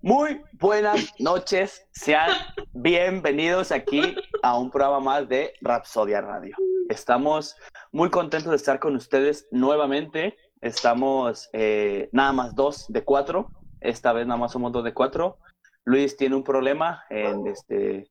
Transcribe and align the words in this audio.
Muy 0.00 0.40
buenas 0.52 1.12
noches, 1.18 1.84
sean 1.90 2.30
bienvenidos 2.72 3.72
aquí 3.72 4.14
a 4.44 4.56
un 4.56 4.70
programa 4.70 5.00
más 5.00 5.28
de 5.28 5.54
Rapsodia 5.60 6.20
Radio. 6.20 6.54
Estamos 6.88 7.56
muy 7.90 8.08
contentos 8.08 8.50
de 8.50 8.56
estar 8.56 8.78
con 8.78 8.94
ustedes 8.94 9.48
nuevamente. 9.50 10.36
Estamos 10.60 11.50
eh, 11.52 12.08
nada 12.12 12.32
más 12.32 12.54
dos 12.54 12.86
de 12.88 13.02
cuatro. 13.02 13.50
Esta 13.80 14.12
vez 14.12 14.24
nada 14.24 14.38
más 14.38 14.52
somos 14.52 14.70
dos 14.70 14.84
de 14.84 14.94
cuatro. 14.94 15.38
Luis 15.84 16.16
tiene 16.16 16.36
un 16.36 16.44
problema 16.44 17.02
en, 17.10 17.48
este, 17.48 18.08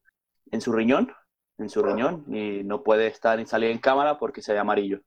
en 0.52 0.60
su 0.60 0.74
riñón, 0.74 1.14
en 1.58 1.70
su 1.70 1.82
riñón, 1.82 2.26
y 2.28 2.66
no 2.66 2.84
puede 2.84 3.08
estar 3.08 3.40
ni 3.40 3.46
salir 3.46 3.72
en 3.72 3.80
cámara 3.80 4.20
porque 4.20 4.42
se 4.42 4.52
ve 4.52 4.60
amarillo. 4.60 5.00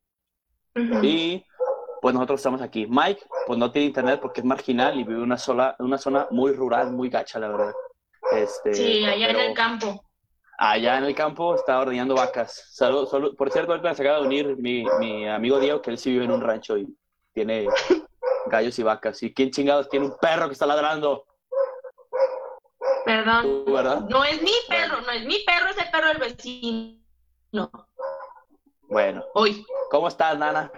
Y 1.02 1.44
pues 2.00 2.14
nosotros 2.14 2.40
estamos 2.40 2.62
aquí. 2.62 2.86
Mike, 2.88 3.22
pues 3.46 3.58
no 3.58 3.70
tiene 3.70 3.86
internet 3.86 4.20
porque 4.20 4.40
es 4.40 4.46
marginal 4.46 4.98
y 4.98 5.04
vive 5.04 5.18
en 5.18 5.24
una, 5.24 5.38
sola, 5.38 5.76
una 5.78 5.98
zona 5.98 6.26
muy 6.30 6.52
rural, 6.52 6.92
muy 6.92 7.08
gacha, 7.08 7.38
la 7.38 7.48
verdad. 7.48 7.72
Este, 8.32 8.74
sí, 8.74 9.04
allá 9.04 9.30
en 9.30 9.36
el 9.36 9.54
campo. 9.54 10.04
Allá 10.58 10.98
en 10.98 11.04
el 11.04 11.14
campo 11.14 11.54
está 11.54 11.80
ordeñando 11.80 12.14
vacas. 12.14 12.68
Salud, 12.70 13.08
salud. 13.08 13.34
Por 13.36 13.50
cierto, 13.50 13.72
ahorita 13.72 13.94
se 13.94 14.02
acaba 14.02 14.20
de 14.20 14.26
unir 14.26 14.56
mi, 14.58 14.84
mi 14.98 15.26
amigo 15.26 15.58
Diego, 15.58 15.80
que 15.80 15.90
él 15.90 15.98
sí 15.98 16.10
vive 16.10 16.24
en 16.24 16.32
un 16.32 16.40
rancho 16.40 16.76
y 16.76 16.86
tiene 17.32 17.66
gallos 18.46 18.78
y 18.78 18.82
vacas. 18.82 19.22
¿Y 19.22 19.32
quién 19.32 19.50
chingados 19.50 19.88
tiene 19.88 20.06
un 20.06 20.16
perro 20.18 20.46
que 20.46 20.52
está 20.52 20.66
ladrando? 20.66 21.26
Perdón. 23.04 24.06
No 24.08 24.24
es 24.24 24.42
mi 24.42 24.52
perro, 24.68 25.00
no 25.00 25.10
es 25.10 25.24
mi 25.24 25.38
perro, 25.44 25.70
es 25.70 25.78
el 25.78 25.90
perro 25.90 26.08
del 26.08 26.18
vecino. 26.18 27.70
Bueno. 28.82 29.24
Hoy. 29.34 29.64
¿Cómo 29.90 30.08
estás, 30.08 30.38
Nana? 30.38 30.70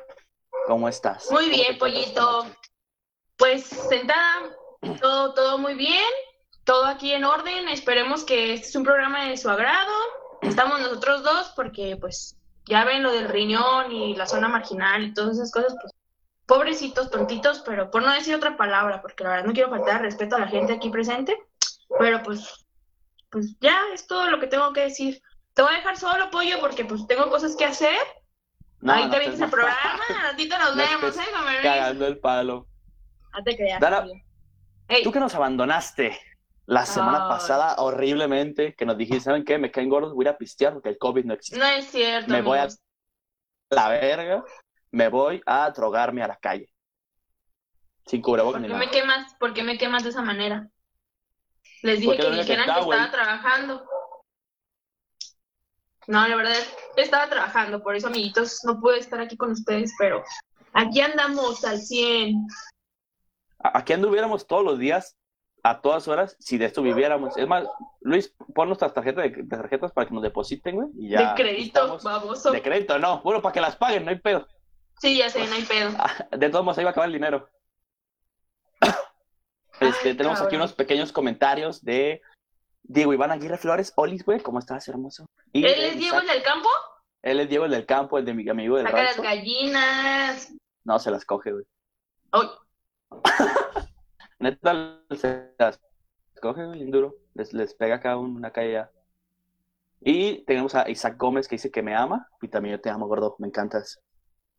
¿Cómo 0.67 0.89
estás? 0.89 1.31
Muy 1.31 1.49
bien, 1.49 1.79
pollito. 1.79 2.47
Pues 3.37 3.65
sentada, 3.65 4.51
todo, 5.01 5.35
todo 5.35 5.59
muy 5.59 5.75
bien, 5.75 6.05
todo 6.65 6.85
aquí 6.87 7.13
en 7.13 7.25
orden. 7.25 7.69
Esperemos 7.69 8.25
que 8.25 8.55
este 8.55 8.69
es 8.69 8.77
un 8.77 8.85
programa 8.85 9.27
de 9.27 9.37
su 9.37 9.51
agrado. 9.51 9.93
Estamos 10.43 10.81
nosotros 10.81 11.23
dos 11.23 11.53
porque 11.57 11.97
pues 12.01 12.37
ya 12.67 12.85
ven 12.85 13.03
lo 13.03 13.13
del 13.13 13.29
riñón 13.29 13.91
y 13.91 14.15
la 14.15 14.27
zona 14.27 14.49
marginal 14.49 15.03
y 15.03 15.15
todas 15.15 15.37
esas 15.37 15.51
cosas, 15.51 15.75
pues 15.81 15.93
pobrecitos, 16.47 17.11
tontitos, 17.11 17.63
pero 17.65 17.91
por 17.91 18.03
no 18.03 18.13
decir 18.13 18.35
otra 18.35 18.57
palabra, 18.57 19.01
porque 19.01 19.25
la 19.25 19.31
verdad 19.31 19.47
no 19.47 19.53
quiero 19.53 19.71
faltar 19.71 20.03
respeto 20.03 20.37
a 20.37 20.41
la 20.41 20.49
gente 20.49 20.73
aquí 20.75 20.91
presente, 20.91 21.37
pero 21.99 22.23
pues, 22.23 22.67
pues 23.31 23.57
ya 23.61 23.79
es 23.95 24.07
todo 24.07 24.31
lo 24.31 24.39
que 24.39 24.47
tengo 24.47 24.73
que 24.73 24.83
decir. 24.83 25.23
Te 25.55 25.63
voy 25.63 25.73
a 25.73 25.79
dejar 25.79 25.97
solo, 25.97 26.31
pollo, 26.31 26.61
porque 26.61 26.85
pues 26.85 27.07
tengo 27.07 27.31
cosas 27.31 27.57
que 27.57 27.65
hacer 27.65 27.99
Ahí 28.89 29.11
te 29.11 29.19
vienes 29.19 29.41
el 29.41 29.51
programa, 29.51 30.05
a 30.09 30.23
ratito 30.31 30.59
nos 30.59 30.77
vemos, 30.77 31.17
¿eh? 31.17 31.61
Cagando 31.63 32.07
el 32.07 32.19
palo. 32.19 32.67
No 33.33 33.43
te 33.45 33.57
creas. 33.57 33.81
tú 35.05 35.13
que 35.13 35.21
nos 35.21 35.35
abandonaste 35.35 36.19
la 36.67 36.87
semana 36.87 37.29
pasada 37.29 37.77
horriblemente, 37.79 38.75
que 38.75 38.87
nos 38.87 38.97
dijiste, 38.97 39.25
¿saben 39.25 39.45
qué? 39.45 39.59
Me 39.59 39.71
caen 39.71 39.89
gordos, 39.89 40.15
voy 40.15 40.27
a 40.27 40.37
pistear 40.37 40.73
porque 40.73 40.89
el 40.89 40.99
COVID 40.99 41.25
no 41.25 41.35
existe. 41.35 41.59
No 41.59 41.67
es 41.67 41.87
cierto. 41.91 42.33
Me 42.33 42.43
voy 42.43 42.59
a 42.59 42.69
la 43.71 43.89
verga, 43.89 44.45
me 44.91 45.09
voy 45.09 45.43
a 45.47 45.71
drogarme 45.71 46.23
a 46.23 46.29
la 46.29 46.37
calle. 46.37 46.73
Sin 48.07 48.21
cubrebocas 48.21 48.61
ni 48.61 48.69
nada. 48.69 48.81
Me 48.81 48.91
quemas, 48.91 49.35
¿Por 49.39 49.55
qué 49.55 49.63
me 49.63 49.79
quemas 49.79 50.03
de 50.03 50.11
esa 50.11 50.23
manera? 50.23 50.69
Les 51.83 52.01
dije 52.01 52.17
que 52.17 52.31
dijeran 52.31 52.67
que, 52.67 52.75
que 52.75 52.81
estaba 52.81 53.11
trabajando. 53.11 53.85
No, 56.06 56.27
la 56.27 56.36
verdad, 56.36 56.56
estaba 56.97 57.28
trabajando, 57.28 57.83
por 57.83 57.95
eso, 57.95 58.08
amiguitos, 58.08 58.61
no 58.64 58.81
pude 58.81 58.98
estar 58.98 59.20
aquí 59.20 59.36
con 59.36 59.53
ustedes, 59.53 59.92
pero 59.98 60.25
aquí 60.72 61.00
andamos 61.00 61.64
al 61.64 61.79
100. 61.79 62.46
Aquí 63.58 63.92
anduviéramos 63.92 64.46
todos 64.46 64.64
los 64.64 64.79
días, 64.79 65.17
a 65.62 65.80
todas 65.80 66.08
horas, 66.08 66.36
si 66.41 66.58
de 66.58 66.64
esto 66.64 66.83
viviéramos. 66.83 67.36
Es 67.36 67.46
más, 67.46 67.64
Luis, 68.01 68.35
pon 68.52 68.68
nuestras 68.68 68.92
tarjetas 68.92 69.24
de, 69.24 69.45
tarjetas 69.45 69.92
para 69.92 70.08
que 70.08 70.14
nos 70.14 70.23
depositen, 70.23 70.74
güey, 70.74 70.89
y 70.96 71.11
ya. 71.11 71.35
De 71.35 71.42
crédito, 71.42 71.98
baboso. 72.02 72.51
De 72.51 72.62
crédito, 72.62 72.98
no. 72.98 73.23
Bueno, 73.23 73.41
para 73.41 73.52
que 73.52 73.61
las 73.61 73.77
paguen, 73.77 74.05
no 74.05 74.11
hay 74.11 74.18
pedo. 74.18 74.48
Sí, 75.01 75.17
ya 75.17 75.30
sé, 75.30 75.46
no 75.46 75.55
hay 75.55 75.62
pedo. 75.62 75.91
Ah, 75.98 76.27
de 76.36 76.51
todos 76.51 76.64
modos, 76.64 76.79
ahí 76.79 76.85
va 76.85 76.91
a 76.91 76.92
acabar 76.92 77.08
el 77.08 77.14
dinero. 77.14 77.48
Este, 79.80 80.14
tenemos 80.14 80.41
aquí 80.41 80.55
unos 80.55 80.74
pequeños 80.74 81.11
comentarios 81.11 81.83
de 81.83 82.23
Diego 82.83 83.13
Iván 83.13 83.31
Aguirre 83.31 83.59
Flores, 83.59 83.93
Olis, 83.97 84.25
güey, 84.25 84.41
¿cómo 84.41 84.59
estás, 84.59 84.87
hermoso? 84.89 85.27
¿Él 85.53 85.65
es 85.65 85.98
Diego 85.98 86.19
el 86.19 86.27
del 86.27 86.43
campo? 86.43 86.69
Él 87.23 87.41
es 87.41 87.48
Diego 87.48 87.65
el 87.65 87.70
del 87.70 87.87
campo, 87.87 88.19
el 88.19 88.25
de 88.25 88.35
mi 88.35 88.48
amigo 88.48 88.77
del 88.77 88.87
Saca 88.87 89.03
las 89.03 89.20
gallinas. 89.20 90.53
No, 90.85 90.98
se 90.98 91.11
las 91.11 91.25
coge, 91.25 91.53
güey. 91.53 91.65
¡Ay! 92.33 92.48
Neta, 94.41 95.01
se 95.17 95.55
las 95.59 95.81
coge, 96.41 96.67
güey, 96.67 96.91
duro. 96.91 97.15
Les, 97.35 97.53
les 97.53 97.75
pega 97.75 97.97
acá 97.97 98.17
una 98.17 98.51
calle 98.51 98.85
Y 100.01 100.45
tenemos 100.45 100.75
a 100.75 100.91
Isaac 100.91 101.17
Gómez 101.17 101.47
que 101.47 101.55
dice 101.55 101.71
que 101.71 101.83
me 101.83 101.95
ama. 101.95 102.29
Y 102.41 102.48
también 102.48 102.77
yo 102.77 102.81
te 102.81 102.91
amo, 102.91 103.07
gordo, 103.07 103.37
me 103.39 103.47
encantas. 103.47 104.01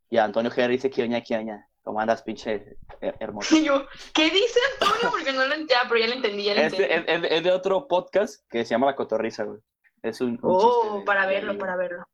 Y 0.09 0.17
a 0.17 0.23
Antonio 0.23 0.49
Gerri 0.49 0.75
dice 0.75 0.89
que 0.89 1.03
oña, 1.03 1.21
que 1.21 1.35
oña. 1.35 1.67
¿Cómo 1.83 1.99
andas, 1.99 2.23
pinche 2.23 2.77
hermoso? 3.19 3.55
yo, 3.63 3.85
¿qué 4.13 4.29
dice 4.29 4.59
Antonio? 4.73 5.11
Porque 5.11 5.33
no 5.33 5.45
lo 5.45 5.53
entendía, 5.53 5.79
pero 5.87 5.99
ya 5.99 6.07
lo 6.07 6.13
entendí, 6.13 6.43
ya 6.45 6.55
lo 6.55 6.61
es, 6.61 6.73
entendí. 6.73 7.27
Es, 7.27 7.31
es, 7.31 7.43
de 7.43 7.51
otro 7.51 7.87
podcast 7.87 8.41
que 8.49 8.63
se 8.63 8.71
llama 8.71 8.87
La 8.87 8.95
Cotorrisa, 8.95 9.43
güey. 9.43 9.59
Es 10.01 10.21
un, 10.21 10.39
Oh, 10.41 11.03
para 11.05 11.25
verlo, 11.25 11.57
para 11.57 11.75
verlo. 11.75 12.05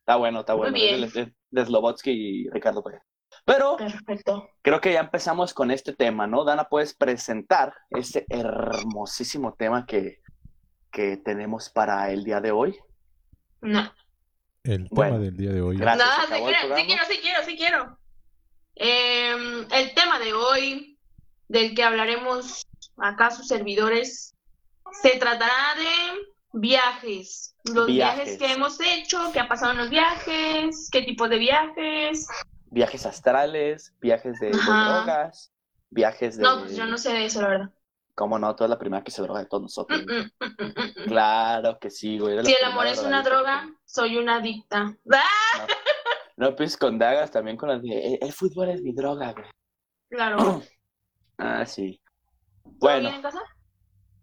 Está 0.00 0.16
bueno, 0.16 0.40
está 0.40 0.54
bueno. 0.54 0.72
Muy 0.72 0.80
bien. 0.80 1.04
Es, 1.04 1.12
de 1.14 1.64
Slobotsky 1.64 2.10
y 2.10 2.50
Ricardo 2.50 2.82
Pérez. 2.82 3.02
Pero 3.44 3.76
Perfecto. 3.76 4.48
creo 4.62 4.80
que 4.80 4.92
ya 4.92 5.00
empezamos 5.00 5.52
con 5.52 5.70
este 5.70 5.94
tema, 5.94 6.26
¿no? 6.26 6.44
Dana, 6.44 6.64
¿puedes 6.64 6.94
presentar 6.94 7.74
este 7.90 8.24
hermosísimo 8.28 9.54
tema 9.54 9.86
que, 9.86 10.20
que 10.90 11.18
tenemos 11.18 11.68
para 11.68 12.10
el 12.10 12.24
día 12.24 12.40
de 12.40 12.50
hoy? 12.50 12.78
No. 13.60 13.92
El 14.64 14.88
tema 14.88 15.18
del 15.18 15.36
día 15.36 15.52
de 15.52 15.60
hoy. 15.60 15.76
Gracias, 15.76 16.08
no, 16.30 16.36
sí 16.36 16.42
quiero, 16.42 16.76
sí 16.76 17.18
quiero, 17.22 17.44
sí 17.44 17.56
quiero, 17.56 17.98
Em, 18.80 19.66
el 19.72 19.94
tema 19.94 20.20
de 20.20 20.32
hoy, 20.32 20.98
del 21.48 21.74
que 21.74 21.82
hablaremos 21.82 22.64
acá 22.96 23.30
sus 23.32 23.48
servidores, 23.48 24.36
se 25.02 25.18
tratará 25.18 25.74
de 25.76 26.22
viajes. 26.52 27.56
Los 27.64 27.88
viajes. 27.88 28.38
que 28.38 28.52
hemos 28.52 28.78
hecho, 28.80 29.32
qué 29.32 29.40
ha 29.40 29.48
pasado 29.48 29.72
en 29.72 29.78
los 29.78 29.90
viajes, 29.90 30.88
qué 30.92 31.02
tipo 31.02 31.28
de 31.28 31.38
viajes. 31.38 32.28
Viajes 32.70 33.04
astrales, 33.04 33.94
viajes 34.00 34.38
de, 34.38 34.50
drogas, 34.50 35.52
viajes 35.90 36.36
de... 36.36 36.44
No, 36.44 36.60
pues 36.60 36.76
yo 36.76 36.86
no 36.86 36.98
sé 36.98 37.12
de 37.12 37.24
eso, 37.26 37.42
la 37.42 37.48
verdad. 37.48 37.70
¿Cómo 38.14 38.38
no? 38.38 38.54
Tú 38.54 38.64
eres 38.64 38.70
la 38.70 38.78
primera 38.78 39.02
que 39.02 39.10
se 39.10 39.22
droga 39.22 39.40
de 39.40 39.46
todos 39.46 39.62
nosotros. 39.62 40.02
Mm, 40.04 40.44
mm, 40.44 41.04
mm, 41.04 41.04
claro 41.06 41.78
que 41.80 41.90
sí, 41.90 42.18
güey. 42.18 42.44
Si 42.44 42.52
el 42.52 42.64
amor 42.64 42.86
es 42.86 43.00
una 43.00 43.22
droga, 43.22 43.68
soy 43.84 44.16
una 44.16 44.36
adicta. 44.36 44.96
¡Ah! 45.12 45.22
No, 45.58 45.66
pues 46.56 46.76
con 46.76 46.98
dagas 46.98 47.30
también 47.30 47.56
con 47.56 47.68
las 47.68 47.82
de, 47.82 48.14
el, 48.20 48.32
fútbol 48.32 48.68
es 48.70 48.80
mi 48.82 48.92
droga, 48.92 49.32
güey. 49.32 49.46
Claro. 50.08 50.62
ah, 51.38 51.66
sí. 51.66 52.00
¿Todo 52.62 52.74
bueno. 52.78 53.00
bien 53.00 53.14
en 53.14 53.22
casa? 53.22 53.42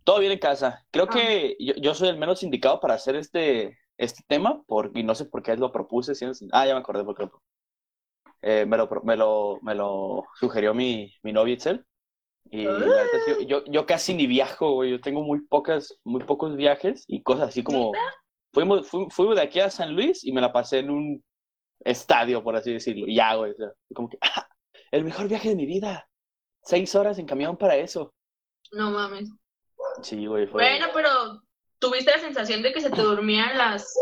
Todo 0.03 0.19
bien 0.19 0.31
en 0.31 0.39
casa. 0.39 0.85
Creo 0.91 1.05
ah. 1.05 1.13
que 1.13 1.57
yo, 1.59 1.93
soy 1.93 2.09
el 2.09 2.17
menos 2.17 2.43
indicado 2.43 2.79
para 2.79 2.93
hacer 2.93 3.15
este, 3.15 3.77
este 3.97 4.23
tema, 4.27 4.63
y 4.93 5.03
no 5.03 5.15
sé 5.15 5.25
por 5.25 5.43
qué 5.43 5.57
lo 5.57 5.71
propuse. 5.71 6.13
ah, 6.51 6.65
ya 6.65 6.73
me 6.73 6.79
acordé 6.79 7.03
por 7.03 7.15
qué 7.15 7.23
lo 7.23 7.41
eh, 8.41 8.65
me, 8.65 8.77
lo, 8.77 8.87
me, 9.03 9.15
lo, 9.17 9.59
me 9.63 9.73
lo 9.73 10.25
sugirió 10.35 10.73
mi, 10.73 11.11
mi 11.23 11.33
novia 11.33 11.55
Itzel. 11.55 11.85
Y 12.51 12.67
ah. 12.67 12.79
yo, 13.47 13.65
yo, 13.65 13.85
casi 13.85 14.13
ni 14.13 14.27
viajo, 14.27 14.73
güey. 14.73 14.91
Yo 14.91 15.01
tengo 15.01 15.23
muy 15.23 15.41
pocas, 15.41 15.97
muy 16.03 16.23
pocos 16.23 16.55
viajes 16.55 17.03
y 17.07 17.23
cosas 17.23 17.49
así 17.49 17.63
como. 17.63 17.91
Fuimos, 18.53 18.87
fuimos 18.87 19.35
de 19.35 19.41
aquí 19.41 19.59
a 19.59 19.69
San 19.69 19.93
Luis 19.95 20.23
y 20.23 20.31
me 20.31 20.39
la 20.39 20.53
pasé 20.53 20.79
en 20.79 20.89
un 20.89 21.23
estadio, 21.79 22.43
por 22.43 22.55
así 22.55 22.73
decirlo. 22.73 23.07
Y 23.07 23.15
ya, 23.15 23.35
güey. 23.35 23.53
como 23.93 24.09
que, 24.09 24.17
ah, 24.21 24.47
el 24.91 25.03
mejor 25.03 25.27
viaje 25.27 25.49
de 25.49 25.55
mi 25.55 25.65
vida. 25.65 26.07
Seis 26.63 26.95
horas 26.95 27.19
en 27.19 27.27
camión 27.27 27.57
para 27.57 27.75
eso. 27.75 28.13
No 28.71 28.91
mames. 28.91 29.29
Sí, 30.01 30.25
güey. 30.25 30.47
Fue... 30.47 30.63
Bueno, 30.63 30.87
pero 30.93 31.41
tuviste 31.79 32.11
la 32.11 32.19
sensación 32.19 32.61
de 32.61 32.73
que 32.73 32.81
se 32.81 32.89
te 32.89 33.01
dormían 33.01 33.57
las, 33.57 33.93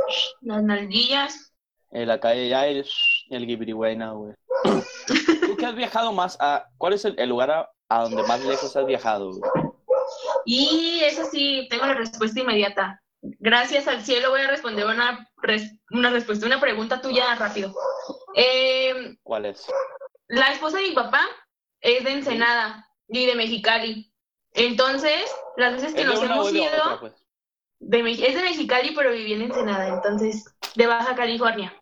las 0.41 0.63
nalguillas. 0.63 1.53
En 1.91 2.07
la 2.07 2.19
calle 2.19 2.47
ya 2.47 2.65
el, 2.65 2.85
el 3.29 3.75
güey. 3.75 3.97
¿Tú 5.47 5.57
qué 5.57 5.65
has 5.65 5.75
viajado 5.75 6.13
más 6.13 6.37
a... 6.39 6.65
¿Cuál 6.77 6.93
es 6.93 7.05
el, 7.05 7.29
lugar 7.29 7.51
a, 7.51 7.69
a, 7.89 8.03
donde 8.03 8.23
más 8.23 8.43
lejos 8.45 8.75
has 8.75 8.85
viajado? 8.85 9.31
Y 10.45 11.01
eso 11.03 11.25
sí, 11.25 11.67
tengo 11.69 11.85
la 11.85 11.93
respuesta 11.95 12.39
inmediata 12.39 13.02
gracias 13.23 13.87
al 13.87 14.03
cielo 14.03 14.31
voy 14.31 14.41
a 14.41 14.47
responder 14.47 14.85
una, 14.85 15.29
una 15.91 16.09
respuesta, 16.09 16.45
una 16.45 16.59
pregunta 16.59 17.01
tuya 17.01 17.33
rápido. 17.35 17.73
Eh, 18.35 19.15
¿Cuál 19.23 19.45
es? 19.45 19.65
La 20.27 20.51
esposa 20.51 20.77
de 20.77 20.89
mi 20.89 20.95
papá 20.95 21.23
es 21.81 22.03
de 22.03 22.11
Ensenada 22.11 22.87
y 23.07 23.25
de 23.25 23.35
Mexicali. 23.35 24.11
Entonces, 24.53 25.23
las 25.57 25.73
veces 25.73 25.93
que 25.93 26.05
nos 26.05 26.21
hemos 26.21 26.53
ido, 26.53 26.99
pues? 26.99 27.13
es 27.79 28.35
de 28.35 28.41
Mexicali, 28.41 28.93
pero 28.95 29.11
viví 29.11 29.33
en 29.33 29.43
Ensenada, 29.43 29.87
entonces, 29.87 30.45
de 30.75 30.87
Baja 30.87 31.15
California. 31.15 31.73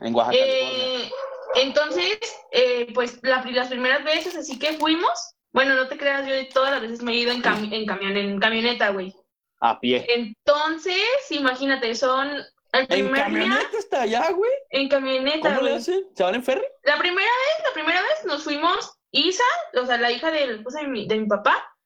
En 0.00 0.14
Oaxaca. 0.14 0.38
Eh, 0.38 1.10
entonces, 1.56 2.18
eh, 2.52 2.92
pues 2.94 3.18
las 3.22 3.42
primeras 3.42 4.04
veces 4.04 4.36
así 4.36 4.58
que 4.58 4.74
fuimos, 4.74 5.34
Bueno, 5.52 5.74
no 5.74 5.88
te 5.88 5.98
creas, 5.98 6.26
yo 6.26 6.34
todas 6.54 6.70
las 6.70 6.80
veces 6.80 7.02
me 7.02 7.12
he 7.12 7.16
ido 7.16 7.32
en, 7.32 7.38
en, 7.72 7.86
camión, 7.86 8.16
en 8.16 8.38
camioneta, 8.38 8.90
güey. 8.90 9.14
A 9.60 9.78
pie. 9.78 10.06
Entonces, 10.08 11.30
imagínate, 11.30 11.94
son 11.94 12.30
el 12.72 12.86
¿En 12.88 13.12
camioneta 13.12 13.78
está 13.78 14.02
allá, 14.02 14.30
güey? 14.30 14.50
En 14.70 14.88
camioneta, 14.88 15.54
¿Cómo 15.56 15.62
le 15.62 15.74
hacen? 15.74 16.06
¿Se 16.14 16.22
van 16.22 16.36
en 16.36 16.44
ferry? 16.44 16.64
La 16.84 16.98
primera 16.98 17.20
vez, 17.20 17.66
la 17.66 17.72
primera 17.74 18.00
vez 18.00 18.24
nos 18.26 18.44
fuimos 18.44 18.92
Isa, 19.10 19.44
o 19.74 19.86
sea, 19.86 19.98
la 19.98 20.10
hija 20.10 20.30
de, 20.30 20.58
de, 20.58 20.86
mi, 20.86 21.08
de 21.08 21.16
mi 21.16 21.26
papá, 21.26 21.76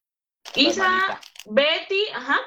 Isa, 0.53 1.19
Betty, 1.45 2.03
ajá, 2.13 2.39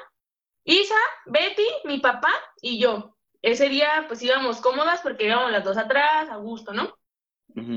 Isa, 0.63 0.95
Betty, 1.25 1.65
mi 1.83 1.99
papá 1.99 2.31
y 2.61 2.79
yo. 2.79 3.15
Ese 3.41 3.69
día, 3.69 4.05
pues 4.07 4.21
íbamos 4.21 4.61
cómodas 4.61 5.01
porque 5.01 5.25
íbamos 5.25 5.51
las 5.51 5.63
dos 5.63 5.77
atrás, 5.77 6.29
a 6.29 6.37
gusto, 6.37 6.73
¿no? 6.73 6.95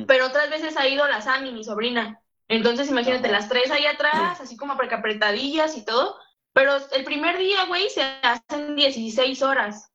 Pero 0.06 0.26
otras 0.26 0.50
veces 0.50 0.76
ha 0.76 0.86
ido 0.86 1.08
la 1.08 1.22
Sami, 1.22 1.50
mi 1.50 1.64
sobrina. 1.64 2.20
Entonces, 2.46 2.90
imagínate, 2.90 3.28
las 3.28 3.48
tres 3.48 3.70
ahí 3.70 3.86
atrás, 3.86 4.40
así 4.40 4.56
como 4.56 4.74
apretadillas 4.74 5.76
y 5.76 5.84
todo. 5.84 6.18
Pero 6.52 6.76
el 6.92 7.04
primer 7.04 7.38
día, 7.38 7.64
güey, 7.66 7.88
se 7.88 8.02
hacen 8.02 8.76
16 8.76 9.42
horas. 9.42 9.90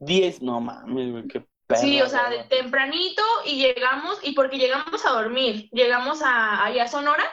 10, 0.00 0.42
no 0.42 0.60
mames, 0.60 1.10
güey, 1.10 1.28
qué 1.28 1.46
Sí, 1.74 2.00
o 2.00 2.08
sea, 2.08 2.30
de 2.30 2.44
tempranito 2.44 3.22
y 3.44 3.58
llegamos, 3.58 4.20
y 4.22 4.32
porque 4.32 4.56
llegamos 4.56 5.04
a 5.04 5.10
dormir, 5.10 5.68
llegamos 5.72 6.22
a, 6.22 6.64
a 6.64 6.88
Sonora, 6.88 7.24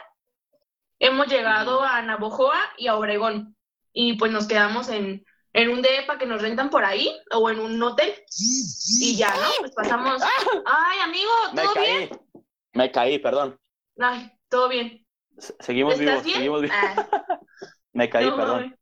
hemos 0.98 1.28
llegado 1.28 1.82
a 1.82 2.02
Navojoa 2.02 2.58
y 2.76 2.88
a 2.88 2.96
Obregón, 2.96 3.56
y 3.92 4.14
pues 4.14 4.32
nos 4.32 4.48
quedamos 4.48 4.88
en, 4.88 5.24
en 5.52 5.68
un 5.68 5.82
DEPA 5.82 6.18
que 6.18 6.26
nos 6.26 6.42
rentan 6.42 6.68
por 6.68 6.84
ahí, 6.84 7.16
o 7.32 7.48
en 7.48 7.60
un 7.60 7.80
hotel, 7.80 8.12
y 9.00 9.14
ya, 9.14 9.32
¿no? 9.36 9.48
Pues 9.60 9.72
pasamos, 9.72 10.20
ay, 10.66 10.98
amigo, 11.04 11.30
¿todo 11.54 11.74
Me 11.76 11.80
bien? 11.80 12.08
Caí. 12.08 12.20
Me 12.72 12.90
caí, 12.90 13.18
perdón. 13.20 13.56
Ay, 14.00 14.32
todo 14.48 14.68
bien. 14.68 15.06
seguimos 15.60 15.96
vivos, 15.96 16.24
seguimos 16.24 16.62
vivos. 16.62 16.76
Ah. 16.76 17.24
Me 17.94 18.10
caí, 18.10 18.30
perdón. 18.30 18.76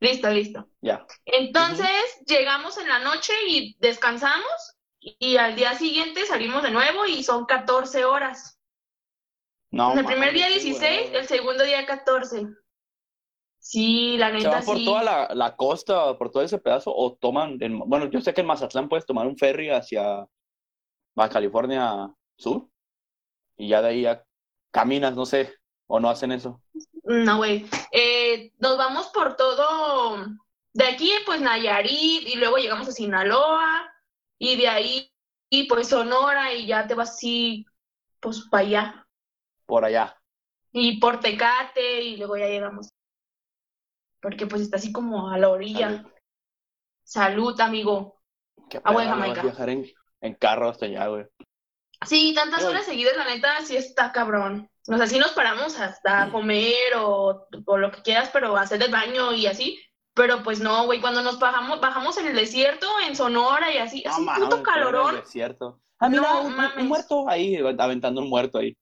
Listo, 0.00 0.30
listo. 0.30 0.68
Ya. 0.80 1.06
Entonces, 1.24 1.88
llegamos 2.26 2.78
en 2.78 2.88
la 2.88 3.00
noche 3.00 3.32
y 3.48 3.76
descansamos 3.80 4.76
y 5.00 5.36
al 5.36 5.54
día 5.54 5.74
siguiente 5.74 6.24
salimos 6.24 6.62
de 6.62 6.70
nuevo 6.70 7.06
y 7.06 7.22
son 7.22 7.44
14 7.44 8.04
horas. 8.04 8.58
No, 9.70 9.92
el 9.98 10.04
primer 10.04 10.32
día 10.32 10.48
16, 10.48 11.10
el 11.12 11.26
segundo 11.26 11.64
día 11.64 11.84
14. 11.84 12.46
Sí, 13.58 14.16
la 14.18 14.30
neta 14.30 14.42
¿Se 14.42 14.48
van 14.48 14.64
por 14.64 14.84
toda 14.84 15.34
la, 15.34 15.56
costa, 15.56 16.16
por 16.16 16.30
todo 16.30 16.42
ese 16.42 16.58
pedazo 16.58 16.94
o 16.94 17.14
toman, 17.14 17.58
bueno, 17.86 18.10
yo 18.10 18.20
sé 18.20 18.34
que 18.34 18.42
en 18.42 18.46
Mazatlán 18.46 18.88
puedes 18.88 19.06
tomar 19.06 19.26
un 19.26 19.36
ferry 19.36 19.70
hacia 19.70 20.26
a 21.16 21.28
California 21.28 22.12
Sur 22.36 22.68
y 23.56 23.68
ya 23.68 23.80
de 23.80 23.88
ahí 23.88 24.02
ya 24.02 24.24
caminas, 24.70 25.16
no 25.16 25.24
sé, 25.24 25.54
o 25.86 25.98
no 25.98 26.10
hacen 26.10 26.32
eso. 26.32 26.60
No, 27.04 27.36
güey. 27.36 27.66
Eh, 27.92 28.52
nos 28.58 28.78
vamos 28.78 29.08
por 29.08 29.36
todo, 29.36 30.24
de 30.72 30.84
aquí 30.84 31.12
pues 31.24 31.40
Nayarit 31.40 32.26
y 32.26 32.36
luego 32.36 32.56
llegamos 32.56 32.88
a 32.88 32.92
Sinaloa 32.92 33.92
y 34.38 34.56
de 34.56 34.68
ahí, 34.68 35.12
y 35.48 35.68
pues 35.68 35.88
Sonora, 35.88 36.52
y 36.52 36.66
ya 36.66 36.86
te 36.86 36.94
vas 36.94 37.10
así, 37.10 37.64
pues 38.20 38.40
para 38.50 38.66
allá. 38.66 39.06
Por 39.66 39.84
allá. 39.84 40.16
Y 40.72 40.98
por 40.98 41.20
Tecate, 41.20 42.02
y 42.02 42.16
luego 42.16 42.36
ya 42.36 42.48
llegamos. 42.48 42.90
Porque 44.20 44.46
pues 44.46 44.62
está 44.62 44.76
así 44.76 44.92
como 44.92 45.30
a 45.30 45.38
la 45.38 45.50
orilla. 45.50 46.04
Salud, 47.04 47.58
amigo. 47.60 48.20
Qué 48.68 48.80
Agua 48.82 49.02
de 49.02 49.08
Jamaica. 49.08 49.42
viajar 49.42 49.68
en, 49.68 49.86
en 50.20 50.34
carro 50.34 50.70
hasta 50.70 50.86
allá, 50.86 51.06
güey. 51.06 51.26
Sí, 52.06 52.32
tantas 52.34 52.64
horas 52.64 52.84
seguidas, 52.84 53.16
la 53.16 53.24
neta, 53.24 53.60
sí 53.64 53.76
está 53.76 54.12
cabrón. 54.12 54.68
O 54.86 54.96
sea, 54.96 55.06
sí 55.06 55.18
nos 55.18 55.32
paramos 55.32 55.78
hasta 55.80 56.30
comer 56.30 56.96
o, 56.96 57.46
o 57.64 57.78
lo 57.78 57.90
que 57.90 58.02
quieras, 58.02 58.30
pero 58.32 58.56
hacer 58.56 58.82
el 58.82 58.90
baño 58.90 59.32
y 59.32 59.46
así. 59.46 59.80
Pero 60.14 60.42
pues 60.44 60.60
no, 60.60 60.86
güey, 60.86 61.00
cuando 61.00 61.22
nos 61.22 61.40
bajamos, 61.40 61.80
bajamos 61.80 62.16
en 62.18 62.28
el 62.28 62.36
desierto, 62.36 62.86
en 63.06 63.16
Sonora 63.16 63.72
y 63.74 63.78
así, 63.78 64.02
es 64.06 64.16
un 64.16 64.26
puto 64.26 64.62
calorón. 64.62 65.16
desierto. 65.16 65.80
Ah, 65.98 66.08
mira, 66.08 66.38
un, 66.40 66.86
muerto 66.86 67.28
ahí, 67.28 67.56
aventando 67.56 68.20
un 68.20 68.28
muerto 68.28 68.58
ahí. 68.58 68.76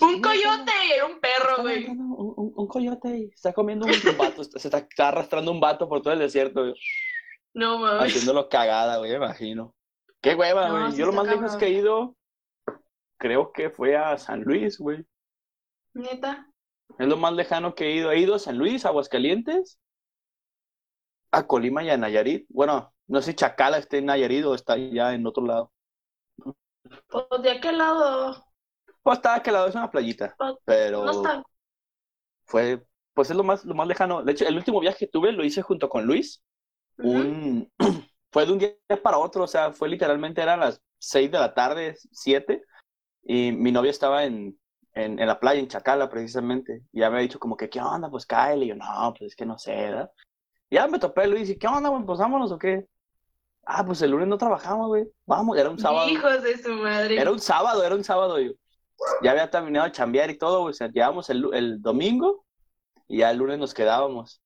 Un 0.00 0.20
coyote, 0.20 0.72
era 0.94 1.06
un 1.06 1.20
perro, 1.20 1.62
güey. 1.62 1.86
Un, 1.86 2.52
un, 2.56 2.66
coyote, 2.68 3.30
está 3.34 3.52
comiendo 3.52 3.86
un, 3.86 3.92
vato, 4.18 4.44
se 4.44 4.68
está, 4.68 4.86
arrastrando 4.98 5.52
un 5.52 5.60
vato 5.60 5.88
por 5.88 6.02
todo 6.02 6.12
el 6.12 6.18
desierto, 6.18 6.62
güey. 6.62 6.74
No 7.54 7.78
mames. 7.78 8.10
Haciéndolo 8.10 8.48
cagada, 8.48 8.98
güey, 8.98 9.14
imagino. 9.14 9.74
Qué 10.20 10.34
hueva, 10.34 10.70
güey. 10.70 10.96
Yo 10.96 11.06
lo 11.06 11.12
más 11.12 11.26
lejos 11.26 11.56
que 11.56 11.66
he 11.66 11.70
ido, 11.70 12.16
creo 13.24 13.52
que 13.52 13.70
fue 13.70 13.96
a 13.96 14.18
San 14.18 14.42
Luis, 14.42 14.78
güey. 14.78 15.02
Neta. 15.94 16.46
Es 16.98 17.08
lo 17.08 17.16
más 17.16 17.32
lejano 17.32 17.74
que 17.74 17.86
he 17.86 17.96
ido. 17.96 18.12
He 18.12 18.18
ido 18.18 18.34
a 18.34 18.38
San 18.38 18.58
Luis, 18.58 18.84
Aguascalientes, 18.84 19.80
a 21.30 21.46
Colima 21.46 21.82
y 21.82 21.88
a 21.88 21.96
Nayarit. 21.96 22.44
Bueno, 22.50 22.92
no 23.06 23.22
sé 23.22 23.30
si 23.30 23.36
Chacala 23.36 23.78
está 23.78 23.96
en 23.96 24.04
Nayarit 24.04 24.44
o 24.44 24.54
está 24.54 24.76
ya 24.76 25.14
en 25.14 25.26
otro 25.26 25.46
lado. 25.46 25.72
Pues, 27.08 27.42
¿De 27.42 27.50
aquel 27.50 27.78
lado? 27.78 28.44
Pues 29.02 29.16
está 29.16 29.30
de 29.30 29.36
aquel 29.36 29.54
lado, 29.54 29.68
es 29.68 29.74
una 29.74 29.90
playita. 29.90 30.34
Pues, 30.36 30.56
pero. 30.66 31.06
No 31.06 31.10
está. 31.12 31.42
Fue. 32.44 32.84
Pues 33.14 33.30
es 33.30 33.36
lo 33.36 33.42
más, 33.42 33.64
lo 33.64 33.74
más 33.74 33.88
lejano. 33.88 34.22
De 34.22 34.32
hecho, 34.32 34.46
el 34.46 34.56
último 34.56 34.80
viaje 34.80 34.98
que 34.98 35.06
tuve 35.10 35.32
lo 35.32 35.44
hice 35.44 35.62
junto 35.62 35.88
con 35.88 36.04
Luis. 36.04 36.44
Un. 36.98 37.72
fue 38.30 38.44
de 38.44 38.52
un 38.52 38.58
día 38.58 38.76
para 39.02 39.16
otro, 39.16 39.44
o 39.44 39.48
sea, 39.48 39.72
fue 39.72 39.88
literalmente, 39.88 40.42
eran 40.42 40.60
las 40.60 40.82
seis 40.98 41.30
de 41.30 41.38
la 41.38 41.54
tarde, 41.54 41.96
siete, 42.12 42.62
y 43.24 43.52
mi 43.52 43.72
novia 43.72 43.90
estaba 43.90 44.24
en, 44.24 44.58
en, 44.92 45.18
en, 45.18 45.26
la 45.26 45.40
playa, 45.40 45.60
en 45.60 45.68
Chacala, 45.68 46.08
precisamente, 46.08 46.82
y 46.92 47.00
ya 47.00 47.10
me 47.10 47.18
ha 47.18 47.20
dicho 47.20 47.38
como 47.38 47.56
que, 47.56 47.68
¿qué 47.68 47.80
onda? 47.80 48.10
Pues 48.10 48.26
cae, 48.26 48.56
y 48.58 48.68
yo, 48.68 48.76
no, 48.76 49.14
pues 49.16 49.32
es 49.32 49.36
que 49.36 49.46
no 49.46 49.58
sé, 49.58 49.74
¿verdad? 49.74 50.10
Ya 50.70 50.86
me 50.88 50.98
topé 50.98 51.26
Luis 51.26 51.48
y 51.50 51.56
¿qué 51.56 51.68
onda, 51.68 51.88
güey? 51.88 52.04
Pues 52.04 52.18
vámonos 52.18 52.50
o 52.50 52.58
qué. 52.58 52.86
Ah, 53.64 53.84
pues 53.84 54.02
el 54.02 54.10
lunes 54.10 54.28
no 54.28 54.36
trabajamos, 54.36 54.88
güey. 54.88 55.04
Vamos, 55.24 55.56
era 55.56 55.70
un 55.70 55.78
sábado. 55.78 56.08
Hijos 56.08 56.42
de 56.42 56.58
su 56.58 56.72
madre. 56.74 57.16
Era 57.18 57.30
un 57.30 57.38
sábado, 57.38 57.84
era 57.84 57.94
un 57.94 58.04
sábado. 58.04 58.38
Yo. 58.40 58.52
Ya 59.22 59.30
había 59.30 59.50
terminado 59.50 59.86
de 59.86 59.92
chambear 59.92 60.30
y 60.30 60.38
todo, 60.38 60.62
güey. 60.62 60.70
O 60.72 60.74
sea, 60.74 60.88
llegamos 60.88 61.30
el, 61.30 61.48
el 61.54 61.80
domingo 61.80 62.44
y 63.08 63.18
ya 63.18 63.30
el 63.30 63.38
lunes 63.38 63.58
nos 63.58 63.72
quedábamos. 63.72 64.42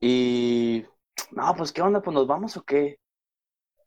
Y. 0.00 0.84
No, 1.32 1.54
pues 1.54 1.72
qué 1.72 1.82
onda, 1.82 2.00
pues 2.00 2.14
nos 2.14 2.26
vamos 2.26 2.56
o 2.56 2.62
qué. 2.62 2.98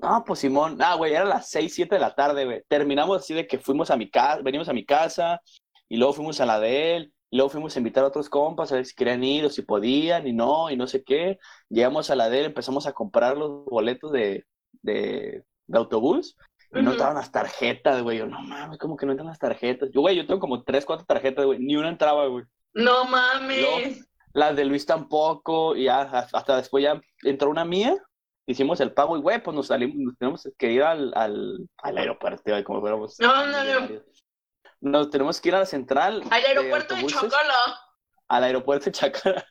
No, 0.02 0.24
pues 0.26 0.40
Simón. 0.40 0.78
Ah, 0.82 0.96
güey, 0.96 1.14
era 1.14 1.26
las 1.26 1.50
6, 1.50 1.74
7 1.74 1.96
de 1.96 2.02
la 2.02 2.16
tarde, 2.16 2.46
güey. 2.46 2.64
Terminamos 2.68 3.18
así 3.18 3.34
de 3.34 3.48
que 3.48 3.60
fuimos 3.60 3.92
a 3.92 3.98
mi 3.98 4.10
casa, 4.10 4.42
venimos 4.44 4.68
a 4.68 4.74
mi 4.74 4.86
casa 4.86 5.42
y 5.88 5.98
luego 5.98 6.14
fuimos 6.14 6.42
a 6.42 6.46
la 6.46 6.60
de 6.60 6.96
él 6.96 7.14
luego 7.32 7.50
fuimos 7.50 7.76
a 7.76 7.80
invitar 7.80 8.04
a 8.04 8.08
otros 8.08 8.30
compas 8.30 8.72
a 8.72 8.76
ver 8.76 8.86
si 8.86 8.94
querían 8.94 9.24
ir 9.24 9.46
o 9.46 9.50
si 9.50 9.62
podían 9.62 10.28
y 10.28 10.34
no, 10.34 10.70
y 10.70 10.76
no 10.76 10.86
sé 10.88 11.04
qué. 11.04 11.40
Llegamos 11.70 12.10
a 12.10 12.16
la 12.16 12.30
de 12.30 12.46
empezamos 12.46 12.88
a 12.88 12.94
comprar 12.94 13.38
los 13.38 13.66
boletos 13.66 14.12
de, 14.12 14.46
de, 14.82 15.44
autobús 15.74 16.36
y 16.74 16.82
no 16.82 16.92
entraban 16.92 17.16
las 17.16 17.32
tarjetas, 17.32 18.02
güey. 18.04 18.18
Yo, 18.18 18.28
no 18.28 18.42
mames, 18.42 18.78
como 18.78 18.98
que 18.98 19.06
no 19.06 19.14
entran 19.14 19.30
las 19.30 19.40
tarjetas. 19.40 19.90
Yo, 19.94 20.02
güey, 20.02 20.16
yo 20.16 20.26
tengo 20.26 20.40
como 20.40 20.64
tres, 20.64 20.86
cuatro 20.86 21.06
tarjetas, 21.06 21.46
güey. 21.46 21.60
Ni 21.60 21.76
una 21.76 21.90
entraba, 21.90 22.28
güey. 22.28 22.46
No 22.74 23.06
mames. 23.06 24.08
las 24.34 24.56
de 24.56 24.66
Luis 24.66 24.86
tampoco. 24.86 25.76
Y 25.76 25.86
ya, 25.86 26.02
hasta 26.02 26.58
después 26.58 26.84
ya 26.84 27.02
entró 27.24 27.50
una 27.50 27.66
mía. 27.66 27.96
Hicimos 28.52 28.80
el 28.82 28.94
pago 28.94 29.18
y, 29.18 29.22
güey, 29.22 29.42
pues 29.42 29.56
nos 29.56 29.68
salimos, 29.68 29.98
nos 29.98 30.18
tenemos 30.18 30.50
que 30.58 30.72
ir 30.72 30.84
al, 30.84 31.12
al, 31.16 31.70
al 31.78 31.98
aeropuerto, 31.98 32.52
como 32.64 32.82
fuéramos. 32.82 33.20
No, 33.20 33.48
no, 33.48 33.64
no 33.64 34.02
nos 34.82 35.10
tenemos 35.12 35.40
que 35.40 35.50
ir 35.50 35.56
a 35.56 35.60
la 35.60 35.66
central. 35.66 36.24
Al 36.30 36.44
aeropuerto 36.44 36.96
de, 36.96 37.06
Chacala. 37.06 37.80
Al 38.28 38.44
aeropuerto 38.44 38.86
de 38.86 38.92
Chacala. 38.92 39.46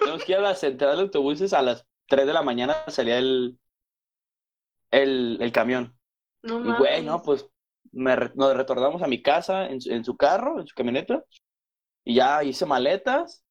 tenemos 0.00 0.24
que 0.24 0.32
ir 0.32 0.38
a 0.38 0.42
la 0.42 0.54
central 0.54 0.96
de 0.96 1.02
autobuses 1.02 1.52
a 1.52 1.62
las 1.62 1.86
3 2.08 2.26
de 2.26 2.32
la 2.32 2.42
mañana 2.42 2.82
salía 2.88 3.18
el, 3.18 3.58
el, 4.90 5.38
el 5.40 5.52
camión. 5.52 5.96
No 6.42 6.64
y 6.64 6.78
güey, 6.78 7.02
no, 7.04 7.22
pues 7.22 7.46
nos 7.92 8.56
retornamos 8.56 9.02
a 9.02 9.06
mi 9.06 9.22
casa 9.22 9.66
en, 9.66 9.78
en, 9.84 10.04
su 10.04 10.16
carro, 10.16 10.60
en 10.60 10.66
su 10.66 10.74
camioneta. 10.74 11.22
Y 12.04 12.14
ya 12.16 12.42
hice 12.42 12.64
maletas. 12.64 13.44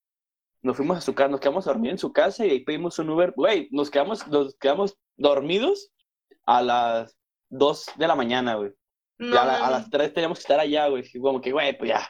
Nos 0.61 0.77
fuimos 0.77 0.97
a 0.97 1.01
su 1.01 1.15
casa, 1.15 1.29
nos 1.29 1.39
quedamos 1.39 1.67
a 1.67 1.71
dormir 1.71 1.91
en 1.91 1.97
su 1.97 2.11
casa 2.11 2.45
y 2.45 2.49
ahí 2.51 2.59
pedimos 2.63 2.99
un 2.99 3.09
Uber. 3.09 3.33
Güey, 3.35 3.69
nos 3.71 3.89
quedamos, 3.89 4.27
nos 4.27 4.55
quedamos 4.57 4.97
dormidos 5.15 5.91
a 6.45 6.61
las 6.61 7.17
2 7.49 7.85
de 7.97 8.07
la 8.07 8.15
mañana, 8.15 8.55
güey 8.55 8.73
ya 9.19 9.67
a, 9.67 9.71
las 9.71 9.89
3 9.89 10.13
teníamos 10.13 10.39
que 10.39 10.43
estar 10.43 10.59
allá, 10.59 10.87
güey. 10.87 11.03
Como 11.19 11.41
que, 11.41 11.51
güey, 11.51 11.77
pues 11.77 11.89
ya. 11.89 12.09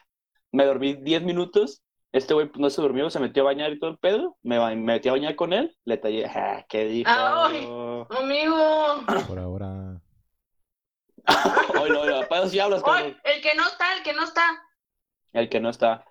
Me 0.51 0.65
dormí 0.65 0.93
10 0.93 1.23
minutos. 1.23 1.83
Este 2.11 2.33
güey 2.33 2.47
pues, 2.47 2.59
no 2.59 2.69
se 2.69 2.81
durmió, 2.81 3.09
se 3.09 3.19
metió 3.19 3.43
a 3.43 3.45
bañar 3.45 3.71
y 3.71 3.79
todo 3.79 3.91
el 3.91 3.97
pedo. 3.97 4.37
Me, 4.41 4.59
me 4.59 4.75
metí 4.75 5.09
a 5.09 5.13
bañar 5.13 5.35
con 5.35 5.53
él. 5.53 5.75
Le 5.85 5.97
tallé, 5.97 6.25
ah, 6.25 6.65
¿qué 6.67 6.85
dijo? 6.85 7.09
¡Ay, 7.11 7.67
amigo! 8.09 9.03
Por 9.27 9.39
ahora. 9.39 10.01
Oye, 11.81 11.91
no, 11.91 12.05
no, 12.05 12.49
sí 12.49 12.59
hablas, 12.59 12.81
Oye, 12.83 13.15
el 13.23 13.41
que 13.41 13.53
no 13.55 13.67
está, 13.67 13.93
el 13.95 14.03
que 14.03 14.13
no 14.13 14.23
está. 14.23 14.63
El 15.33 15.49
que 15.49 15.59
no 15.59 15.69
está. 15.69 16.05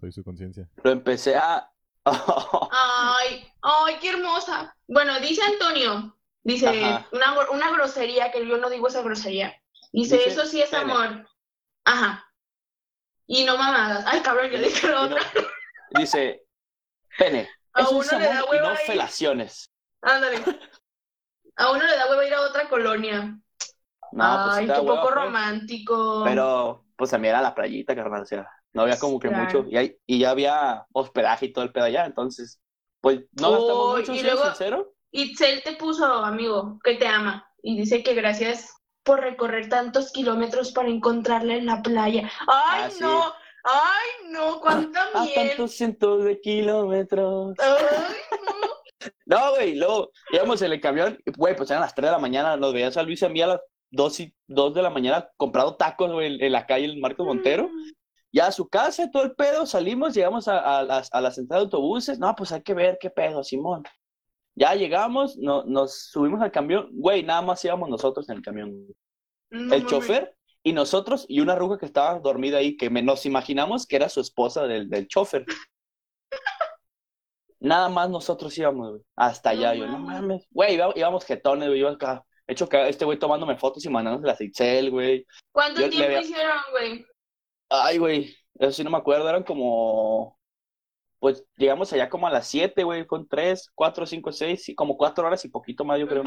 Soy 0.00 0.12
su 0.12 0.24
conciencia. 0.24 0.68
Lo 0.82 0.90
empecé 0.90 1.36
a. 1.36 1.70
ay, 2.04 3.46
ay, 3.62 3.96
qué 4.00 4.10
hermosa. 4.10 4.74
Bueno, 4.88 5.20
dice 5.20 5.42
Antonio, 5.42 6.16
dice 6.42 6.68
una, 7.12 7.50
una 7.50 7.70
grosería 7.72 8.32
que 8.32 8.46
yo 8.46 8.56
no 8.56 8.70
digo 8.70 8.88
esa 8.88 9.02
grosería. 9.02 9.54
Dice, 9.92 10.26
eso 10.26 10.46
sí 10.46 10.62
es 10.62 10.72
amor. 10.72 11.28
Ajá. 11.84 12.24
Y 13.26 13.44
no 13.44 13.56
mamadas. 13.58 14.04
Ay, 14.06 14.20
cabrón, 14.22 14.50
yo 14.50 14.58
dije 14.58 14.86
la 14.88 14.94
no- 14.94 15.02
otra. 15.02 15.20
dice, 15.98 16.44
pene. 17.18 17.48
A 17.72 17.82
Eso 17.82 17.90
uno 17.92 18.02
es 18.02 18.12
le 18.12 18.24
da 18.24 18.38
amor 18.40 18.48
y 18.48 18.56
hueva 18.56 18.68
no 18.72 18.78
ahí. 18.78 18.86
felaciones. 18.86 19.70
Ándale. 20.02 20.38
A 21.56 21.70
uno 21.70 21.84
le 21.84 21.96
da 21.96 22.08
huevo 22.08 22.22
ir 22.24 22.34
a 22.34 22.40
otra 22.40 22.68
colonia. 22.68 23.38
No, 24.12 24.42
pues 24.44 24.56
Ay, 24.56 24.64
está 24.64 24.74
qué 24.76 24.80
hueva, 24.80 24.94
poco 25.02 25.02
pues. 25.14 25.14
romántico. 25.14 26.22
Pero, 26.24 26.84
pues 26.96 27.10
también 27.10 27.34
era 27.34 27.42
la 27.42 27.54
playita, 27.54 27.94
carnal, 27.94 28.22
o 28.22 28.26
sea, 28.26 28.48
no 28.72 28.82
había 28.82 28.98
como 28.98 29.18
que 29.18 29.28
Claro. 29.28 29.44
mucho. 29.44 29.66
Y, 29.70 29.76
hay- 29.76 29.96
y 30.06 30.18
ya 30.20 30.30
había 30.30 30.86
hospedaje 30.92 31.46
y 31.46 31.52
todo 31.52 31.64
el 31.64 31.72
pedo 31.72 31.84
allá, 31.84 32.04
entonces, 32.06 32.60
pues 33.00 33.20
no 33.40 33.50
gastamos 33.52 33.94
Uy, 33.94 34.00
mucho, 34.00 34.14
y 34.14 34.22
luego- 34.22 34.44
sincero. 34.46 34.94
Itzel 35.12 35.62
te 35.64 35.72
puso, 35.76 36.04
amigo, 36.06 36.78
que 36.84 36.94
te 36.94 37.06
ama. 37.06 37.46
Y 37.62 37.76
dice 37.78 38.02
que 38.02 38.14
gracias 38.14 38.72
por 39.02 39.20
recorrer 39.20 39.68
tantos 39.68 40.12
kilómetros 40.12 40.72
para 40.72 40.88
encontrarla 40.88 41.54
en 41.54 41.66
la 41.66 41.82
playa. 41.82 42.30
¡Ay, 42.46 42.82
Ah, 42.84 42.90
sí. 42.90 42.98
no! 43.00 43.24
¡Ay, 43.64 44.30
no! 44.30 44.60
¡Cuánta 44.60 45.08
A 45.14 45.22
miel! 45.24 45.34
tantos 45.34 45.72
cientos 45.72 46.24
de 46.24 46.40
kilómetros. 46.40 47.56
¡Ay, 47.58 47.84
no! 48.30 48.70
No, 49.26 49.50
güey, 49.54 49.76
luego 49.76 50.10
íbamos 50.32 50.60
en 50.60 50.72
el 50.72 50.80
camión, 50.80 51.18
güey, 51.36 51.56
pues 51.56 51.70
eran 51.70 51.80
las 51.82 51.94
3 51.94 52.08
de 52.08 52.12
la 52.12 52.18
mañana, 52.18 52.56
nos 52.56 52.74
veías 52.74 52.96
a 52.96 53.02
Luis 53.02 53.22
y 53.22 53.24
a 53.24 53.28
mí 53.30 53.40
a 53.40 53.46
las 53.46 53.60
2, 53.90 54.20
y, 54.20 54.34
2 54.48 54.74
de 54.74 54.82
la 54.82 54.90
mañana 54.90 55.28
comprado 55.36 55.76
tacos, 55.76 56.12
güey, 56.12 56.36
en, 56.44 56.52
la 56.52 56.66
calle, 56.66 56.86
en 56.86 57.00
Marcos 57.00 57.26
Montero. 57.26 57.70
Ya 58.32 58.46
a 58.46 58.52
su 58.52 58.68
casa, 58.68 59.10
todo 59.10 59.24
el 59.24 59.34
pedo, 59.34 59.66
salimos, 59.66 60.14
llegamos 60.14 60.46
a, 60.48 60.58
a, 60.80 61.02
a 61.10 61.20
la 61.20 61.30
central 61.32 61.60
de 61.60 61.64
autobuses. 61.64 62.18
No, 62.18 62.34
pues 62.36 62.52
hay 62.52 62.62
que 62.62 62.74
ver 62.74 62.96
qué 63.00 63.10
pedo, 63.10 63.42
Simón. 63.42 63.82
Ya 64.54 64.74
llegamos, 64.74 65.36
no, 65.36 65.64
nos 65.64 66.10
subimos 66.10 66.40
al 66.40 66.52
camión. 66.52 66.88
Güey, 66.92 67.22
nada 67.22 67.42
más 67.42 67.64
íbamos 67.64 67.88
nosotros 67.88 68.28
en 68.28 68.36
el 68.36 68.42
camión. 68.42 68.86
No 69.50 69.74
el 69.74 69.86
chofer 69.86 70.36
y 70.62 70.72
nosotros 70.72 71.24
y 71.28 71.40
una 71.40 71.56
ruca 71.56 71.78
que 71.78 71.86
estaba 71.86 72.18
dormida 72.20 72.58
ahí, 72.58 72.76
que 72.76 72.88
me- 72.90 73.02
nos 73.02 73.26
imaginamos 73.26 73.86
que 73.86 73.96
era 73.96 74.08
su 74.08 74.20
esposa 74.20 74.66
del, 74.66 74.88
del 74.88 75.08
chofer. 75.08 75.44
Nada 77.60 77.88
más 77.88 78.08
nosotros 78.08 78.56
íbamos, 78.56 78.90
güey. 78.90 79.02
Hasta 79.16 79.50
allá, 79.50 79.70
No 79.74 79.74
yo, 79.80 79.86
no 79.86 79.98
mames. 79.98 80.46
Güey, 80.50 80.74
iba- 80.74 80.92
íbamos 80.96 81.24
jetones, 81.24 81.68
güey. 81.68 81.80
Iba 81.80 81.90
acá. 81.90 82.24
De 82.46 82.52
hecho, 82.54 82.68
que 82.68 82.88
este 82.88 83.04
güey 83.04 83.18
tomándome 83.18 83.56
fotos 83.56 83.84
y 83.84 83.88
mandándoselas 83.90 84.40
a 84.40 84.44
Itzel, 84.44 84.90
güey. 84.90 85.26
¿Cuánto 85.52 85.80
Yo 85.82 85.90
tiempo 85.90 86.18
hicieron, 86.20 86.56
güey? 86.72 87.06
Ay, 87.70 87.98
güey, 87.98 88.36
eso 88.58 88.72
sí 88.72 88.84
no 88.84 88.90
me 88.90 88.98
acuerdo, 88.98 89.28
eran 89.28 89.44
como, 89.44 90.36
pues 91.20 91.44
llegamos 91.56 91.92
allá 91.92 92.10
como 92.10 92.26
a 92.26 92.30
las 92.30 92.48
7, 92.48 92.82
güey, 92.82 93.06
con 93.06 93.28
3, 93.28 93.70
4, 93.74 94.06
5, 94.06 94.32
6, 94.32 94.64
sí, 94.64 94.74
como 94.74 94.96
4 94.96 95.26
horas 95.26 95.44
y 95.44 95.48
poquito 95.48 95.84
más, 95.84 95.98
yo 96.00 96.08
creo. 96.08 96.24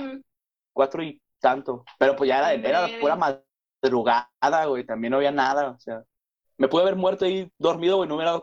4 0.71 1.03
y 1.03 1.21
tanto, 1.39 1.83
pero 1.99 2.15
pues 2.15 2.29
ya 2.29 2.51
era, 2.51 2.53
era 2.53 2.99
pura 2.99 3.17
madrugada, 3.17 4.65
güey, 4.65 4.85
también 4.85 5.11
no 5.11 5.17
había 5.17 5.31
nada, 5.31 5.71
o 5.71 5.79
sea, 5.79 6.03
me 6.57 6.69
pude 6.69 6.83
haber 6.83 6.95
muerto 6.95 7.25
ahí 7.25 7.51
dormido, 7.57 7.97
güey, 7.97 8.07
no 8.07 8.15
hubiera 8.15 8.41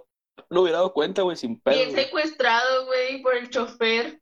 no 0.48 0.62
hubiera 0.62 0.78
dado 0.78 0.92
cuenta, 0.92 1.22
güey, 1.22 1.36
sin 1.36 1.60
pedo, 1.60 1.76
Bien 1.76 1.92
secuestrado, 1.92 2.86
güey, 2.86 3.22
por 3.22 3.34
el 3.34 3.50
chofer. 3.50 4.20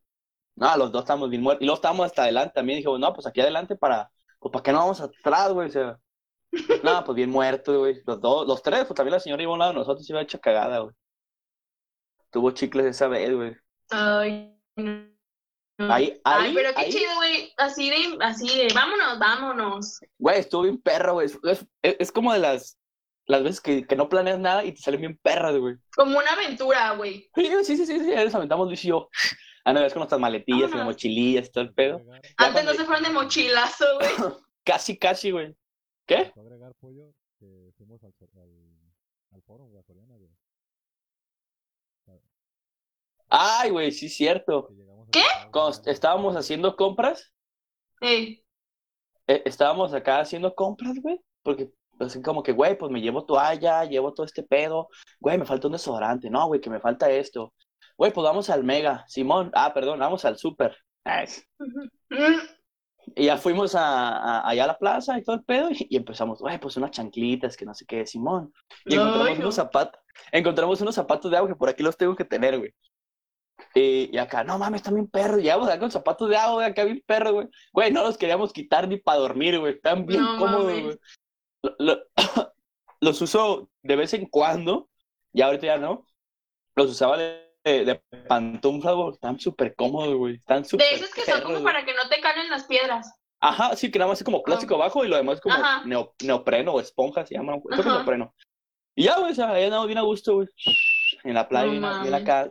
No, 0.56 0.76
los 0.76 0.90
dos 0.92 1.02
estábamos 1.02 1.30
bien 1.30 1.42
muertos, 1.42 1.62
y 1.62 1.66
luego 1.66 1.76
estábamos 1.76 2.06
hasta 2.06 2.22
adelante 2.22 2.54
también, 2.54 2.78
dije, 2.78 2.88
no, 2.98 3.12
pues 3.12 3.26
aquí 3.26 3.40
adelante 3.40 3.76
para, 3.76 4.10
pues 4.38 4.52
para 4.52 4.62
qué 4.62 4.72
no 4.72 4.78
vamos 4.78 5.00
atrás, 5.00 5.52
güey, 5.52 5.68
o 5.68 5.72
sea, 5.72 5.98
no, 6.82 7.04
pues 7.04 7.16
bien 7.16 7.30
muertos, 7.30 7.76
güey, 7.76 8.00
los 8.06 8.20
dos, 8.20 8.46
los 8.46 8.62
tres, 8.62 8.84
pues 8.86 8.96
también 8.96 9.12
la 9.14 9.20
señora 9.20 9.42
iba 9.42 9.50
a 9.50 9.54
un 9.54 9.58
lado 9.58 9.72
de 9.72 9.78
nosotros, 9.78 10.06
se 10.06 10.12
iba 10.12 10.22
hecha 10.22 10.38
cagada, 10.38 10.78
güey. 10.80 10.94
Tuvo 12.30 12.50
chicles 12.50 12.86
esa 12.86 13.08
vez, 13.08 13.34
güey. 13.34 13.56
Ay, 13.90 14.54
no. 14.76 15.08
Ahí, 15.80 16.20
Ay, 16.24 16.48
ahí, 16.48 16.54
pero 16.54 16.74
qué 16.74 16.80
ahí, 16.80 16.90
chido, 16.92 17.14
güey. 17.16 17.52
Así 17.56 17.88
de, 17.88 18.18
así 18.20 18.48
de, 18.48 18.68
vámonos, 18.74 19.18
vámonos. 19.18 20.00
güey, 20.18 20.40
estuvo 20.40 20.62
bien 20.62 20.78
perro, 20.82 21.14
güey. 21.14 21.26
Es, 21.26 21.38
es- 21.44 21.96
es 22.00 22.12
como 22.12 22.32
de 22.32 22.40
las, 22.40 22.76
las 23.26 23.42
veces 23.44 23.60
que, 23.60 23.86
que 23.86 23.94
no 23.94 24.08
planeas 24.08 24.40
nada 24.40 24.64
y 24.64 24.72
te 24.72 24.80
salen 24.82 25.00
bien 25.00 25.18
perras, 25.22 25.56
güey. 25.56 25.76
Como 25.94 26.18
una 26.18 26.32
aventura, 26.32 26.94
güey. 26.96 27.30
Sí, 27.34 27.46
sí, 27.64 27.76
sí, 27.76 27.86
sí, 27.86 28.00
sí, 28.00 28.10
ya 28.10 28.24
nos 28.24 28.34
aventamos 28.34 28.66
Luis 28.66 28.84
y 28.84 28.88
yo. 28.88 29.08
Ah, 29.64 29.72
no, 29.72 29.80
es 29.84 29.92
con 29.92 30.00
nuestras 30.00 30.20
maletillas 30.20 30.68
y 30.70 30.72
Vámonos. 30.72 30.86
mochilillas 30.94 31.46
y 31.46 31.52
todo 31.52 31.62
el 31.64 31.72
pedo. 31.74 32.02
Antes 32.12 32.34
cuando- 32.52 32.72
no 32.72 32.78
se 32.78 32.84
fueron 32.84 33.04
de 33.04 33.10
mochilazo, 33.10 33.84
güey. 33.98 34.10
Casi, 34.64 34.98
casi, 34.98 35.30
güey. 35.30 35.54
¿Qué? 36.08 36.32
Agregar 36.34 36.74
pollo 36.80 37.12
que 37.38 37.70
fuimos 37.76 38.02
al, 38.02 38.14
al, 38.36 38.50
al 39.30 39.42
foro, 39.42 39.66
güey, 39.66 39.78
a 39.78 39.82
Soriana, 39.84 40.16
güey. 40.16 40.30
Ay, 43.28 43.70
güey, 43.70 43.92
sí, 43.92 44.08
cierto. 44.08 44.70
¿Qué? 45.12 45.22
Cuando 45.52 45.82
estábamos 45.84 46.34
haciendo 46.34 46.74
compras, 46.76 47.32
Ey, 48.00 48.42
eh, 49.26 49.42
estábamos 49.44 49.92
acá 49.92 50.20
haciendo 50.20 50.54
compras, 50.54 50.94
güey. 51.02 51.20
Porque, 51.42 51.70
así 52.00 52.22
como 52.22 52.42
que, 52.42 52.52
güey, 52.52 52.78
pues 52.78 52.90
me 52.90 53.02
llevo 53.02 53.26
toalla, 53.26 53.84
llevo 53.84 54.14
todo 54.14 54.24
este 54.24 54.42
pedo. 54.42 54.88
Güey, 55.20 55.36
me 55.36 55.44
falta 55.44 55.66
un 55.66 55.74
desodorante. 55.74 56.30
No, 56.30 56.46
güey, 56.46 56.60
que 56.60 56.70
me 56.70 56.80
falta 56.80 57.10
esto. 57.10 57.52
Güey, 57.98 58.12
pues 58.12 58.24
vamos 58.24 58.48
al 58.48 58.64
Mega. 58.64 59.04
Simón, 59.08 59.50
ah, 59.54 59.74
perdón, 59.74 59.98
vamos 59.98 60.24
al 60.24 60.38
Super. 60.38 60.76
Mm, 62.10 62.57
Y 63.14 63.26
ya 63.26 63.36
fuimos 63.36 63.74
a, 63.74 64.08
a- 64.18 64.48
allá 64.48 64.64
a 64.64 64.68
la 64.68 64.78
plaza 64.78 65.18
y 65.18 65.22
todo 65.22 65.36
el 65.36 65.44
pedo 65.44 65.70
y, 65.70 65.86
y 65.90 65.96
empezamos, 65.96 66.40
güey, 66.40 66.58
pues 66.58 66.76
unas 66.76 66.90
chanclitas, 66.90 67.56
que 67.56 67.64
no 67.64 67.74
sé 67.74 67.84
qué, 67.86 68.06
Simón. 68.06 68.52
Y 68.86 68.94
Ay, 68.94 69.00
encontramos 69.00 69.30
no. 69.38 69.40
unos 69.44 69.54
zapatos, 69.54 70.00
encontramos 70.32 70.80
unos 70.80 70.94
zapatos 70.94 71.30
de 71.30 71.36
agua 71.36 71.48
que 71.48 71.56
por 71.56 71.68
aquí 71.68 71.82
los 71.82 71.96
tengo 71.96 72.16
que 72.16 72.24
tener, 72.24 72.58
güey. 72.58 72.74
Y, 73.74 74.10
y 74.14 74.18
acá, 74.18 74.44
no 74.44 74.58
mames, 74.58 74.80
están 74.80 74.94
bien 74.94 75.08
perros. 75.08 75.38
Llegamos 75.42 75.68
acá 75.68 75.78
con 75.80 75.90
zapatos 75.90 76.28
de 76.28 76.36
agua, 76.36 76.54
güey, 76.54 76.66
acá 76.66 76.84
bien 76.84 77.02
perros, 77.06 77.32
güey. 77.32 77.48
Güey, 77.72 77.92
no 77.92 78.02
los 78.02 78.16
queríamos 78.16 78.52
quitar 78.52 78.88
ni 78.88 78.96
para 78.98 79.18
dormir, 79.18 79.58
güey. 79.58 79.74
Están 79.74 80.06
bien 80.06 80.22
No 80.22 80.38
cómodos, 80.38 80.64
mames. 80.66 80.84
güey. 80.84 80.98
Lo- 81.62 81.76
lo- 81.78 81.98
los 83.00 83.20
uso 83.22 83.68
de 83.82 83.96
vez 83.96 84.14
en 84.14 84.26
cuando, 84.26 84.88
ya 85.32 85.46
ahorita 85.46 85.66
ya 85.66 85.78
no. 85.78 86.06
Los 86.76 86.90
usaba 86.90 87.16
de, 87.16 87.47
de, 87.64 87.84
de 87.84 87.94
pantufla, 88.28 88.92
güey. 88.92 89.12
Están 89.12 89.38
súper 89.38 89.74
cómodos, 89.74 90.14
güey. 90.14 90.36
Están 90.36 90.64
súper 90.64 90.86
De 90.88 90.94
esos 90.96 91.10
que 91.14 91.22
son 91.22 91.40
como 91.42 91.52
güey. 91.54 91.64
para 91.64 91.84
que 91.84 91.94
no 91.94 92.08
te 92.08 92.20
calen 92.20 92.48
las 92.50 92.64
piedras. 92.64 93.14
Ajá, 93.40 93.76
sí, 93.76 93.90
que 93.90 93.98
nada 93.98 94.10
más 94.10 94.18
es 94.18 94.24
como 94.24 94.42
plástico 94.42 94.74
abajo 94.74 95.04
y 95.04 95.08
lo 95.08 95.16
demás 95.16 95.36
es 95.36 95.40
como 95.40 95.54
neo- 95.84 96.12
neopreno 96.24 96.72
o 96.72 96.80
esponja, 96.80 97.24
se 97.24 97.34
llama, 97.34 97.52
creo 97.64 97.82
que 97.82 97.88
Ajá. 97.88 97.98
neopreno. 97.98 98.34
Y 98.96 99.04
ya, 99.04 99.16
güey, 99.20 99.30
o 99.30 99.34
sea, 99.34 99.50
ahí 99.52 99.64
andamos 99.64 99.86
bien 99.86 99.98
a 99.98 100.02
gusto, 100.02 100.34
güey. 100.34 100.48
En 101.22 101.34
la 101.34 101.48
playa, 101.48 101.72
No 101.72 102.02
bien, 102.02 102.14
acá. 102.14 102.48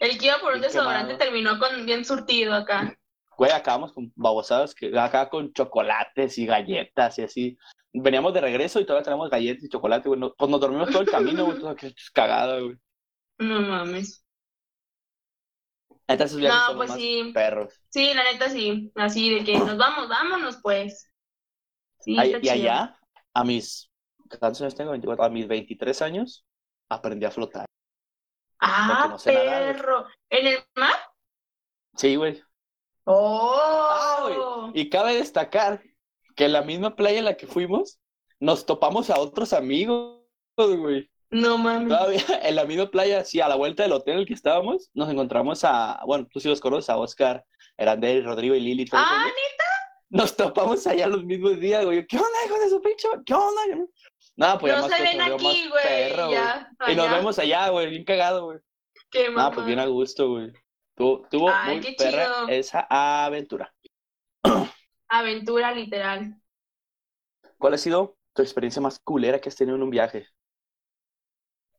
El 0.00 0.18
que 0.18 0.26
iba 0.26 0.38
por 0.38 0.54
un 0.54 0.60
desodorante 0.60 1.12
quemado. 1.12 1.18
terminó 1.18 1.58
con 1.58 1.86
bien 1.86 2.04
surtido 2.04 2.52
acá. 2.54 2.96
Güey, 3.38 3.52
acabamos 3.52 3.92
con 3.92 4.12
babosadas, 4.16 4.74
que 4.74 4.98
acá 4.98 5.28
con 5.28 5.52
chocolates 5.52 6.36
y 6.38 6.46
galletas 6.46 7.18
y 7.18 7.22
así. 7.22 7.58
Veníamos 7.92 8.34
de 8.34 8.40
regreso 8.40 8.80
y 8.80 8.84
todavía 8.86 9.04
tenemos 9.04 9.30
galletas 9.30 9.62
y 9.64 9.68
chocolate, 9.68 10.08
güey. 10.08 10.18
No- 10.20 10.34
pues 10.34 10.50
nos 10.50 10.60
dormimos 10.60 10.90
todo 10.90 11.02
el 11.02 11.10
camino, 11.10 11.44
güey, 11.44 11.58
todo 11.60 11.76
cagada, 12.12 12.58
güey. 12.60 12.76
No 13.38 13.60
mames. 13.62 14.22
Viajes 16.08 16.32
No, 16.34 16.66
son 16.66 16.76
pues 16.76 16.88
más 16.90 16.98
sí. 16.98 17.30
perros. 17.34 17.74
Sí, 17.90 18.14
la 18.14 18.24
neta 18.24 18.48
sí. 18.48 18.92
Así 18.94 19.34
de 19.34 19.44
que 19.44 19.58
nos 19.58 19.76
vamos, 19.76 20.08
vámonos, 20.08 20.58
pues. 20.62 21.10
Sí, 22.00 22.16
Ay, 22.18 22.28
está 22.34 22.38
y 22.38 22.42
chido. 22.42 22.52
allá, 22.54 22.98
a 23.34 23.44
mis, 23.44 23.90
¿cuántos 24.38 24.60
años 24.62 24.74
tengo? 24.74 24.90
24, 24.92 25.24
a 25.24 25.30
mis 25.30 25.48
23 25.48 26.02
años, 26.02 26.44
aprendí 26.88 27.26
a 27.26 27.30
flotar. 27.30 27.66
Ah, 28.60 29.08
no 29.10 29.18
perro. 29.18 30.06
¿En 30.30 30.46
el 30.46 30.58
mar? 30.76 30.94
Sí, 31.96 32.16
güey. 32.16 32.42
¡Oh! 33.04 34.70
Y 34.74 34.90
cabe 34.90 35.14
destacar 35.14 35.82
que 36.34 36.46
en 36.46 36.52
la 36.52 36.62
misma 36.62 36.96
playa 36.96 37.18
en 37.18 37.24
la 37.24 37.36
que 37.36 37.46
fuimos, 37.46 37.98
nos 38.40 38.66
topamos 38.66 39.10
a 39.10 39.18
otros 39.18 39.52
amigos, 39.52 40.20
güey. 40.56 41.10
No 41.30 41.58
mames. 41.58 41.88
Todavía 41.88 42.20
en 42.42 42.54
la 42.56 42.64
misma 42.64 42.90
playa, 42.90 43.24
sí, 43.24 43.40
a 43.40 43.48
la 43.48 43.56
vuelta 43.56 43.82
del 43.82 43.92
hotel 43.92 44.14
en 44.14 44.20
el 44.20 44.26
que 44.26 44.34
estábamos, 44.34 44.90
nos 44.94 45.10
encontramos 45.10 45.64
a, 45.64 46.00
bueno, 46.06 46.26
tú 46.32 46.40
sí 46.40 46.48
los 46.48 46.60
conoces, 46.60 46.88
a 46.90 46.96
Oscar, 46.98 47.44
Erandel, 47.76 48.24
Rodrigo 48.24 48.54
y 48.54 48.60
Lili. 48.60 48.84
todos 48.84 49.04
Ah, 49.06 49.22
ellos. 49.24 49.32
Nos 50.08 50.36
topamos 50.36 50.86
allá 50.86 51.08
los 51.08 51.24
mismos 51.24 51.58
días, 51.58 51.84
güey. 51.84 52.06
¿Qué 52.06 52.16
onda, 52.16 52.28
hijo 52.46 52.58
de 52.60 52.68
su 52.70 52.80
pinche? 52.80 53.08
¿Qué 53.26 53.34
onda? 53.34 53.60
Nada, 54.36 54.56
pues 54.58 54.72
ya 54.72 54.80
no 54.80 54.88
se 54.88 55.02
ven 55.02 55.20
aquí, 55.20 55.68
güey. 55.68 55.82
perro, 55.82 56.26
güey. 56.26 56.38
Ya, 56.38 56.70
Y 56.88 56.94
nos 56.94 57.10
vemos 57.10 57.38
allá, 57.40 57.68
güey, 57.70 57.90
bien 57.90 58.04
cagado, 58.04 58.44
güey. 58.44 58.58
Qué 59.10 59.28
Nada, 59.30 59.48
pues 59.48 59.56
mamá. 59.58 59.66
bien 59.66 59.78
a 59.80 59.86
gusto, 59.86 60.28
güey. 60.30 60.52
Tuvo, 60.96 61.26
tuvo 61.28 61.50
Ay, 61.52 61.76
muy 61.78 61.84
qué 61.84 61.94
perra 61.98 62.24
chido. 62.24 62.48
esa 62.48 62.86
aventura. 62.88 63.74
Aventura 65.08 65.72
literal. 65.72 66.34
¿Cuál 67.58 67.74
ha 67.74 67.78
sido 67.78 68.16
tu 68.34 68.42
experiencia 68.42 68.80
más 68.82 68.98
culera 69.00 69.40
que 69.40 69.48
has 69.48 69.56
tenido 69.56 69.76
en 69.76 69.82
un 69.82 69.90
viaje? 69.90 70.26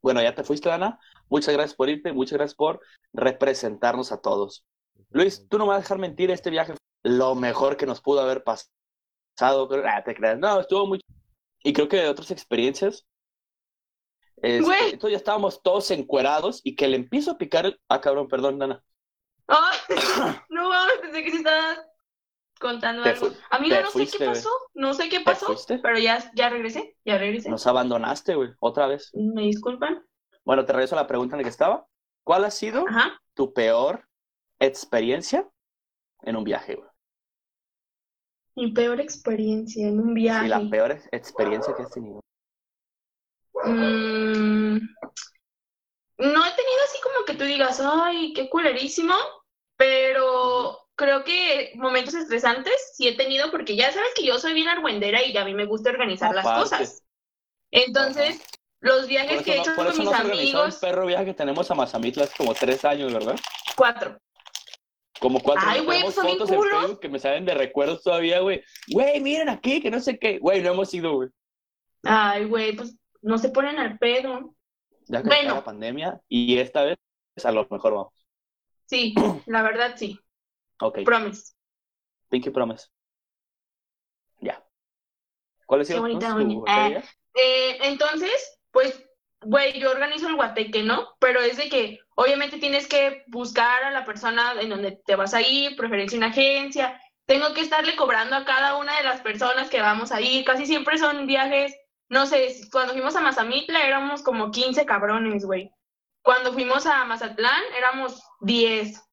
Bueno, 0.08 0.22
ya 0.22 0.34
te 0.34 0.46
fuiste, 0.46 0.72
Ana. 0.72 0.98
Muchas 1.28 1.54
gracias 1.54 1.76
por 1.76 1.90
irte, 1.90 2.14
muchas 2.14 2.38
gracias 2.38 2.56
por 2.56 2.80
representarnos 3.12 4.14
a 4.14 4.22
todos. 4.22 4.66
Luis, 5.10 5.50
tú 5.50 5.58
no 5.58 5.66
me 5.66 5.72
vas 5.72 5.80
a 5.80 5.82
dejar 5.82 5.98
mentir, 5.98 6.32
este 6.32 6.50
viaje 6.50 6.72
fue 6.72 7.12
lo 7.12 7.36
mejor 7.36 7.76
que 7.76 7.86
nos 7.86 8.00
pudo 8.00 8.22
haber 8.22 8.42
pasado. 8.42 8.70
Ah, 9.86 10.02
te 10.06 10.16
creas. 10.16 10.40
No, 10.40 10.62
estuvo 10.62 10.88
muy... 10.88 11.02
Y 11.62 11.74
creo 11.74 11.90
que 11.90 11.98
de 11.98 12.08
otras 12.08 12.32
experiencias, 12.32 13.06
este, 14.38 14.62
Güey. 14.64 14.92
entonces 14.94 15.12
ya 15.12 15.18
estábamos 15.18 15.62
todos 15.62 15.92
encuerados 15.92 16.62
y 16.64 16.78
que 16.78 16.88
le 16.88 16.96
empiezo 16.96 17.32
a 17.32 17.38
picar... 17.38 17.66
el- 17.66 17.78
Ah, 17.90 18.00
cabrón, 18.00 18.30
perdón, 18.30 18.64
Ana. 18.64 18.82
Ay, 19.48 19.78
no 20.50 20.70
mames, 20.70 21.00
pensé 21.02 21.22
que 21.22 21.32
sí 21.32 21.38
estabas 21.40 21.82
contando 22.60 23.04
Te 23.04 23.10
algo. 23.10 23.30
Amiga, 23.50 23.82
no 23.82 23.90
sé 23.92 24.08
qué 24.08 24.26
pasó, 24.26 24.50
no 24.74 24.94
sé 24.94 25.10
qué 25.10 25.20
¿Te 25.20 25.26
pasó, 25.26 25.56
pero 25.82 25.98
ya, 26.00 26.32
ya 26.36 26.50
regresé, 26.50 26.96
ya 27.06 27.18
regresé. 27.18 27.50
Nos 27.50 27.66
abandonaste, 27.68 28.36
güey, 28.36 28.50
otra 28.60 28.88
vez. 28.88 29.12
Me 29.14 29.44
disculpan. 29.44 30.06
Bueno, 30.46 30.66
te 30.66 30.74
regreso 30.74 30.96
a 30.96 31.02
la 31.02 31.08
pregunta 31.08 31.36
en 31.36 31.40
la 31.40 31.44
que 31.44 31.50
estaba. 31.50 31.86
¿Cuál 32.24 32.46
ha 32.46 32.52
sido 32.52 32.86
Ajá. 32.88 33.20
tu 33.34 33.54
peor 33.54 34.08
experiencia 34.60 35.48
en 36.24 36.36
un 36.36 36.44
viaje, 36.44 36.76
güey? 36.76 36.90
Mi 38.56 38.72
peor 38.72 39.00
experiencia 39.00 39.88
en 39.88 40.00
un 40.00 40.08
Sí, 40.10 40.14
viaje. 40.16 40.48
la 40.48 40.68
peor 40.70 40.92
ex- 40.92 41.08
experiencia 41.12 41.76
que 41.76 41.84
has 41.84 41.92
tenido. 41.92 42.22
Mm, 43.66 44.78
no 46.20 46.46
he 46.46 46.52
tenido 46.52 46.82
así 46.86 47.00
como 47.04 47.26
que 47.26 47.36
tú 47.36 47.44
digas, 47.44 47.80
ay, 47.84 48.34
qué 48.34 48.50
culerísimo, 48.50 49.14
pero 49.78 50.87
creo 50.98 51.24
que 51.24 51.72
momentos 51.76 52.16
estresantes 52.16 52.74
sí 52.96 53.08
he 53.08 53.16
tenido 53.16 53.52
porque 53.52 53.76
ya 53.76 53.92
sabes 53.92 54.10
que 54.16 54.26
yo 54.26 54.40
soy 54.40 54.54
bien 54.54 54.68
argüendera 54.68 55.24
y 55.24 55.38
a 55.38 55.46
mí 55.46 55.54
me 55.54 55.66
gusta 55.66 55.92
organizar 55.92 56.34
las 56.36 56.46
cosas. 56.46 57.04
Entonces, 57.72 58.42
los 58.80 59.08
viajes 59.08 59.44
que 59.44 59.54
he 59.54 59.60
hecho 59.60 59.72
no, 59.72 59.76
con 59.76 59.88
mis 59.88 60.00
no 60.00 60.10
organizado 60.10 60.34
el 60.34 60.40
amigos, 60.40 60.76
perro 60.76 61.06
viaje 61.06 61.26
que 61.26 61.34
tenemos 61.34 61.70
a 61.70 61.76
Mazamitla 61.76 62.24
hace 62.24 62.36
como 62.36 62.54
tres 62.54 62.84
años, 62.84 63.14
¿verdad? 63.14 63.36
cuatro. 63.76 64.18
Como 65.20 65.40
cuatro 65.40 65.64
Ay, 65.68 65.82
güey, 65.82 66.02
pues, 66.02 66.16
fotos 66.16 66.52
en. 66.52 66.62
Facebook 66.62 67.00
que 67.00 67.10
me 67.10 67.20
salen 67.20 67.46
de 67.46 67.54
recuerdos 67.54 68.04
todavía, 68.04 68.40
güey. 68.40 68.64
Güey, 68.92 69.20
miren 69.22 69.50
aquí, 69.50 69.82
que 69.82 69.90
no 69.90 70.00
sé 70.00 70.18
qué. 70.20 70.40
Güey, 70.40 70.62
no 70.62 70.72
hemos 70.72 70.94
ido, 70.94 71.14
güey. 71.14 71.30
Ay, 72.04 72.46
güey, 72.46 72.76
pues 72.76 72.96
no 73.22 73.38
se 73.38 73.50
ponen 73.50 73.80
al 73.80 73.98
pedo. 73.98 74.56
Ya 75.06 75.22
que 75.22 75.28
Bueno. 75.28 75.56
la 75.56 75.64
pandemia 75.64 76.22
y 76.28 76.58
esta 76.58 76.84
vez 76.84 76.98
a 77.44 77.52
lo 77.52 77.68
mejor 77.70 77.94
vamos. 77.94 78.14
Sí, 78.86 79.14
la 79.46 79.64
verdad 79.64 79.96
sí, 79.96 80.20
Ok, 80.80 81.00
promise. 81.04 81.54
Pinky 82.30 82.50
Promise. 82.50 82.88
Ya. 84.42 84.64
¿Cuál 85.66 85.82
es 85.82 85.88
Qué 85.88 86.00
bonita 86.00 86.30
tu 86.32 86.38
uña. 86.38 86.84
feria? 86.84 87.04
Eh, 87.34 87.78
entonces, 87.84 88.60
pues, 88.72 89.04
güey, 89.42 89.80
yo 89.80 89.92
organizo 89.92 90.28
el 90.28 90.36
guateque, 90.36 90.84
¿no? 90.84 91.16
Pero 91.20 91.40
es 91.42 91.58
de 91.58 91.70
que 91.70 92.00
obviamente 92.16 92.58
tienes 92.58 92.88
que 92.88 93.24
buscar 93.28 93.84
a 93.84 93.92
la 93.92 94.06
persona 94.06 94.54
en 94.60 94.70
donde 94.70 95.00
te 95.06 95.16
vas 95.16 95.34
a 95.34 95.42
ir, 95.42 95.76
preferencia 95.76 96.18
una 96.18 96.28
agencia. 96.28 97.00
Tengo 97.26 97.54
que 97.54 97.62
estarle 97.62 97.96
cobrando 97.96 98.36
a 98.36 98.46
cada 98.46 98.78
una 98.78 98.98
de 98.98 99.04
las 99.04 99.22
personas 99.22 99.70
que 99.70 99.82
vamos 99.82 100.12
a 100.12 100.22
ir. 100.22 100.46
Casi 100.46 100.66
siempre 100.66 100.98
son 100.98 101.28
viajes, 101.28 101.76
no 102.10 102.26
sé, 102.26 102.56
cuando 102.72 102.94
fuimos 102.94 103.16
a 103.16 103.22
Mazamitla 103.22 103.86
éramos 103.86 104.24
como 104.24 104.52
15 104.52 104.86
cabrones, 104.86 105.46
güey. 105.46 105.72
Cuando 106.24 106.54
fuimos 106.54 106.86
a 106.86 107.04
Mazatlán 107.06 107.62
éramos 107.76 108.22
10. 108.42 109.07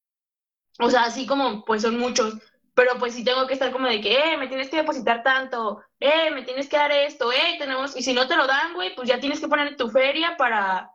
O 0.78 0.90
sea, 0.90 1.04
así 1.04 1.26
como, 1.26 1.64
pues 1.64 1.82
son 1.82 1.98
muchos. 1.98 2.34
Pero 2.74 2.98
pues 2.98 3.14
sí 3.14 3.22
tengo 3.24 3.46
que 3.46 3.54
estar 3.54 3.70
como 3.70 3.86
de 3.86 4.00
que, 4.00 4.14
eh, 4.14 4.36
me 4.36 4.48
tienes 4.48 4.68
que 4.68 4.78
depositar 4.78 5.22
tanto, 5.22 5.80
eh, 6.00 6.32
me 6.32 6.42
tienes 6.42 6.68
que 6.68 6.76
dar 6.76 6.90
esto, 6.90 7.30
eh, 7.30 7.54
tenemos, 7.56 7.96
y 7.96 8.02
si 8.02 8.12
no 8.12 8.26
te 8.26 8.36
lo 8.36 8.48
dan, 8.48 8.74
güey, 8.74 8.92
pues 8.96 9.08
ya 9.08 9.20
tienes 9.20 9.38
que 9.38 9.46
poner 9.46 9.76
tu 9.76 9.88
feria 9.90 10.36
para, 10.36 10.90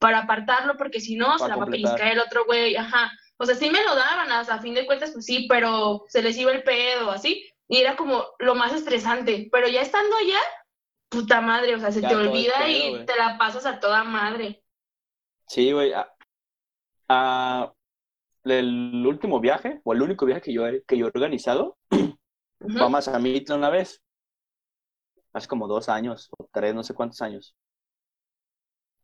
para 0.00 0.18
apartarlo, 0.18 0.76
porque 0.76 1.00
si 1.00 1.14
no, 1.14 1.38
se 1.38 1.46
la 1.46 1.54
va 1.54 1.62
a 1.62 1.68
pellizcar 1.68 2.08
el 2.08 2.18
otro 2.18 2.44
güey, 2.44 2.74
ajá. 2.74 3.12
O 3.36 3.46
sea, 3.46 3.54
sí 3.54 3.70
me 3.70 3.84
lo 3.84 3.94
daban, 3.94 4.32
hasta 4.32 4.54
a 4.54 4.60
fin 4.60 4.74
de 4.74 4.84
cuentas, 4.84 5.12
pues 5.12 5.24
sí, 5.24 5.46
pero 5.48 6.04
se 6.08 6.22
les 6.22 6.36
iba 6.36 6.50
el 6.50 6.64
pedo, 6.64 7.12
así, 7.12 7.48
y 7.68 7.78
era 7.78 7.94
como 7.94 8.26
lo 8.40 8.56
más 8.56 8.72
estresante, 8.72 9.48
pero 9.52 9.68
ya 9.68 9.80
estando 9.80 10.16
allá, 10.16 10.40
puta 11.08 11.40
madre, 11.40 11.76
o 11.76 11.78
sea, 11.78 11.92
se 11.92 12.00
Ya 12.00 12.08
te 12.08 12.16
olvida 12.16 12.58
pedo, 12.58 13.02
y 13.02 13.06
te 13.06 13.16
la 13.16 13.38
pasas 13.38 13.64
a 13.64 13.78
toda 13.78 14.02
madre. 14.02 14.64
Sí, 15.46 15.70
güey. 15.70 15.92
ah, 17.08 17.72
el 18.44 19.06
último 19.06 19.40
viaje, 19.40 19.80
o 19.84 19.92
el 19.92 20.02
único 20.02 20.26
viaje 20.26 20.42
que 20.42 20.52
yo 20.52 20.66
he, 20.66 20.82
que 20.84 20.96
yo 20.98 21.06
he 21.06 21.08
organizado, 21.14 21.76
Ujú. 22.60 22.78
fue 22.78 22.86
a 22.86 22.88
Mazamitla 22.88 23.56
una 23.56 23.70
vez. 23.70 24.02
Hace 25.34 25.48
como 25.48 25.68
dos 25.68 25.88
años, 25.88 26.28
o 26.38 26.48
tres, 26.52 26.74
no 26.74 26.82
sé 26.82 26.94
cuántos 26.94 27.20
años. 27.22 27.54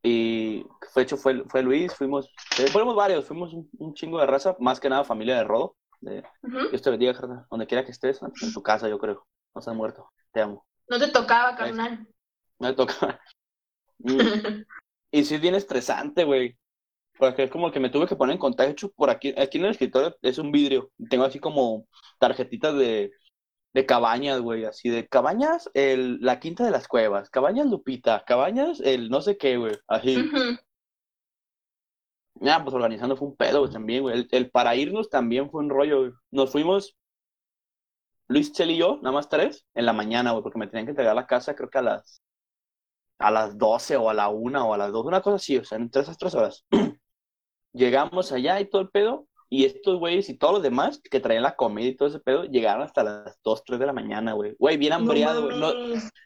Y 0.02 0.62
de 0.94 1.02
hecho 1.02 1.16
fue, 1.16 1.44
fue 1.48 1.62
Luis, 1.62 1.92
fuimos, 1.94 2.30
eh, 2.58 2.66
fuimos 2.70 2.94
varios, 2.94 3.24
fuimos 3.26 3.52
un, 3.52 3.68
un 3.78 3.94
chingo 3.94 4.20
de 4.20 4.26
raza, 4.26 4.56
más 4.60 4.80
que 4.80 4.88
nada 4.88 5.04
familia 5.04 5.36
de 5.36 5.44
Rodo. 5.44 5.76
De, 6.00 6.22
Ujú. 6.42 6.68
Dios 6.70 6.82
te 6.82 6.90
bendiga, 6.90 7.14
carnal, 7.14 7.46
donde 7.50 7.66
quiera 7.66 7.84
que 7.84 7.90
estés, 7.90 8.20
en 8.22 8.52
tu 8.52 8.62
casa, 8.62 8.88
yo 8.88 8.98
creo. 8.98 9.26
No 9.54 9.58
estás 9.58 9.74
muerto, 9.74 10.10
te 10.32 10.40
amo. 10.40 10.64
No 10.88 10.98
te 10.98 11.08
tocaba, 11.08 11.56
carnal. 11.56 12.06
Me 12.58 12.72
toca. 12.72 13.20
Mm, 14.00 14.18
Y 15.10 15.24
sí 15.24 15.34
es 15.34 15.40
bien 15.40 15.56
estresante, 15.56 16.22
güey. 16.22 16.56
Porque 17.18 17.44
es 17.44 17.50
como 17.50 17.70
que 17.70 17.80
me 17.80 17.90
tuve 17.90 18.06
que 18.06 18.16
poner 18.16 18.34
en 18.34 18.40
contacto 18.40 18.90
por 18.92 19.10
aquí. 19.10 19.34
Aquí 19.36 19.58
en 19.58 19.64
el 19.64 19.72
escritorio 19.72 20.16
es 20.22 20.38
un 20.38 20.52
vidrio. 20.52 20.90
Tengo 21.10 21.24
así 21.24 21.38
como 21.40 21.86
tarjetitas 22.18 22.74
de, 22.76 23.10
de 23.74 23.86
cabañas, 23.86 24.40
güey. 24.40 24.64
Así 24.64 24.88
de 24.90 25.08
cabañas, 25.08 25.70
el, 25.74 26.20
la 26.20 26.40
quinta 26.40 26.64
de 26.64 26.70
las 26.70 26.88
cuevas. 26.88 27.30
Cabañas 27.30 27.66
Lupita. 27.66 28.24
Cabañas, 28.26 28.80
el 28.80 29.10
no 29.10 29.20
sé 29.22 29.36
qué, 29.38 29.56
güey. 29.56 29.74
Así. 29.88 30.16
Ujú. 30.18 30.58
Ya, 32.40 32.62
pues 32.62 32.74
organizando 32.74 33.16
fue 33.16 33.28
un 33.28 33.36
pedo, 33.36 33.60
güey, 33.60 33.72
también, 33.72 34.02
güey. 34.02 34.14
El, 34.16 34.28
el 34.30 34.50
para 34.50 34.76
irnos 34.76 35.10
también 35.10 35.50
fue 35.50 35.60
un 35.60 35.70
rollo, 35.70 36.00
güey. 36.00 36.12
Nos 36.30 36.50
fuimos, 36.52 36.96
Luis, 38.28 38.52
Chel 38.52 38.70
y 38.70 38.76
yo, 38.78 38.96
nada 39.02 39.12
más 39.12 39.28
tres, 39.28 39.66
en 39.74 39.86
la 39.86 39.92
mañana, 39.92 40.32
güey, 40.32 40.42
porque 40.42 40.58
me 40.58 40.66
tenían 40.66 40.86
que 40.86 40.90
entregar 40.90 41.14
la 41.14 41.26
casa, 41.26 41.54
creo 41.54 41.70
que 41.70 41.78
a 41.78 41.82
las, 41.82 42.22
a 43.18 43.30
las 43.30 43.58
12 43.58 43.96
o 43.96 44.10
a 44.10 44.14
la 44.14 44.28
1 44.28 44.68
o 44.68 44.74
a 44.74 44.78
las 44.78 44.92
2, 44.92 45.06
una 45.06 45.22
cosa 45.22 45.36
así, 45.36 45.58
o 45.58 45.64
sea, 45.64 45.78
entre 45.78 46.02
esas 46.02 46.18
tres 46.18 46.34
horas. 46.34 46.64
Llegamos 47.72 48.32
allá 48.32 48.60
y 48.60 48.64
todo 48.66 48.82
el 48.82 48.88
pedo, 48.90 49.26
y 49.50 49.64
estos 49.64 49.98
güeyes 49.98 50.28
y 50.28 50.34
todos 50.36 50.54
los 50.54 50.62
demás 50.62 51.00
que 51.10 51.20
traían 51.20 51.42
la 51.42 51.56
comida 51.56 51.86
y 51.88 51.96
todo 51.96 52.08
ese 52.08 52.20
pedo, 52.20 52.44
llegaron 52.44 52.82
hasta 52.82 53.02
las 53.02 53.38
2, 53.42 53.64
3 53.64 53.80
de 53.80 53.86
la 53.86 53.92
mañana, 53.92 54.32
güey. 54.34 54.54
Güey, 54.58 54.76
bien 54.76 54.92
hambriado, 54.92 55.44
güey. 55.46 55.58
No- 55.58 55.72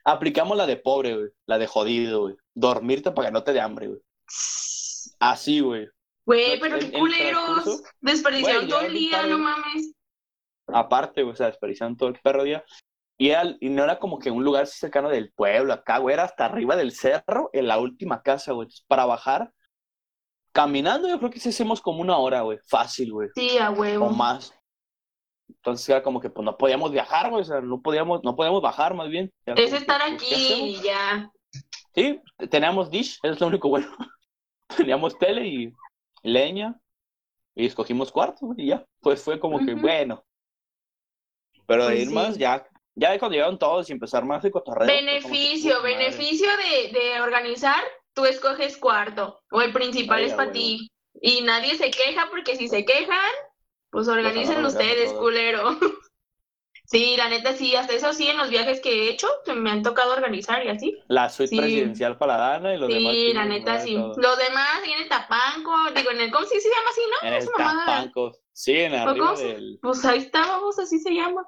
aplicamos 0.04 0.56
la 0.56 0.66
de 0.66 0.76
pobre, 0.76 1.14
güey, 1.16 1.28
la 1.46 1.58
de 1.58 1.66
jodido, 1.66 2.22
güey. 2.22 2.34
Dormirte 2.54 3.12
para 3.12 3.28
que 3.28 3.32
no 3.32 3.44
te 3.44 3.52
dé 3.52 3.60
hambre, 3.60 3.88
güey. 3.88 4.00
Así, 5.20 5.60
güey. 5.60 5.88
Güey, 6.24 6.58
pero 6.60 6.78
qué 6.78 6.90
culeros. 6.92 7.82
Desperdiciaron 8.00 8.68
todo 8.68 8.80
el 8.82 8.92
día, 8.94 9.26
no 9.26 9.38
mames. 9.38 9.92
aparte, 10.68 11.22
güey, 11.22 11.34
o 11.34 11.36
sea, 11.36 11.46
desperdiciaron 11.46 11.96
todo 11.96 12.08
el 12.08 12.18
perro 12.20 12.44
día. 12.44 12.64
Y, 13.18 13.28
era- 13.30 13.56
y 13.60 13.68
no 13.68 13.84
era 13.84 13.98
como 13.98 14.18
que 14.18 14.30
un 14.30 14.42
lugar 14.42 14.66
cercano 14.66 15.08
del 15.08 15.32
pueblo, 15.32 15.72
acá, 15.72 15.98
güey, 15.98 16.14
era 16.14 16.24
hasta 16.24 16.46
arriba 16.46 16.76
del 16.76 16.92
cerro, 16.92 17.50
en 17.52 17.68
la 17.68 17.78
última 17.78 18.22
casa, 18.22 18.52
güey. 18.52 18.66
Entonces, 18.66 18.84
para 18.88 19.04
bajar, 19.04 19.52
caminando, 20.52 21.08
yo 21.08 21.18
creo 21.18 21.30
que 21.30 21.40
sí 21.40 21.48
hacemos 21.50 21.80
como 21.80 22.00
una 22.00 22.16
hora, 22.18 22.42
güey, 22.42 22.58
fácil, 22.68 23.12
güey, 23.12 23.28
Sí, 23.34 23.58
a 23.58 23.70
o 23.70 23.74
huevo. 23.74 24.10
más. 24.10 24.54
Entonces 25.48 25.88
era 25.88 26.02
como 26.02 26.20
que 26.20 26.30
pues 26.30 26.44
no 26.44 26.56
podíamos 26.56 26.90
viajar, 26.92 27.30
güey, 27.30 27.42
o 27.42 27.44
sea, 27.44 27.60
no 27.60 27.80
podíamos, 27.80 28.22
no 28.24 28.34
podíamos 28.36 28.62
bajar 28.62 28.94
más 28.94 29.08
bien. 29.08 29.30
Era 29.46 29.60
Es 29.60 29.70
que, 29.70 29.76
estar 29.76 30.00
pues, 30.00 30.22
¿qué 30.22 30.34
aquí 30.34 30.52
y 30.62 30.82
ya. 30.82 31.30
Sí, 31.94 32.20
teníamos 32.50 32.90
dish, 32.90 33.18
eso 33.22 33.34
es 33.34 33.40
lo 33.40 33.46
único 33.48 33.68
bueno. 33.68 33.86
Teníamos 34.76 35.18
tele 35.18 35.46
y 35.46 35.72
leña 36.22 36.78
y 37.54 37.66
escogimos 37.66 38.10
cuarto 38.10 38.46
güey, 38.46 38.62
y 38.62 38.66
ya. 38.68 38.84
Pues 39.00 39.22
fue 39.22 39.38
como 39.38 39.58
que 39.64 39.74
bueno. 39.74 40.24
Pero 41.66 41.84
de 41.86 41.90
Pues 41.92 42.02
ir 42.02 42.08
sí. 42.08 42.14
más, 42.14 42.38
ya, 42.38 42.66
ya 42.94 43.18
cuando 43.18 43.34
llegaron 43.34 43.58
todos 43.58 43.88
y 43.88 43.92
empezar 43.92 44.24
más 44.24 44.42
de 44.42 44.50
cotorreo. 44.50 44.88
que, 44.88 44.94
Beneficio, 44.94 45.82
beneficio 45.82 46.48
de, 46.56 46.98
de 46.98 47.20
organizar, 47.20 47.82
tú 48.14 48.24
escoges 48.26 48.76
cuarto. 48.76 49.40
O 49.50 49.62
el 49.62 49.72
principal 49.72 50.18
Ay, 50.20 50.24
es 50.26 50.34
para 50.34 50.52
ti. 50.52 50.88
Y 51.20 51.42
nadie 51.42 51.76
se 51.76 51.90
queja 51.90 52.28
porque 52.30 52.56
si 52.56 52.68
se 52.68 52.84
quejan, 52.84 53.30
pues 53.90 54.08
organicen 54.08 54.64
ustedes, 54.64 55.12
culero. 55.12 55.78
Sí, 56.84 57.14
la 57.16 57.28
neta 57.30 57.54
sí, 57.54 57.74
hasta 57.74 57.94
eso 57.94 58.12
sí, 58.12 58.28
en 58.28 58.36
los 58.36 58.50
viajes 58.50 58.80
que 58.82 58.90
he 59.06 59.10
hecho, 59.10 59.26
que 59.46 59.54
me 59.54 59.70
han 59.70 59.82
tocado 59.82 60.12
organizar 60.12 60.62
y 60.66 60.68
así. 60.68 60.98
La 61.08 61.30
suite 61.30 61.48
Sí. 61.50 61.56
presidencial 61.58 62.18
para 62.18 62.36
Dana 62.36 62.74
y 62.74 62.78
los 62.78 62.88
demás. 62.88 63.12
Sí, 63.14 63.32
la 63.32 63.44
neta 63.46 63.80
sí. 63.80 63.94
todo. 63.94 64.14
Los 64.18 64.36
demás, 64.36 64.68
ahí 64.82 64.92
en 64.92 65.02
el 65.02 65.08
Tapanco, 65.08 65.72
digo, 65.96 66.10
en 66.10 66.20
el, 66.20 66.30
¿cómo 66.30 66.44
sí 66.44 66.60
se 66.60 66.68
llama 66.68 66.90
así, 66.90 67.00
no? 67.08 67.28
En 67.28 67.34
el. 67.34 67.48
Tapanco. 67.86 68.32
Sí, 68.52 68.72
en 68.78 68.94
arriba 68.94 69.26
¿Cómo 69.26 69.36
se- 69.36 69.44
del. 69.54 69.78
Pues 69.80 70.04
ahí 70.04 70.18
estábamos, 70.18 70.78
así 70.78 70.98
se 70.98 71.14
llama. 71.14 71.46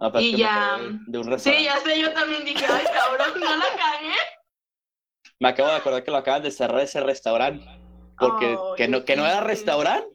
Ah, 0.00 0.12
y 0.20 0.36
ya- 0.36 0.78
De 1.06 1.18
un 1.18 1.38
Sí, 1.40 1.64
ya 1.64 1.78
sé, 1.78 1.98
yo 1.98 2.12
también 2.12 2.44
dije, 2.44 2.66
ay, 2.68 2.84
cabrón, 2.92 3.40
no 3.40 3.56
la 3.56 3.66
cagué. 3.78 4.12
Me 5.40 5.48
acabo 5.48 5.68
de 5.68 5.76
acordar 5.76 6.04
que 6.04 6.10
lo 6.10 6.16
acaban 6.18 6.42
de 6.42 6.50
cerrar 6.50 6.80
ese 6.80 7.00
restaurante. 7.00 7.64
Porque 8.18 8.46
Ay, 8.46 8.56
que, 8.76 8.88
no, 8.88 9.04
que 9.04 9.16
no 9.16 9.26
era 9.26 9.40
restaurante. 9.40 10.08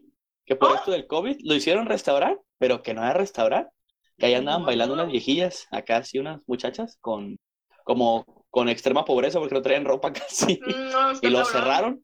Que 0.45 0.55
por 0.55 0.71
¿Oh? 0.71 0.75
esto 0.75 0.91
del 0.91 1.05
COVID 1.07 1.37
lo 1.43 1.55
hicieron 1.55 1.85
restaurante, 1.85 2.41
pero 2.57 2.81
que 2.81 2.93
no 2.93 3.01
era 3.03 3.13
restaurante. 3.13 3.71
Que 4.17 4.25
ahí 4.27 4.33
andaban 4.33 4.65
bailando 4.65 4.93
unas 4.93 5.07
viejillas, 5.07 5.67
acá 5.71 5.97
así 5.97 6.19
unas 6.19 6.41
muchachas 6.47 6.97
con 7.01 7.37
como 7.83 8.45
con 8.49 8.67
extrema 8.69 9.05
pobreza 9.05 9.39
porque 9.39 9.55
no 9.55 9.61
traían 9.61 9.85
ropa 9.85 10.11
casi. 10.13 10.59
No, 10.59 11.11
está 11.11 11.27
Y 11.27 11.29
lo 11.29 11.45
cerraron. 11.45 12.03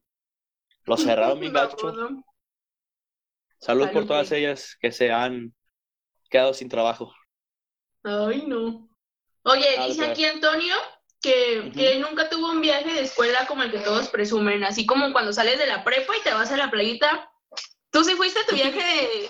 Lo 0.85 0.97
cerraron 0.97 1.39
bien 1.39 1.53
gacho. 1.53 1.93
Salud 3.59 3.89
por 3.91 4.05
todas 4.05 4.31
ellas 4.31 4.77
que 4.79 4.91
se 4.91 5.11
han 5.11 5.53
quedado 6.29 6.53
sin 6.53 6.69
trabajo. 6.69 7.13
Ay, 8.03 8.45
no. 8.47 8.89
Oye, 9.43 9.65
Ah, 9.77 9.87
dice 9.87 10.05
aquí 10.05 10.25
Antonio 10.25 10.75
que, 11.25 11.99
nunca 11.99 12.29
tuvo 12.29 12.51
un 12.51 12.61
viaje 12.61 12.93
de 12.93 13.01
escuela 13.01 13.45
como 13.47 13.63
el 13.63 13.71
que 13.71 13.79
todos 13.79 14.09
presumen, 14.09 14.63
así 14.63 14.85
como 14.85 15.11
cuando 15.11 15.33
sales 15.33 15.57
de 15.57 15.65
la 15.65 15.83
prepa 15.83 16.15
y 16.15 16.21
te 16.21 16.33
vas 16.33 16.51
a 16.51 16.57
la 16.57 16.69
playita. 16.69 17.31
¿Tú 17.91 18.03
sí 18.03 18.13
fuiste 18.15 18.39
a 18.39 18.45
tu 18.45 18.55
viaje 18.55 18.79
de...? 18.79 19.29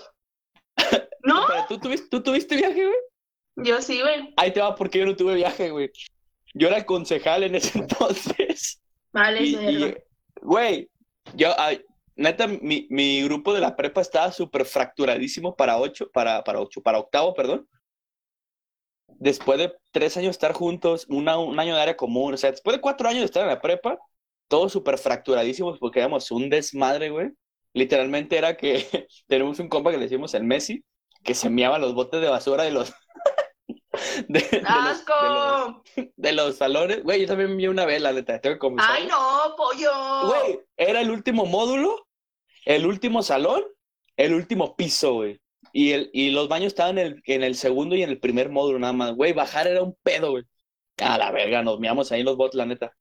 ¿No? 1.24 1.46
Tú 1.46 1.76
¿tú 1.76 1.80
tuviste, 1.80 2.08
¿tú 2.10 2.22
tuviste 2.22 2.56
viaje, 2.56 2.86
güey? 2.86 2.98
Yo 3.58 3.82
sí, 3.82 4.02
güey. 4.02 4.34
Ahí 4.36 4.52
te 4.52 4.62
va 4.62 4.76
porque 4.76 5.00
yo 5.00 5.06
no 5.06 5.16
tuve 5.16 5.36
viaje, 5.36 5.70
güey. 5.70 5.92
Yo 6.54 6.68
era 6.68 6.86
concejal 6.86 7.44
en 7.44 7.56
ese 7.56 7.80
entonces. 7.80 8.82
Vale, 9.14 9.44
Y, 9.44 9.56
cerdo. 9.56 9.88
y, 9.88 9.96
güey, 10.42 10.90
yo, 11.34 11.58
ay, 11.58 11.84
neta, 12.16 12.48
mi, 12.48 12.88
mi 12.90 13.24
grupo 13.24 13.54
de 13.54 13.62
la 13.62 13.76
prepa 13.76 14.02
estaba 14.02 14.32
súper 14.32 14.66
fracturadísimo 14.66 15.56
para 15.56 15.78
ocho, 15.78 16.10
para, 16.12 16.44
para 16.44 16.60
ocho, 16.60 16.82
para 16.82 17.00
octavo, 17.00 17.34
perdón. 17.34 17.68
Después 19.20 19.58
de 19.60 19.74
tres 19.92 20.18
años 20.18 20.28
de 20.28 20.32
estar 20.32 20.54
juntos, 20.54 21.06
una, 21.10 21.38
un 21.38 21.60
año 21.60 21.76
de 21.76 21.82
área 21.82 21.98
común, 21.98 22.34
o 22.34 22.38
sea, 22.38 22.52
después 22.52 22.76
de 22.76 22.82
cuatro 22.82 23.08
años 23.10 23.22
de 23.22 23.26
estar 23.26 23.44
en 23.44 23.50
la 23.50 23.62
prepa, 23.62 23.98
todos 24.48 24.72
súper 24.72 24.98
fracturadísimos 24.98 25.80
porque 25.80 26.00
éramos 26.00 26.30
un 26.32 26.50
desmadre, 26.50 27.10
güey. 27.10 27.32
Literalmente 27.74 28.38
era 28.38 28.56
que 28.58 28.86
tenemos 29.28 29.60
un 29.60 29.70
compa 29.70 29.92
que 29.92 29.98
le 29.98 30.04
decimos 30.04 30.34
el 30.34 30.44
Messi, 30.44 30.84
que 31.24 31.34
se 31.36 31.50
meaba 31.50 31.80
los 31.80 31.94
botes 31.94 32.22
de 32.22 32.30
basura 32.30 32.64
de 32.64 32.72
los... 32.72 32.94
de, 34.28 34.40
de 34.40 34.42
los- 34.42 34.52
de 34.52 34.60
los, 34.62 34.66
¡Asco! 34.66 35.84
de 36.16 36.32
los 36.34 36.58
salones. 36.58 37.04
Güey, 37.04 37.22
yo 37.22 37.28
también 37.28 37.48
me 37.50 37.54
envié 37.54 37.70
una 37.70 37.86
vez, 37.86 38.02
la 38.02 38.12
neta, 38.14 38.40
tengo 38.40 38.56
que 38.56 38.60
confesar. 38.60 38.96
¡Ay, 38.98 39.08
no, 39.08 39.56
pollo! 39.56 40.28
Güey, 40.28 40.60
era 40.78 41.02
el 41.02 41.10
último 41.10 41.46
módulo, 41.46 42.08
el 42.66 42.86
último 42.86 43.24
salón, 43.24 43.64
el 44.18 44.34
último 44.34 44.76
piso, 44.76 45.14
güey. 45.16 45.40
Y, 45.72 45.92
el, 45.92 46.10
y 46.14 46.32
los 46.32 46.48
baños 46.48 46.68
estaban 46.68 46.98
en 46.98 47.08
el, 47.08 47.22
en 47.26 47.44
el 47.44 47.56
segundo 47.56 47.96
y 47.96 48.04
en 48.04 48.10
el 48.10 48.20
primer 48.20 48.50
módulo 48.50 48.80
nada 48.80 48.94
más. 48.94 49.14
Güey, 49.14 49.34
bajar 49.34 49.68
era 49.68 49.84
un 49.84 49.96
pedo, 50.04 50.32
güey. 50.32 50.44
A 50.98 51.18
la 51.18 51.32
verga, 51.32 51.62
nos 51.62 51.80
meamos 51.80 52.12
ahí 52.12 52.22
en 52.22 52.26
los 52.26 52.38
bots, 52.38 52.56
la 52.56 52.66
neta. 52.66 52.96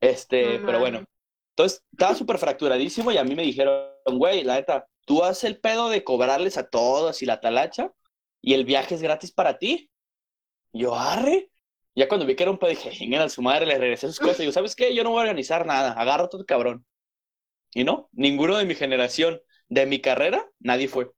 Este, 0.00 0.58
No 0.58 0.66
pero 0.66 0.80
bueno. 0.80 1.04
Entonces, 1.50 1.82
estaba 1.92 2.14
súper 2.14 2.38
fracturadísimo 2.38 3.12
y 3.12 3.18
a 3.18 3.24
mí 3.24 3.34
me 3.34 3.42
dijeron, 3.42 3.90
güey, 4.12 4.44
la 4.44 4.54
neta, 4.54 4.86
tú 5.04 5.24
haces 5.24 5.44
el 5.44 5.60
pedo 5.60 5.88
de 5.88 6.04
cobrarles 6.04 6.56
a 6.56 6.68
todos 6.68 7.22
y 7.22 7.26
la 7.26 7.40
talacha 7.40 7.92
y 8.40 8.54
el 8.54 8.64
viaje 8.64 8.94
es 8.94 9.02
gratis 9.02 9.32
para 9.32 9.58
ti. 9.58 9.90
Y 10.72 10.80
Yo, 10.80 10.94
arre. 10.94 11.50
Ya 11.94 12.08
cuando 12.08 12.24
vi 12.24 12.36
que 12.36 12.44
era 12.44 12.52
un 12.52 12.58
pedo, 12.58 12.70
dije, 12.70 13.16
a 13.16 13.28
su 13.28 13.42
madre, 13.42 13.66
le 13.66 13.76
regresé 13.76 14.06
sus 14.06 14.20
cosas. 14.20 14.40
Y 14.40 14.44
yo, 14.44 14.52
¿sabes 14.52 14.76
qué? 14.76 14.94
Yo 14.94 15.02
no 15.04 15.10
voy 15.10 15.18
a 15.18 15.22
organizar 15.22 15.66
nada. 15.66 15.92
Agarra 15.92 16.28
todo 16.28 16.46
cabrón. 16.46 16.86
Y 17.74 17.84
no, 17.84 18.08
ninguno 18.12 18.56
de 18.56 18.64
mi 18.64 18.74
generación, 18.74 19.40
de 19.68 19.86
mi 19.86 20.00
carrera, 20.00 20.48
nadie 20.60 20.88
fue. 20.88 21.10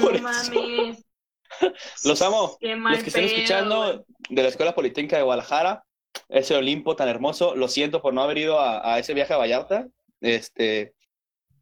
Por 0.00 0.20
No 0.20 0.30
eso, 0.30 0.52
mames. 0.52 1.04
los 2.04 2.22
amo. 2.22 2.56
Qué 2.60 2.76
mal 2.76 2.94
Los 2.94 3.02
que 3.02 3.08
estén 3.08 3.24
pedo, 3.24 3.34
escuchando 3.36 4.04
de 4.28 4.42
la 4.42 4.48
Escuela 4.48 4.74
Politécnica 4.74 5.16
de 5.16 5.22
Guadalajara, 5.22 5.84
ese 6.28 6.54
Olimpo 6.54 6.96
tan 6.96 7.08
hermoso, 7.08 7.54
lo 7.54 7.68
siento 7.68 8.02
por 8.02 8.14
no 8.14 8.22
haber 8.22 8.38
ido 8.38 8.58
a, 8.60 8.94
a 8.94 8.98
ese 8.98 9.14
viaje 9.14 9.34
a 9.34 9.38
Vallarta. 9.38 9.86
Este, 10.20 10.94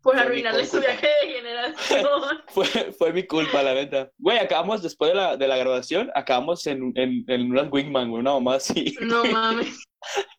Por 0.03 0.18
arruinarle 0.18 0.66
su 0.66 0.81
viaje 0.81 1.09
de 1.22 1.33
generación. 1.33 2.09
fue, 2.49 2.66
fue 2.66 3.12
mi 3.12 3.27
culpa, 3.27 3.62
la 3.62 3.75
neta. 3.75 4.11
Güey, 4.18 4.38
acabamos 4.38 4.83
después 4.83 5.11
de 5.11 5.16
la, 5.16 5.37
de 5.37 5.49
la 5.49 5.57
graduación, 5.57 6.11
acabamos 6.14 6.66
en, 6.66 6.92
en, 6.94 7.25
en 7.29 7.51
unas 7.51 7.70
Wingman, 7.70 8.11
güey, 8.11 8.20
una 8.20 8.33
mamá 8.33 8.57
así. 8.57 8.96
No 9.01 9.25
mames. 9.25 9.79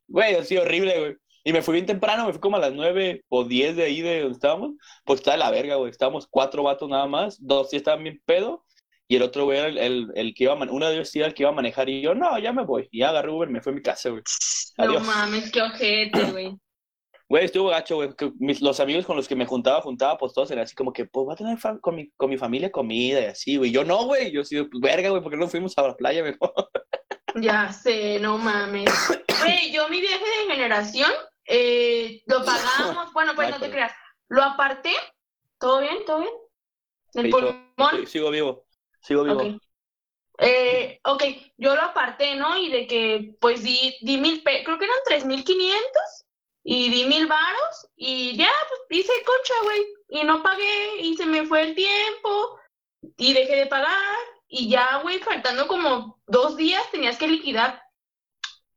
Güey, 0.08 0.36
así 0.36 0.56
horrible, 0.56 0.98
güey. 0.98 1.16
Y 1.48 1.54
me 1.54 1.62
fui 1.62 1.76
bien 1.76 1.86
temprano, 1.86 2.26
me 2.26 2.34
fui 2.34 2.42
como 2.42 2.58
a 2.58 2.60
las 2.60 2.74
nueve 2.74 3.24
o 3.30 3.46
diez 3.46 3.78
de 3.78 3.84
ahí 3.86 4.02
de 4.02 4.20
donde 4.20 4.34
estábamos. 4.34 4.72
Pues 5.06 5.22
estaba 5.22 5.38
de 5.38 5.44
la 5.46 5.50
verga, 5.50 5.76
güey. 5.76 5.90
Estábamos 5.90 6.28
cuatro 6.30 6.62
vatos 6.64 6.90
nada 6.90 7.06
más. 7.08 7.38
Dos 7.40 7.70
sí 7.70 7.78
estaban 7.78 8.04
bien 8.04 8.22
pedo. 8.26 8.66
Y 9.08 9.16
el 9.16 9.22
otro, 9.22 9.46
güey, 9.46 9.60
era 9.60 9.70
el, 9.70 9.78
el, 9.78 10.08
el 10.16 10.34
que 10.34 10.44
iba 10.44 10.52
a 10.52 10.56
man- 10.58 10.70
uno 10.70 10.90
de 10.90 10.96
ellos 10.96 11.10
sí 11.10 11.20
era 11.20 11.30
el 11.30 11.34
que 11.34 11.44
iba 11.44 11.50
a 11.52 11.56
manejar. 11.56 11.88
Y 11.88 12.02
yo, 12.02 12.14
no, 12.14 12.38
ya 12.38 12.52
me 12.52 12.66
voy. 12.66 12.90
Y 12.92 13.00
ya 13.00 13.12
agarré 13.12 13.32
Uber, 13.32 13.48
me 13.50 13.62
fui 13.62 13.72
a 13.72 13.76
mi 13.76 13.82
casa, 13.82 14.10
güey. 14.10 14.24
No 14.78 15.00
mames, 15.00 15.50
qué 15.50 15.62
ojete, 15.62 16.24
güey. 16.32 16.58
Güey, 17.30 17.46
estuvo 17.46 17.70
gacho, 17.70 17.96
güey. 17.96 18.10
los 18.60 18.80
amigos 18.82 19.06
con 19.06 19.16
los 19.16 19.30
que 19.30 19.36
me 19.38 19.46
juntaba, 19.46 19.80
juntaba, 19.80 20.18
pues 20.18 20.34
todos 20.34 20.52
eran 20.52 20.66
así 20.66 20.76
como 20.76 20.92
que, 20.92 21.06
pues 21.06 21.26
voy 21.26 21.34
a 21.34 21.38
tener 21.38 21.58
con, 21.80 21.96
mi, 21.96 22.10
con 22.18 22.30
mi 22.30 22.38
familia 22.38 22.70
comida 22.74 23.22
y 23.22 23.26
así, 23.26 23.56
güey. 23.56 23.72
Yo 23.72 23.86
no, 23.86 24.04
güey. 24.04 24.34
Yo 24.34 24.44
sí, 24.44 24.62
pues 24.64 24.82
verga, 24.82 25.12
güey, 25.12 25.22
¿por 25.22 25.32
qué 25.32 25.38
no 25.38 25.48
fuimos 25.48 25.78
a 25.78 25.84
la 25.84 25.96
playa 25.96 26.24
mejor? 26.24 26.54
Ya 27.36 27.72
sé, 27.72 28.20
no 28.20 28.38
mames. 28.38 28.92
Güey, 29.40 29.72
yo 29.72 29.88
mi 29.88 30.02
viaje 30.02 30.26
de 30.26 30.54
generación 30.54 31.12
eh, 31.48 32.22
lo 32.26 32.44
pagamos. 32.46 33.14
Bueno, 33.14 33.34
pues 33.36 33.50
no 33.50 33.60
te 33.60 33.72
creas. 33.72 33.94
Lo 34.28 34.44
aparté. 34.44 34.94
¿Todo 35.60 35.82
bien? 35.82 36.06
¿Todo 36.06 36.20
bien? 36.20 36.34
El 37.14 37.30
pulmón. 37.30 38.08
Sigo 38.08 38.30
vivo. 38.30 38.66
Sigo 39.02 39.24
vivo. 39.24 39.42
Ok. 39.42 39.62
Eh, 40.40 41.00
ok, 41.04 41.24
yo 41.58 41.74
lo 41.76 41.82
aparté, 41.82 42.36
¿no? 42.36 42.56
Y 42.58 42.70
de 42.70 42.86
que, 42.86 43.36
pues 43.42 43.64
di, 43.64 43.98
di 44.02 44.18
mil, 44.18 44.44
pe- 44.44 44.64
creo 44.64 44.78
que 44.78 44.86
eran 44.86 44.98
tres 45.06 45.26
mil 45.26 45.44
quinientos 45.44 46.26
y 46.64 46.90
di 46.92 47.06
mil 47.06 47.26
varos 47.26 47.88
y 47.96 48.38
ya, 48.38 48.52
pues 48.70 49.00
hice 49.02 49.14
concha, 49.26 49.54
güey. 49.64 49.86
Y 50.10 50.24
no 50.26 50.44
pagué 50.44 50.98
y 51.02 51.16
se 51.18 51.26
me 51.26 51.46
fue 51.48 51.64
el 51.64 51.76
tiempo 51.76 52.60
y 53.18 53.34
dejé 53.34 53.56
de 53.56 53.66
pagar 53.66 54.16
y 54.48 54.70
ya, 54.70 54.98
güey, 55.02 55.18
faltando 55.20 55.68
como 55.68 56.22
dos 56.28 56.56
días 56.56 56.84
tenías 56.92 57.18
que 57.18 57.28
liquidar 57.28 57.82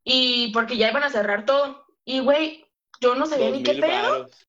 y 0.02 0.50
porque 0.52 0.78
ya 0.78 0.88
iban 0.90 1.02
a 1.02 1.10
cerrar 1.10 1.44
todo. 1.44 1.79
Y, 2.04 2.20
güey, 2.20 2.66
yo 3.00 3.14
no 3.14 3.26
sabía 3.26 3.50
ni 3.50 3.62
qué 3.62 3.74
pedo. 3.74 4.12
varos. 4.12 4.46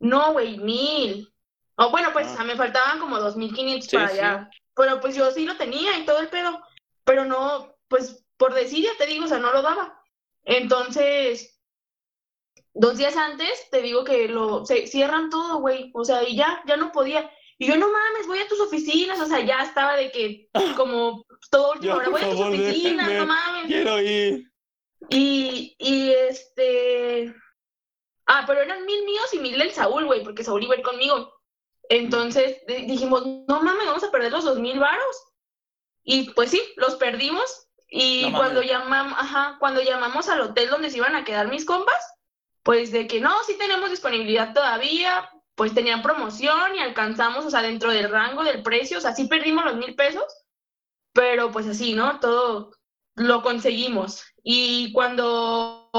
No, 0.00 0.32
güey, 0.32 0.58
mil. 0.58 1.28
O 1.76 1.90
bueno, 1.90 2.10
pues 2.12 2.26
Ah. 2.28 2.32
o 2.32 2.36
sea, 2.36 2.44
me 2.44 2.56
faltaban 2.56 2.98
como 2.98 3.18
dos 3.18 3.36
mil 3.36 3.52
quinientos 3.54 3.88
Sí, 3.88 3.96
para 3.96 4.08
sí. 4.08 4.18
allá. 4.18 4.50
Pero 4.74 5.00
pues 5.00 5.14
yo 5.14 5.30
sí 5.30 5.44
lo 5.44 5.56
tenía 5.56 5.98
y 5.98 6.04
todo 6.04 6.18
el 6.18 6.28
pedo. 6.28 6.60
Pero 7.04 7.24
no, 7.24 7.74
pues 7.88 8.24
por 8.36 8.54
decir, 8.54 8.84
ya 8.84 8.90
te 8.98 9.06
digo, 9.06 9.24
o 9.24 9.28
sea, 9.28 9.38
no 9.38 9.52
lo 9.52 9.62
daba. 9.62 10.00
Entonces, 10.44 11.60
dos 12.74 12.96
días 12.96 13.16
antes 13.16 13.68
te 13.70 13.82
digo 13.82 14.02
que 14.04 14.28
lo 14.28 14.64
se 14.66 14.86
cierran 14.86 15.30
todo, 15.30 15.58
güey. 15.60 15.90
O 15.94 16.04
sea, 16.04 16.26
y 16.28 16.36
ya, 16.36 16.62
ya 16.66 16.76
no 16.76 16.90
podía. 16.92 17.30
Y 17.58 17.66
yo, 17.66 17.76
no 17.76 17.86
mames, 17.90 18.26
voy 18.26 18.38
a 18.40 18.48
tus 18.48 18.60
oficinas. 18.60 19.20
O 19.20 19.26
sea, 19.26 19.40
ya 19.40 19.62
estaba 19.62 19.94
de 19.96 20.10
que, 20.10 20.48
como 20.76 21.24
todo 21.50 21.72
último 21.72 21.94
hora, 21.94 22.08
voy 22.08 22.20
a 22.22 22.30
tus 22.30 22.38
favor, 22.38 22.54
oficinas, 22.54 23.06
déjenme. 23.06 23.14
no 23.18 23.26
mames. 23.26 23.66
Quiero 23.66 24.00
ir. 24.00 24.51
Y, 25.08 25.74
y 25.78 26.10
este. 26.12 27.34
Ah, 28.26 28.44
pero 28.46 28.60
eran 28.60 28.84
mil 28.86 29.04
míos 29.04 29.32
y 29.34 29.38
mil 29.40 29.58
del 29.58 29.72
Saúl, 29.72 30.06
güey, 30.06 30.22
porque 30.22 30.44
Saúl 30.44 30.62
iba 30.62 30.74
a 30.74 30.78
ir 30.78 30.84
conmigo. 30.84 31.32
Entonces 31.88 32.58
di- 32.66 32.86
dijimos, 32.86 33.26
no 33.26 33.62
mames, 33.62 33.86
vamos 33.86 34.04
a 34.04 34.10
perder 34.10 34.32
los 34.32 34.44
dos 34.44 34.58
mil 34.58 34.78
varos. 34.78 35.16
Y 36.04 36.30
pues 36.30 36.50
sí, 36.50 36.62
los 36.76 36.94
perdimos. 36.96 37.68
Y 37.88 38.30
No 38.30 38.38
cuando 38.38 38.62
llamamos, 38.62 39.18
ajá, 39.18 39.56
cuando 39.60 39.82
llamamos 39.82 40.28
al 40.28 40.40
hotel 40.40 40.70
donde 40.70 40.88
se 40.90 40.96
iban 40.96 41.14
a 41.14 41.24
quedar 41.24 41.48
mis 41.48 41.66
compas, 41.66 42.02
pues 42.62 42.90
de 42.90 43.06
que 43.06 43.20
no, 43.20 43.42
sí 43.44 43.58
tenemos 43.58 43.90
disponibilidad 43.90 44.54
todavía, 44.54 45.28
pues 45.54 45.74
tenían 45.74 46.00
promoción 46.00 46.74
y 46.74 46.78
alcanzamos, 46.78 47.44
o 47.44 47.50
sea, 47.50 47.60
dentro 47.60 47.90
del 47.90 48.08
rango 48.08 48.44
del 48.44 48.62
precio, 48.62 48.96
o 48.96 49.00
sea, 49.02 49.14
sí 49.14 49.26
perdimos 49.26 49.66
los 49.66 49.76
mil 49.76 49.94
pesos, 49.94 50.24
pero 51.12 51.50
pues 51.52 51.66
así, 51.66 51.92
¿no? 51.92 52.18
Todo 52.18 52.72
lo 53.14 53.42
conseguimos. 53.42 54.24
Y 54.42 54.92
cuando 54.92 55.90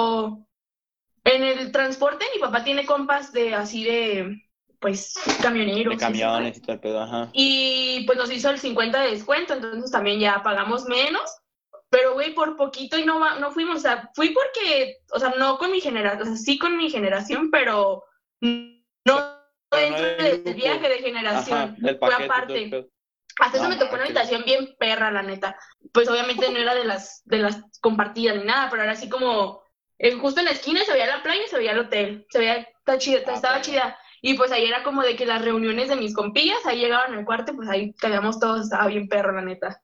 en 1.24 1.44
el 1.44 1.72
transporte, 1.72 2.26
mi 2.34 2.42
papá 2.42 2.64
tiene 2.64 2.86
compas 2.86 3.32
de 3.32 3.54
así 3.54 3.84
de, 3.84 4.42
pues, 4.80 5.14
camioneros. 5.42 5.94
De 5.94 6.00
camiones 6.00 6.58
y 6.58 6.62
todo 6.62 6.74
el 6.74 6.80
pedo, 6.80 7.02
ajá. 7.02 7.30
y 7.34 8.04
pues 8.06 8.18
nos 8.18 8.32
hizo 8.32 8.50
el 8.50 8.60
50 8.60 9.02
de 9.02 9.12
descuento, 9.12 9.54
entonces 9.54 9.92
también 9.92 10.20
ya 10.20 10.42
pagamos 10.44 10.86
menos. 10.86 11.24
Pero, 11.90 12.14
güey, 12.14 12.34
por 12.34 12.56
poquito 12.58 12.98
y 12.98 13.06
no, 13.06 13.40
no 13.40 13.52
fuimos. 13.52 13.78
O 13.78 13.80
sea, 13.80 14.10
fui 14.16 14.30
porque, 14.32 14.98
o 15.12 15.20
sea, 15.20 15.36
no 15.38 15.60
con 15.60 15.72
mi 15.72 15.80
generación, 15.80 16.24
o 16.24 16.26
sea, 16.26 16.36
sí 16.36 16.58
con 16.58 16.76
mi 16.76 16.90
generación, 16.90 17.52
pero 17.52 18.04
no 18.42 19.44
Pero 19.70 19.82
dentro 19.82 20.06
del 20.24 20.44
del 20.44 20.56
viaje 20.56 20.90
de 20.90 20.96
Ajá, 20.96 21.04
generación. 21.04 21.76
del 21.78 22.00
fue 22.00 22.10
paquete. 22.10 22.24
el 22.24 22.32
aparte. 22.32 22.90
Hasta 23.40 23.58
eso 23.58 23.64
No 23.64 23.70
me 23.70 23.78
tocó 23.78 23.96
una 23.96 24.04
habitación 24.06 24.44
bien 24.46 24.76
perra, 24.78 25.12
la 25.12 25.24
neta. 25.24 25.58
Pues 25.92 26.08
obviamente 26.10 26.50
no 26.52 26.58
era 26.60 26.76
de 26.76 26.86
las, 26.86 27.22
de 27.26 27.40
las 27.40 27.62
compartidas 27.82 28.38
ni 28.38 28.44
nada, 28.46 28.70
pero 28.70 28.84
era 28.84 28.92
así 28.94 29.10
como, 29.10 29.62
eh, 29.98 30.14
justo 30.14 30.40
en 30.40 30.46
la 30.46 30.52
esquina 30.52 30.84
se 30.84 30.94
veía 30.94 31.08
la 31.08 31.24
playa 31.24 31.42
y 31.46 31.50
se 31.50 31.58
veía 31.58 31.72
el 31.72 31.80
hotel. 31.80 32.26
Se 32.30 32.40
veía, 32.40 32.56
está 32.58 32.98
chida, 32.98 33.20
Ah, 33.28 33.34
estaba 33.34 33.54
perro. 33.56 33.66
chida. 33.66 33.98
Y 34.22 34.36
pues 34.36 34.52
ahí 34.52 34.66
era 34.66 34.84
como 34.84 35.02
de 35.02 35.16
que 35.16 35.26
las 35.26 35.44
reuniones 35.44 35.90
de 35.90 35.96
mis 35.98 36.16
compillas, 36.16 36.66
ahí 36.66 36.80
llegaban 36.80 37.14
al 37.14 37.26
cuarto, 37.26 37.54
pues 37.56 37.68
ahí 37.70 37.94
caíamos 37.96 38.40
todos, 38.40 38.62
estaba 38.62 38.88
bien 38.88 39.08
perro, 39.10 39.34
la 39.34 39.42
neta. 39.42 39.82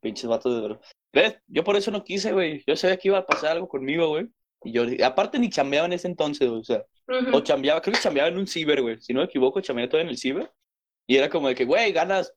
Pinches 0.00 0.28
vatos 0.28 0.54
de 0.54 0.60
verdad. 0.62 0.80
¿Ves? 1.12 1.38
Yo 1.46 1.64
por 1.64 1.76
eso 1.76 1.90
no 1.90 2.04
quise, 2.04 2.32
güey. 2.32 2.62
Yo 2.66 2.76
sabía 2.76 2.96
que 2.96 3.08
iba 3.08 3.18
a 3.18 3.26
pasar 3.26 3.52
algo 3.52 3.68
conmigo, 3.68 4.08
güey. 4.08 4.28
Y 4.64 4.72
yo, 4.72 4.82
aparte 5.04 5.38
ni 5.38 5.48
chambeaba 5.48 5.86
en 5.86 5.92
ese 5.92 6.08
entonces, 6.08 6.48
o 6.48 6.62
sea, 6.64 6.84
o 7.32 7.40
chambeaba, 7.40 7.80
creo 7.80 7.94
que 7.94 8.00
chambeaba 8.00 8.28
en 8.28 8.38
un 8.38 8.46
ciber, 8.46 8.82
güey. 8.82 9.00
Si 9.00 9.12
no 9.14 9.20
me 9.20 9.26
equivoco, 9.26 9.60
chambeaba 9.60 9.88
todavía 9.88 10.08
en 10.08 10.10
el 10.10 10.18
ciber. 10.18 10.52
Y 11.06 11.16
era 11.16 11.28
como 11.28 11.48
de 11.48 11.54
que, 11.54 11.64
güey, 11.64 11.92
ganas, 11.92 12.34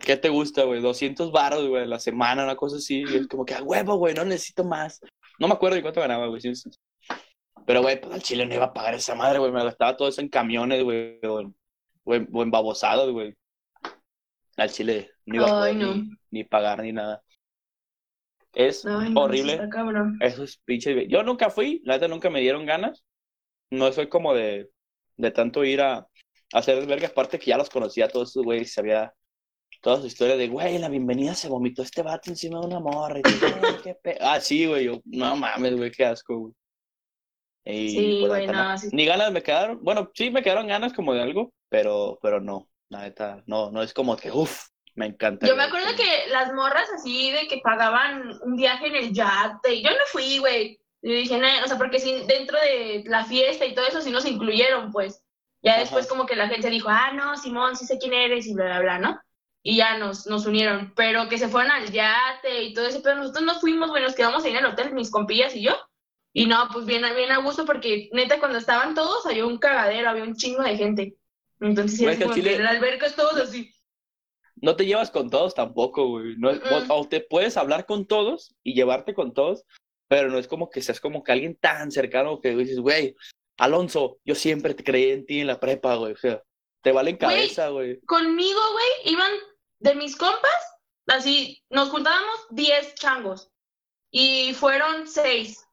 ¿qué 0.00 0.16
te 0.16 0.28
gusta, 0.28 0.64
güey? 0.64 0.80
200 0.80 1.32
baros, 1.32 1.66
güey, 1.68 1.82
a 1.84 1.86
la 1.86 1.98
semana, 1.98 2.44
una 2.44 2.56
cosa 2.56 2.76
así. 2.76 3.04
Y 3.08 3.16
es 3.16 3.26
como 3.28 3.44
que, 3.44 3.54
a 3.54 3.62
huevo, 3.62 3.96
güey, 3.96 4.14
no 4.14 4.24
necesito 4.24 4.64
más. 4.64 5.00
No 5.38 5.48
me 5.48 5.54
acuerdo 5.54 5.76
de 5.76 5.82
cuánto 5.82 6.00
ganaba, 6.00 6.26
güey. 6.26 6.40
Pero, 7.66 7.82
güey, 7.82 8.00
pues 8.00 8.14
al 8.14 8.22
chile 8.22 8.46
no 8.46 8.54
iba 8.54 8.66
a 8.66 8.72
pagar 8.72 8.94
esa 8.94 9.14
madre, 9.14 9.38
güey. 9.38 9.50
Me 9.52 9.64
gastaba 9.64 9.96
todo 9.96 10.08
eso 10.08 10.20
en 10.20 10.28
camiones, 10.28 10.82
güey, 10.84 11.18
o 11.24 11.40
en, 11.40 11.54
o 12.04 12.14
en, 12.14 12.28
o 12.32 12.42
en 12.42 12.50
babosadas, 12.50 13.10
güey. 13.10 13.34
Al 14.56 14.70
chile 14.70 15.10
no 15.26 15.36
iba 15.36 15.46
a 15.46 15.50
poder 15.50 15.74
Ay, 15.74 15.82
no. 15.82 15.94
ni, 15.94 16.10
ni 16.30 16.44
pagar 16.44 16.82
ni 16.82 16.92
nada. 16.92 17.22
Es 18.54 18.86
Ay, 18.86 19.10
no, 19.10 19.22
horrible. 19.22 19.52
sí 19.52 19.58
está 19.62 19.68
cabrón. 19.68 20.16
Eso 20.20 20.44
es 20.44 20.56
pinche. 20.64 21.06
Yo 21.08 21.22
nunca 21.22 21.50
fui, 21.50 21.82
la 21.84 21.94
neta 21.94 22.08
nunca 22.08 22.30
me 22.30 22.40
dieron 22.40 22.64
ganas. 22.64 23.04
No 23.70 23.92
soy 23.92 24.08
como 24.08 24.32
de, 24.32 24.70
de 25.16 25.30
tanto 25.30 25.62
ir 25.64 25.82
a, 25.82 25.96
a 25.96 26.08
hacer 26.52 26.76
desvergue, 26.76 27.06
aparte 27.06 27.38
que 27.38 27.46
ya 27.50 27.58
los 27.58 27.68
conocía 27.68 28.06
a 28.06 28.08
todos 28.08 28.30
esos 28.30 28.44
güeyes, 28.44 28.72
sabía 28.72 29.12
toda 29.86 30.00
su 30.00 30.08
historia 30.08 30.36
de, 30.36 30.48
güey, 30.48 30.78
la 30.78 30.88
bienvenida 30.88 31.32
se 31.32 31.48
vomitó 31.48 31.82
este 31.82 32.02
vato 32.02 32.28
encima 32.28 32.58
de 32.58 32.66
una 32.66 32.80
morra. 32.80 33.20
Y 33.20 33.22
yo, 33.22 33.38
"Ay, 33.54 33.76
qué 33.84 33.94
pe-". 33.94 34.18
Ah, 34.20 34.40
sí, 34.40 34.66
güey, 34.66 34.86
yo, 34.86 35.00
no 35.04 35.36
mames, 35.36 35.76
güey, 35.76 35.92
qué 35.92 36.04
asco, 36.04 36.36
güey. 36.36 36.52
Y, 37.64 37.88
Sí, 37.90 38.16
pues, 38.18 38.30
güey, 38.30 38.46
no, 38.48 38.76
sí. 38.76 38.88
Ni 38.90 39.06
ganas 39.06 39.30
me 39.30 39.44
quedaron, 39.44 39.78
bueno, 39.84 40.10
sí 40.12 40.32
me 40.32 40.42
quedaron 40.42 40.66
ganas 40.66 40.92
como 40.92 41.14
de 41.14 41.22
algo, 41.22 41.52
pero, 41.68 42.18
pero 42.20 42.40
no, 42.40 42.68
la 42.88 43.02
neta, 43.02 43.44
no, 43.46 43.70
no 43.70 43.80
es 43.80 43.94
como 43.94 44.16
que, 44.16 44.32
uff, 44.32 44.64
me 44.96 45.06
encanta. 45.06 45.46
Yo 45.46 45.54
me 45.54 45.62
acuerdo 45.62 45.94
que 45.96 46.32
las 46.32 46.52
morras 46.52 46.88
así 46.92 47.30
de 47.30 47.46
que 47.46 47.60
pagaban 47.62 48.32
un 48.42 48.56
viaje 48.56 48.88
en 48.88 48.96
el 48.96 49.12
yate, 49.12 49.72
y 49.72 49.84
yo 49.84 49.90
no 49.90 50.04
fui, 50.10 50.38
güey. 50.38 50.80
Yo 51.00 51.12
dije, 51.12 51.38
"Nah", 51.38 51.62
o 51.64 51.68
sea, 51.68 51.78
porque 51.78 52.00
sí, 52.00 52.24
dentro 52.26 52.58
de 52.58 53.04
la 53.06 53.24
fiesta 53.24 53.64
y 53.64 53.72
todo 53.72 53.86
eso 53.86 54.00
sí 54.00 54.10
nos 54.10 54.26
incluyeron, 54.26 54.90
pues. 54.90 55.22
Ya 55.62 55.74
Ajá. 55.74 55.80
después 55.82 56.08
como 56.08 56.26
que 56.26 56.34
la 56.34 56.48
gente 56.48 56.70
dijo, 56.70 56.88
ah, 56.90 57.12
no, 57.12 57.36
Simón, 57.36 57.76
sí 57.76 57.86
sé 57.86 57.98
quién 57.98 58.14
eres 58.14 58.48
y 58.48 58.54
bla, 58.54 58.64
bla, 58.64 58.80
bla, 58.80 58.98
¿no? 58.98 59.20
Y 59.68 59.78
ya 59.78 59.98
nos, 59.98 60.26
nos 60.28 60.46
unieron, 60.46 60.92
pero 60.94 61.28
que 61.28 61.38
se 61.38 61.48
fueron 61.48 61.72
al 61.72 61.90
yate 61.90 62.62
y 62.62 62.72
todo 62.72 62.86
eso, 62.86 63.00
pero 63.02 63.16
nosotros 63.16 63.42
no 63.44 63.58
fuimos, 63.58 63.88
güey, 63.90 64.00
nos 64.00 64.14
quedamos 64.14 64.44
ahí 64.44 64.52
en 64.52 64.58
el 64.58 64.66
hotel, 64.66 64.92
mis 64.94 65.10
compillas 65.10 65.56
y 65.56 65.62
yo. 65.62 65.76
Y 66.32 66.46
no, 66.46 66.68
pues 66.72 66.86
bien, 66.86 67.02
bien 67.16 67.32
a 67.32 67.38
gusto, 67.38 67.64
porque 67.66 68.08
neta, 68.12 68.38
cuando 68.38 68.58
estaban 68.58 68.94
todos, 68.94 69.26
había 69.26 69.44
un 69.44 69.58
cagadero, 69.58 70.08
había 70.08 70.22
un 70.22 70.36
chingo 70.36 70.62
de 70.62 70.76
gente. 70.76 71.16
Entonces, 71.58 71.98
es 72.00 72.18
como 72.20 72.32
chile- 72.34 72.50
que 72.50 72.54
en 72.56 72.60
el 72.60 72.66
alberca 72.68 73.06
es 73.06 73.16
todos 73.16 73.36
así. 73.38 73.72
no 74.54 74.76
te 74.76 74.86
llevas 74.86 75.10
con 75.10 75.30
todos 75.30 75.54
tampoco, 75.54 76.06
güey. 76.10 76.36
No 76.38 76.50
es- 76.50 76.60
Mm-mm. 76.62 76.86
o, 76.90 77.08
te 77.08 77.20
puedes 77.20 77.56
hablar 77.56 77.86
con 77.86 78.06
todos 78.06 78.54
y 78.62 78.72
llevarte 78.74 79.14
con 79.14 79.34
todos, 79.34 79.64
pero 80.06 80.28
no 80.30 80.38
es 80.38 80.46
como 80.46 80.70
que 80.70 80.80
seas 80.80 81.00
como 81.00 81.24
que 81.24 81.32
alguien 81.32 81.56
tan 81.56 81.90
cercano 81.90 82.40
que 82.40 82.54
dices, 82.54 82.78
güey, 82.78 83.16
Alonso, 83.58 84.18
yo 84.24 84.36
siempre 84.36 84.74
te 84.74 84.84
creí 84.84 85.10
en 85.10 85.26
ti 85.26 85.40
en 85.40 85.48
la 85.48 85.58
prepa, 85.58 85.96
güey. 85.96 86.12
O 86.12 86.16
sea, 86.16 86.40
te 86.82 86.92
vale 86.92 87.10
en 87.10 87.16
Güey. 87.16 87.30
cabeza, 87.30 87.68
güey. 87.70 88.00
conmigo, 88.02 88.60
güey, 88.72 89.12
iban 89.12 89.32
de 89.86 89.94
mis 89.94 90.16
compas, 90.16 90.80
así, 91.06 91.64
nos 91.70 91.88
juntábamos 91.90 92.46
10 92.50 92.94
changos 92.96 93.50
y 94.10 94.52
fueron 94.54 95.06
6. 95.06 95.64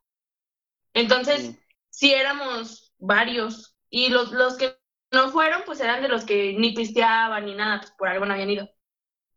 Entonces, 0.94 1.50
Mm. 1.52 1.58
sí 1.90 2.14
éramos 2.14 2.94
varios. 3.00 3.76
Y 3.90 4.10
los, 4.10 4.32
los 4.32 4.56
que 4.58 4.78
no 5.12 5.30
fueron, 5.32 5.64
pues 5.66 5.80
eran 5.80 6.02
de 6.02 6.08
los 6.10 6.26
que 6.26 6.54
ni 6.58 6.72
pisteaban 6.72 7.46
ni 7.46 7.56
nada, 7.56 7.80
pues 7.82 7.92
por 7.98 8.08
algo 8.08 8.26
no 8.26 8.34
habían 8.34 8.50
ido. 8.50 8.70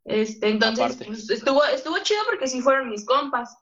Este, 0.05 0.49
entonces, 0.49 0.97
pues, 1.05 1.29
estuvo, 1.31 1.65
estuvo 1.65 1.99
chido 1.99 2.21
porque 2.27 2.47
sí 2.47 2.61
fueron 2.61 2.89
mis 2.89 3.05
compas. 3.05 3.57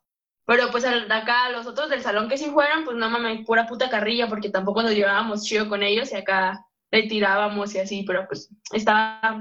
Pero 0.47 0.71
pues 0.71 0.85
acá 0.85 1.49
los 1.51 1.67
otros 1.67 1.89
del 1.89 2.03
salón 2.03 2.29
que 2.29 2.37
sí 2.37 2.51
fueron, 2.51 2.85
pues 2.85 2.99
no 2.99 3.09
mames, 3.09 3.47
pura 3.47 3.67
puta 3.67 3.89
carrilla, 3.89 4.29
porque 4.29 4.51
tampoco 4.51 4.83
nos 4.83 4.93
llevábamos 4.93 5.43
chido 5.45 5.71
con 5.71 5.83
ellos 5.83 6.13
y 6.13 6.17
acá 6.17 6.67
le 6.91 7.05
tirábamos 7.05 7.75
y 7.75 7.79
así, 7.79 8.05
pero 8.07 8.27
pues 8.29 8.51
estaba, 8.73 9.41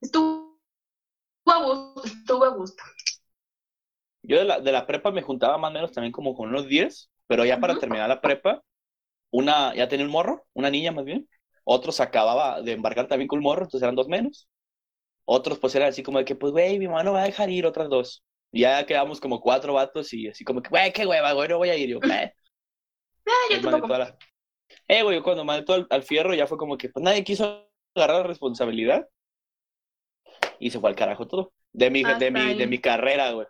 estuvo 0.00 0.43
a 1.52 1.64
gusto, 1.64 2.02
estuvo 2.04 2.44
a 2.44 2.48
gusto. 2.50 2.82
Yo 4.22 4.38
de 4.38 4.44
la, 4.44 4.60
de 4.60 4.72
la 4.72 4.86
prepa 4.86 5.10
me 5.10 5.22
juntaba 5.22 5.58
más 5.58 5.70
o 5.70 5.74
menos 5.74 5.92
también 5.92 6.12
como 6.12 6.34
con 6.34 6.48
unos 6.48 6.66
10, 6.66 7.10
pero 7.26 7.44
ya 7.44 7.60
para 7.60 7.78
terminar 7.78 8.08
la 8.08 8.20
prepa, 8.20 8.62
una 9.30 9.74
ya 9.74 9.88
tenía 9.88 10.06
un 10.06 10.12
morro, 10.12 10.46
una 10.54 10.70
niña 10.70 10.92
más 10.92 11.04
bien. 11.04 11.28
Otros 11.64 12.00
acababa 12.00 12.62
de 12.62 12.72
embarcar 12.72 13.08
también 13.08 13.28
con 13.28 13.38
un 13.40 13.44
morro, 13.44 13.62
entonces 13.64 13.82
eran 13.82 13.96
dos 13.96 14.08
menos. 14.08 14.48
Otros 15.26 15.58
pues 15.58 15.74
eran 15.74 15.90
así 15.90 16.02
como 16.02 16.18
de 16.18 16.24
que, 16.26 16.36
pues, 16.36 16.52
güey, 16.52 16.78
mi 16.78 16.88
mamá 16.88 17.02
no 17.04 17.12
va 17.14 17.22
a 17.22 17.26
dejar 17.26 17.50
ir 17.50 17.66
otras 17.66 17.88
dos. 17.90 18.24
Y 18.52 18.62
ya 18.62 18.84
quedamos 18.86 19.20
como 19.20 19.40
cuatro 19.40 19.74
vatos 19.74 20.12
y 20.14 20.28
así 20.28 20.44
como 20.44 20.62
que, 20.62 20.70
güey, 20.70 20.92
qué 20.92 21.06
hueva, 21.06 21.32
güey, 21.32 21.48
no 21.48 21.58
voy 21.58 21.70
a 21.70 21.76
ir. 21.76 21.90
Yo, 21.90 21.98
"Eh". 22.10 22.32
Ah, 23.26 23.32
yo 23.50 23.60
tampoco. 23.62 23.98
la- 23.98 24.18
Eh, 24.88 25.02
güey, 25.02 25.22
cuando 25.22 25.44
mandé 25.44 25.64
todo 25.64 25.76
al, 25.78 25.86
al 25.90 26.02
fierro 26.04 26.34
ya 26.34 26.46
fue 26.46 26.58
como 26.58 26.76
que, 26.78 26.88
pues, 26.90 27.02
nadie 27.04 27.24
quiso 27.24 27.68
agarrar 27.94 28.18
la 28.22 28.28
responsabilidad. 28.28 29.06
Y 30.58 30.70
se 30.70 30.80
fue 30.80 30.90
al 30.90 30.96
carajo 30.96 31.26
todo. 31.26 31.52
De 31.72 31.90
mi, 31.90 32.02
de 32.02 32.12
Hasta 32.12 32.30
mi, 32.30 32.54
de 32.54 32.66
mi 32.66 32.78
carrera, 32.78 33.32
güey. 33.32 33.46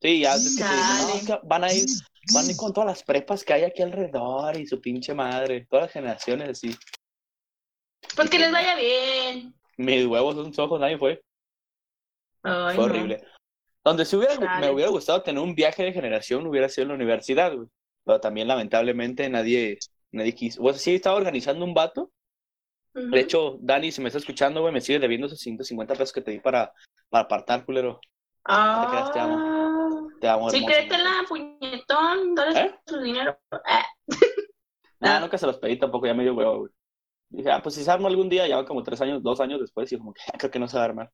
Sí, 0.00 0.20
ya 0.20 0.32
que 0.32 0.38
dicen, 0.40 1.28
no, 1.28 1.40
van 1.44 1.64
a 1.64 1.72
ir, 1.72 1.86
van 2.34 2.46
a 2.46 2.50
ir 2.50 2.56
con 2.56 2.72
todas 2.72 2.88
las 2.88 3.02
prepas 3.04 3.44
que 3.44 3.52
hay 3.52 3.62
aquí 3.64 3.82
alrededor 3.82 4.56
y 4.56 4.66
su 4.66 4.80
pinche 4.80 5.14
madre, 5.14 5.66
todas 5.70 5.84
las 5.86 5.92
generaciones 5.92 6.48
así. 6.48 6.74
Pues 8.16 8.28
que 8.28 8.38
les 8.38 8.50
vaya 8.50 8.74
bien. 8.74 9.54
Mis 9.76 10.06
huevos 10.06 10.34
son 10.34 10.52
ojos, 10.56 10.80
nadie 10.80 10.98
fue. 10.98 11.22
Ay, 12.42 12.76
Fue 12.76 12.86
no. 12.86 12.92
horrible. 12.92 13.24
Donde 13.84 14.04
si 14.04 14.16
hubiera, 14.16 14.36
me 14.60 14.70
hubiera 14.70 14.90
gustado 14.90 15.22
tener 15.22 15.42
un 15.42 15.54
viaje 15.54 15.82
de 15.84 15.92
generación, 15.92 16.46
hubiera 16.46 16.68
sido 16.68 16.82
en 16.82 16.88
la 16.88 16.94
universidad, 16.94 17.54
güey. 17.54 17.68
Pero 18.04 18.20
también, 18.20 18.48
lamentablemente, 18.48 19.28
nadie, 19.28 19.78
nadie 20.10 20.34
quiso. 20.34 20.62
Bueno, 20.62 20.78
sí, 20.78 20.96
estaba 20.96 21.16
organizando 21.16 21.64
un 21.64 21.74
vato. 21.74 22.10
De 22.94 23.20
hecho, 23.20 23.58
Dani, 23.60 23.90
si 23.90 24.00
me 24.02 24.08
está 24.08 24.18
escuchando, 24.18 24.60
güey, 24.60 24.72
me 24.72 24.80
sigue 24.80 24.98
debiendo 24.98 25.26
esos 25.26 25.38
150 25.40 25.94
pesos 25.94 26.12
que 26.12 26.20
te 26.20 26.30
di 26.32 26.40
para, 26.40 26.72
para 27.08 27.24
apartar, 27.24 27.64
culero. 27.64 28.00
te 28.44 28.52
creas, 28.90 29.12
te 29.12 29.18
Ah. 29.20 29.78
Te 30.20 30.28
amo, 30.28 30.50
Sí, 30.50 30.56
hermoso. 30.58 30.72
créetela, 30.74 31.10
puñetón, 31.28 32.34
dale 32.34 32.60
¿Eh? 32.60 32.74
su 32.86 33.00
dinero. 33.00 33.38
Ah. 33.64 33.84
Nah, 35.00 35.16
Ah. 35.16 35.20
nunca 35.20 35.36
se 35.38 35.46
los 35.46 35.58
pedí 35.58 35.78
tampoco, 35.78 36.06
ya 36.06 36.14
me 36.14 36.22
dio 36.22 36.34
huevo, 36.34 36.58
güey. 36.60 36.72
Dije, 37.30 37.50
ah, 37.50 37.60
pues 37.62 37.74
si 37.74 37.82
se 37.82 37.90
arma 37.90 38.08
algún 38.08 38.28
día, 38.28 38.46
ya 38.46 38.56
van 38.56 38.66
como 38.66 38.82
tres 38.82 39.00
años, 39.00 39.22
dos 39.22 39.40
años 39.40 39.58
después, 39.60 39.90
y 39.90 39.96
como 39.98 40.12
que 40.12 40.20
creo 40.38 40.50
que 40.50 40.58
no 40.58 40.68
se 40.68 40.76
va 40.76 40.82
a 40.82 40.86
armar. 40.86 41.10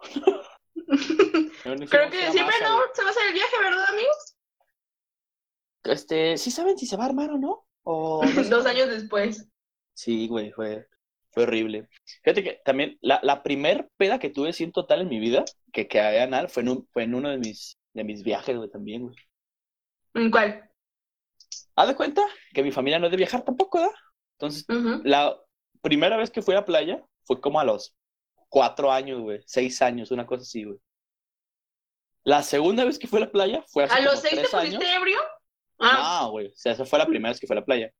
Creo 1.90 2.10
que 2.10 2.30
siempre 2.30 2.54
no 2.62 2.80
se 2.94 3.02
va 3.02 3.08
a 3.08 3.10
hacer 3.10 3.26
el 3.28 3.34
viaje, 3.34 3.56
¿verdad, 3.62 3.84
amigos? 3.90 4.36
Este, 5.84 6.36
¿sí 6.38 6.50
saben 6.50 6.78
si 6.78 6.86
se 6.86 6.96
va 6.96 7.04
a 7.04 7.08
armar 7.08 7.30
o 7.30 7.38
no? 7.38 7.66
O 7.82 8.24
no. 8.24 8.24
Dos 8.50 8.66
años 8.66 8.88
después. 8.88 9.46
Sí, 9.94 10.28
güey, 10.28 10.52
fue, 10.52 10.86
fue 11.30 11.44
horrible. 11.44 11.88
Fíjate 12.24 12.42
que 12.42 12.60
también 12.64 12.98
la, 13.00 13.20
la 13.22 13.42
primer 13.42 13.88
peda 13.96 14.18
que 14.18 14.30
tuve 14.30 14.50
en 14.58 14.72
total 14.72 15.02
en 15.02 15.08
mi 15.08 15.18
vida, 15.18 15.44
que 15.72 15.86
que 15.86 16.00
anal, 16.00 16.48
fue 16.48 16.62
en, 16.62 16.70
un, 16.70 16.88
fue 16.92 17.04
en 17.04 17.14
uno 17.14 17.30
de 17.30 17.38
mis, 17.38 17.78
de 17.92 18.04
mis 18.04 18.22
viajes, 18.22 18.56
güey, 18.56 18.70
también, 18.70 19.02
güey. 19.02 19.16
¿En 20.14 20.30
cuál? 20.30 20.70
Haz 21.76 21.88
de 21.88 21.96
cuenta 21.96 22.22
que 22.52 22.62
mi 22.62 22.72
familia 22.72 22.98
no 22.98 23.06
es 23.06 23.10
de 23.12 23.16
viajar 23.16 23.44
tampoco, 23.44 23.78
¿verdad? 23.78 23.94
Entonces, 24.38 24.64
la 25.04 25.36
primera 25.80 26.16
vez 26.16 26.30
que 26.30 26.42
fui 26.42 26.54
a 26.54 26.64
playa 26.64 27.04
fue 27.24 27.40
como 27.40 27.60
a 27.60 27.64
los 27.64 27.94
cuatro 28.48 28.90
años, 28.90 29.20
güey, 29.20 29.40
seis 29.46 29.80
años, 29.82 30.10
una 30.10 30.26
cosa 30.26 30.42
así, 30.42 30.64
güey. 30.64 30.78
La 32.24 32.42
segunda 32.42 32.84
vez 32.84 32.98
que 32.98 33.06
fui 33.06 33.18
a 33.18 33.26
la 33.26 33.30
playa 33.30 33.64
fue 33.68 33.84
hace 33.84 33.94
¿A 33.94 34.00
los 34.00 34.20
seis 34.20 34.34
te 34.34 34.48
pusiste 34.48 34.94
ebrio? 34.94 35.18
Ah, 35.78 36.20
No, 36.22 36.30
güey, 36.32 36.48
o 36.48 36.52
sea, 36.54 36.72
esa 36.72 36.84
fue 36.84 36.98
la 36.98 37.06
primera 37.06 37.30
vez 37.30 37.40
que 37.40 37.46
fui 37.46 37.56
a 37.56 37.60
la 37.60 37.64
playa. 37.64 37.90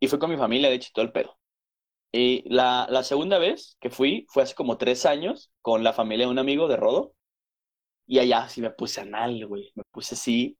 Y 0.00 0.08
fui 0.08 0.18
con 0.18 0.30
mi 0.30 0.36
familia, 0.36 0.68
de 0.68 0.76
hecho, 0.76 0.90
todo 0.92 1.04
el 1.04 1.12
pedo. 1.12 1.39
Y 2.12 2.42
la, 2.52 2.86
la 2.90 3.04
segunda 3.04 3.38
vez 3.38 3.76
que 3.80 3.90
fui 3.90 4.26
fue 4.28 4.42
hace 4.42 4.54
como 4.54 4.78
tres 4.78 5.06
años 5.06 5.52
con 5.62 5.84
la 5.84 5.92
familia 5.92 6.26
de 6.26 6.32
un 6.32 6.38
amigo 6.38 6.66
de 6.68 6.76
Rodo. 6.76 7.14
Y 8.06 8.18
allá 8.18 8.48
sí 8.48 8.60
me 8.60 8.70
puse 8.70 9.00
anal, 9.00 9.46
güey. 9.46 9.70
Me 9.74 9.84
puse 9.92 10.16
así 10.16 10.58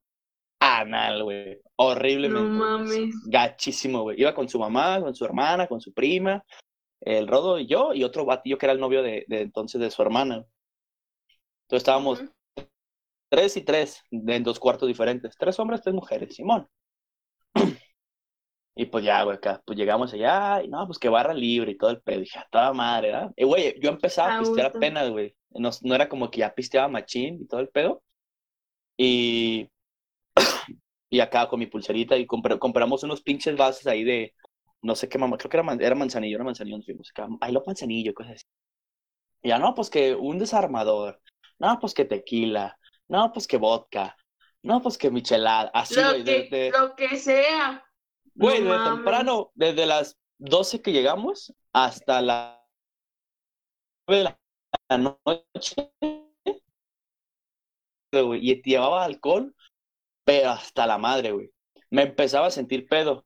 anal, 0.59 1.23
güey. 1.23 1.59
Horriblemente. 1.75 2.49
No 2.49 2.57
mames. 2.57 3.13
Gachísimo, 3.25 4.03
güey. 4.03 4.21
Iba 4.21 4.33
con 4.33 4.47
su 4.47 4.59
mamá, 4.59 5.01
con 5.01 5.13
su 5.13 5.25
hermana, 5.25 5.67
con 5.67 5.81
su 5.81 5.93
prima, 5.93 6.43
el 7.01 7.27
Rodo 7.27 7.59
y 7.59 7.67
yo, 7.67 7.93
y 7.93 8.03
otro 8.03 8.25
batillo 8.25 8.57
que 8.57 8.67
era 8.67 8.73
el 8.73 8.79
novio 8.79 9.03
de, 9.03 9.25
de 9.27 9.41
entonces 9.41 9.81
de 9.81 9.91
su 9.91 10.01
hermana. 10.01 10.45
Entonces 11.65 11.81
estábamos 11.81 12.23
tres 13.29 13.57
y 13.57 13.61
tres 13.61 14.03
en 14.11 14.43
dos 14.43 14.59
cuartos 14.59 14.87
diferentes. 14.87 15.35
Tres 15.37 15.59
hombres, 15.59 15.81
tres 15.81 15.95
mujeres, 15.95 16.35
Simón. 16.35 16.67
Y 18.75 18.85
pues 18.85 19.03
ya, 19.03 19.23
güey, 19.23 19.37
acá, 19.37 19.61
pues 19.65 19.77
llegamos 19.77 20.13
allá, 20.13 20.61
y 20.63 20.67
no, 20.69 20.85
pues 20.87 20.97
que 20.97 21.09
barra 21.09 21.33
libre 21.33 21.71
y 21.71 21.77
todo 21.77 21.89
el 21.91 22.01
pedo. 22.01 22.21
Dije, 22.21 22.39
a 22.39 22.47
toda 22.49 22.73
madre, 22.73 23.11
¿verdad? 23.11 23.31
Y 23.35 23.43
güey, 23.45 23.79
yo 23.81 23.89
empezaba 23.89 24.29
a 24.29 24.39
pistear 24.39 24.67
apenas, 24.77 25.09
güey. 25.09 25.35
No, 25.51 25.69
no 25.81 25.95
era 25.95 26.07
como 26.09 26.31
que 26.31 26.39
ya 26.39 26.53
pisteaba 26.53 26.87
machín 26.87 27.41
y 27.41 27.47
todo 27.47 27.59
el 27.59 27.69
pedo. 27.69 28.01
Y, 28.97 29.69
y 31.09 31.19
acá 31.19 31.47
con 31.47 31.59
mi 31.59 31.67
pulserita 31.67 32.15
y 32.17 32.25
compra- 32.25 32.57
compramos 32.59 33.03
unos 33.03 33.21
pinches 33.21 33.57
vasos 33.57 33.85
ahí 33.87 34.03
de, 34.03 34.33
no 34.81 34.95
sé 34.95 35.09
qué 35.09 35.17
mamá, 35.17 35.37
creo 35.37 35.49
que 35.49 35.57
era, 35.57 35.63
man- 35.63 35.81
era 35.81 35.95
manzanillo, 35.95 36.37
era 36.37 36.43
manzanillo, 36.45 36.77
nos 36.77 36.85
fuimos 36.85 37.09
acá. 37.11 37.27
Ahí 37.41 37.51
lo 37.51 37.63
manzanillo, 37.65 38.13
cosas 38.13 38.33
así. 38.35 38.45
Y 39.43 39.49
ya, 39.49 39.59
no, 39.59 39.73
pues 39.75 39.89
que 39.89 40.15
un 40.15 40.39
desarmador. 40.39 41.19
No, 41.59 41.77
pues 41.79 41.93
que 41.93 42.05
tequila. 42.05 42.77
No, 43.09 43.31
pues 43.33 43.47
que 43.47 43.57
vodka. 43.57 44.15
No, 44.63 44.81
pues 44.81 44.97
que 44.97 45.11
michelada. 45.11 45.69
Así, 45.73 45.95
lo, 45.95 46.13
de, 46.23 46.49
que, 46.49 46.55
de- 46.55 46.71
lo 46.71 46.95
que 46.95 47.17
sea. 47.17 47.83
Güey, 48.35 48.61
No 48.61 48.73
de 48.73 48.89
temprano, 48.95 49.51
desde 49.55 49.85
las 49.85 50.17
12 50.37 50.81
que 50.81 50.91
llegamos 50.91 51.53
hasta 51.73 52.21
las 52.21 52.57
9 54.07 54.23
de 54.23 54.35
la 54.89 54.97
noche. 54.97 55.91
güey, 58.11 58.49
y 58.49 58.61
llevaba 58.63 59.03
alcohol, 59.05 59.55
pero 60.25 60.51
hasta 60.51 60.87
la 60.87 60.97
madre, 60.97 61.31
güey. 61.31 61.51
Me 61.89 62.03
empezaba 62.03 62.47
a 62.47 62.51
sentir 62.51 62.87
pedo. 62.87 63.25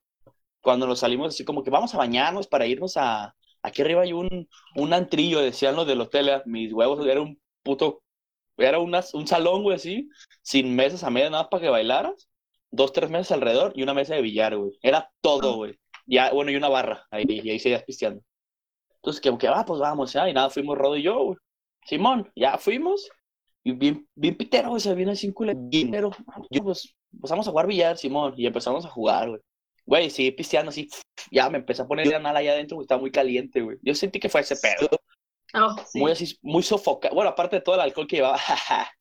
Cuando 0.62 0.86
nos 0.86 1.00
salimos 1.00 1.28
así 1.28 1.44
como 1.44 1.62
que 1.62 1.70
vamos 1.70 1.94
a 1.94 1.98
bañarnos 1.98 2.48
para 2.48 2.66
irnos 2.66 2.96
a... 2.96 3.34
Aquí 3.62 3.82
arriba 3.82 4.02
hay 4.02 4.12
un, 4.12 4.48
un 4.76 4.92
antrillo, 4.92 5.40
decían 5.40 5.76
los 5.76 5.86
del 5.86 6.00
hotel, 6.00 6.42
mis 6.46 6.72
huevos, 6.72 7.06
era 7.06 7.20
un 7.22 7.40
puto... 7.62 8.02
Era 8.58 8.78
una- 8.78 9.04
un 9.14 9.26
salón, 9.26 9.62
güey, 9.62 9.76
así, 9.76 10.08
sin 10.42 10.74
mesas 10.74 11.04
a 11.04 11.10
media, 11.10 11.30
nada 11.30 11.50
para 11.50 11.62
que 11.62 11.68
bailaras. 11.68 12.28
Dos, 12.76 12.92
tres 12.92 13.10
mesas 13.10 13.32
alrededor 13.32 13.72
y 13.74 13.82
una 13.82 13.94
mesa 13.94 14.14
de 14.14 14.22
billar, 14.22 14.56
güey. 14.56 14.78
Era 14.82 15.10
todo, 15.20 15.52
Ah. 15.52 15.56
güey. 15.56 15.78
Ya, 16.06 16.30
bueno, 16.32 16.50
y 16.50 16.56
una 16.56 16.68
barra, 16.68 17.06
ahí, 17.10 17.24
y 17.26 17.50
ahí 17.50 17.58
seguías 17.58 17.82
pisteando. 17.82 18.22
Entonces, 18.96 19.20
como 19.22 19.38
que, 19.38 19.48
ah, 19.48 19.64
pues 19.66 19.80
vamos, 19.80 20.12
ya, 20.12 20.28
y 20.28 20.32
nada, 20.32 20.50
fuimos 20.50 20.76
Rodo 20.78 20.96
y 20.96 21.02
yo, 21.02 21.24
güey. 21.24 21.36
Simón, 21.84 22.30
ya 22.36 22.58
fuimos. 22.58 23.08
Y 23.64 23.72
bien, 23.72 24.06
bien 24.14 24.36
pitero, 24.36 24.72
o 24.72 24.78
sea, 24.78 24.94
bien 24.94 25.08
así 25.08 25.32
bien 25.56 25.90
pero 25.90 26.10
Yo, 26.50 26.62
pues, 26.62 26.94
pues 27.20 27.30
vamos 27.30 27.48
a 27.48 27.50
jugar 27.50 27.66
billar, 27.66 27.96
Simón. 27.98 28.34
Y 28.36 28.46
empezamos 28.46 28.84
a 28.84 28.90
jugar, 28.90 29.28
güey. 29.30 29.40
Güey, 29.84 30.10
seguí 30.10 30.30
pisteando 30.32 30.68
así. 30.70 30.88
Ya 31.30 31.48
me 31.50 31.58
empecé 31.58 31.82
a 31.82 31.86
poner 31.86 32.06
la 32.08 32.18
nada 32.18 32.38
allá 32.40 32.52
adentro, 32.52 32.76
güey. 32.76 32.84
Estaba 32.84 33.00
muy 33.00 33.10
caliente, 33.10 33.60
güey. 33.62 33.78
Yo 33.82 33.94
sentí 33.94 34.20
que 34.20 34.28
fue 34.28 34.42
ese 34.42 34.56
pedo. 34.56 34.88
Oh, 35.54 35.76
sí. 35.86 35.98
Muy 35.98 36.12
así, 36.12 36.36
muy 36.42 36.62
sofocado. 36.62 37.14
Bueno, 37.14 37.30
aparte 37.30 37.56
de 37.56 37.62
todo 37.62 37.76
el 37.76 37.80
alcohol 37.80 38.06
que 38.06 38.16
llevaba. 38.16 38.38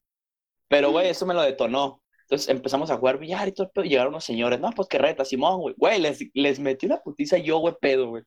Pero, 0.67 0.91
güey, 0.91 1.09
eso 1.09 1.25
me 1.25 1.33
lo 1.33 1.41
detonó. 1.41 2.01
Entonces 2.25 2.49
empezamos 2.49 2.89
a 2.91 2.97
jugar 2.97 3.17
billar 3.19 3.47
y 3.47 3.51
todo 3.51 3.67
el 3.67 3.71
pedo. 3.71 3.85
Y 3.85 3.89
llegaron 3.89 4.13
unos 4.13 4.23
señores. 4.25 4.59
No, 4.59 4.71
pues 4.71 4.87
qué 4.87 4.97
reta, 4.97 5.23
Simón, 5.25 5.61
güey. 5.61 5.75
Güey, 5.77 6.01
les, 6.01 6.19
les 6.33 6.59
metí 6.59 6.85
una 6.87 6.97
putiza 6.97 7.37
yo, 7.37 7.59
güey, 7.59 7.75
pedo, 7.79 8.09
güey. 8.09 8.23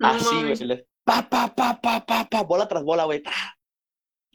Así, 0.00 0.34
güey. 0.42 0.56
les- 0.56 0.84
Pa, 1.04 1.28
pa, 1.28 1.54
pa, 1.54 1.80
pa, 1.80 2.04
pa, 2.04 2.24
pa, 2.28 2.42
bola 2.42 2.66
tras 2.66 2.82
bola, 2.82 3.04
güey. 3.04 3.22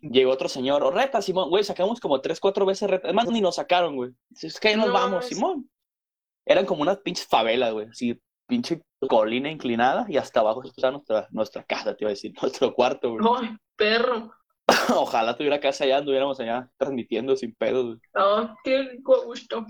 Llegó 0.02 0.32
otro 0.32 0.48
señor, 0.50 0.84
o 0.84 0.90
reta, 0.90 1.22
Simón, 1.22 1.50
güey, 1.50 1.64
sacamos 1.64 2.00
como 2.00 2.22
tres, 2.22 2.40
cuatro 2.40 2.66
veces 2.66 2.90
reta. 2.90 3.08
Además, 3.08 3.28
ni 3.30 3.42
nos 3.42 3.56
sacaron, 3.56 3.96
güey. 3.96 4.12
Es 4.42 4.60
que 4.60 4.70
ahí 4.70 4.76
nos 4.76 4.88
No 4.88 4.94
vamos. 4.94 5.26
Simón. 5.26 5.70
Eran 6.46 6.66
como 6.66 6.82
unas 6.82 6.98
pinches 7.00 7.28
favelas, 7.28 7.74
güey. 7.74 7.88
Así, 7.88 8.20
pinche 8.48 8.82
colina 9.08 9.50
inclinada 9.52 10.06
y 10.10 10.18
hasta 10.18 10.40
abajo 10.40 10.64
está 10.64 10.92
nuestra, 10.92 11.28
nuestra 11.32 11.64
casa, 11.64 11.96
te 11.96 12.04
iba 12.04 12.10
a 12.10 12.14
decir, 12.14 12.34
nuestro 12.42 12.74
cuarto, 12.74 13.12
güey. 13.12 13.26
Ay, 13.42 13.56
perro. 13.76 14.32
Ojalá 14.95 15.36
tuviera 15.36 15.60
casa 15.60 15.84
allá, 15.84 15.97
anduviéramos 15.97 16.39
allá 16.39 16.69
transmitiendo 16.77 17.36
sin 17.36 17.54
pedos, 17.56 17.86
güey. 17.86 17.99
Oh, 18.15 18.56
qué 18.63 18.84
rico 18.84 19.23
gusto. 19.25 19.65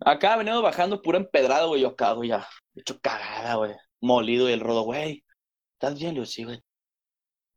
Acá 0.00 0.36
venimos 0.36 0.62
bajando 0.62 1.02
puro 1.02 1.18
empedrado, 1.18 1.68
güey. 1.68 1.82
Yo 1.82 1.94
cago 1.94 2.24
ya. 2.24 2.46
Hecho 2.74 2.98
cagada, 3.00 3.56
güey. 3.56 3.74
Molido 4.00 4.48
y 4.48 4.52
el 4.52 4.60
rodo, 4.60 4.82
güey. 4.82 5.24
¿Estás 5.74 5.98
bien, 5.98 6.14
Lucy, 6.14 6.44
güey? 6.44 6.62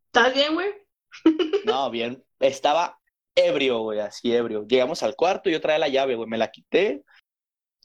¿Estás 0.08 0.34
bien, 0.34 0.54
güey? 0.54 0.70
No, 1.66 1.90
bien. 1.90 2.24
Estaba 2.40 3.00
ebrio, 3.36 3.80
güey, 3.80 4.00
así 4.00 4.34
ebrio. 4.34 4.66
Llegamos 4.68 5.02
al 5.04 5.16
cuarto 5.16 5.50
y 5.50 5.54
yo 5.54 5.62
traía 5.62 5.80
la 5.80 5.88
llave, 5.88 6.16
güey. 6.16 6.28
Me 6.28 6.38
la 6.38 6.52
quité. 6.52 7.04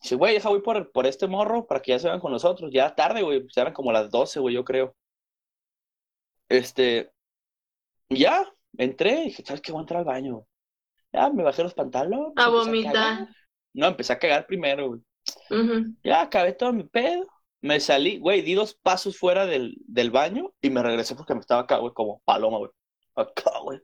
Dice, 0.03 0.17
güey, 0.17 0.35
deja 0.35 0.49
voy 0.49 0.63
por, 0.63 0.91
por 0.91 1.07
este 1.07 1.27
morro 1.29 1.67
para 1.67 1.81
que 1.81 1.93
ya 1.93 1.99
se 1.99 2.09
vayan 2.09 2.21
con 2.21 2.33
nosotros. 2.33 2.71
Ya 2.73 2.95
tarde, 2.95 3.23
güey. 3.23 3.41
Pues 3.41 3.57
eran 3.57 3.73
como 3.73 3.93
las 3.93 4.11
12, 4.11 4.41
güey, 4.41 4.55
yo 4.55 4.65
creo. 4.65 4.97
Este. 6.49 7.13
Ya, 8.11 8.45
entré 8.79 9.21
y 9.21 9.25
dije, 9.27 9.45
¿sabes 9.45 9.61
qué? 9.61 9.73
Voy 9.73 9.81
a 9.81 9.83
entrar 9.83 9.99
al 10.01 10.07
baño, 10.07 10.35
güey. 10.35 10.47
Ya, 11.13 11.31
me 11.31 11.43
bajé 11.43 11.63
los 11.63 11.75
pantalones. 11.75 12.33
A 12.37 12.49
vomitar. 12.49 13.29
No, 13.75 13.87
empecé 13.87 14.13
a 14.13 14.19
cagar 14.19 14.47
primero, 14.47 14.89
güey. 14.89 15.01
Ya 16.03 16.23
acabé 16.23 16.53
todo 16.53 16.73
mi 16.73 16.85
pedo. 16.85 17.27
Me 17.61 17.81
salí, 17.81 18.19
güey, 18.19 18.43
di 18.43 18.55
dos 18.55 18.75
pasos 18.75 19.19
fuera 19.19 19.45
del, 19.45 19.77
del 19.87 20.11
baño 20.11 20.55
y 20.61 20.71
me 20.71 20.83
regresé 20.83 21.17
porque 21.17 21.35
me 21.35 21.41
estaba 21.41 21.63
acá, 21.63 21.79
güey, 21.79 21.93
como 21.93 22.21
paloma, 22.25 22.59
güey. 22.59 22.71
Acá, 23.17 23.51
güey. 23.63 23.79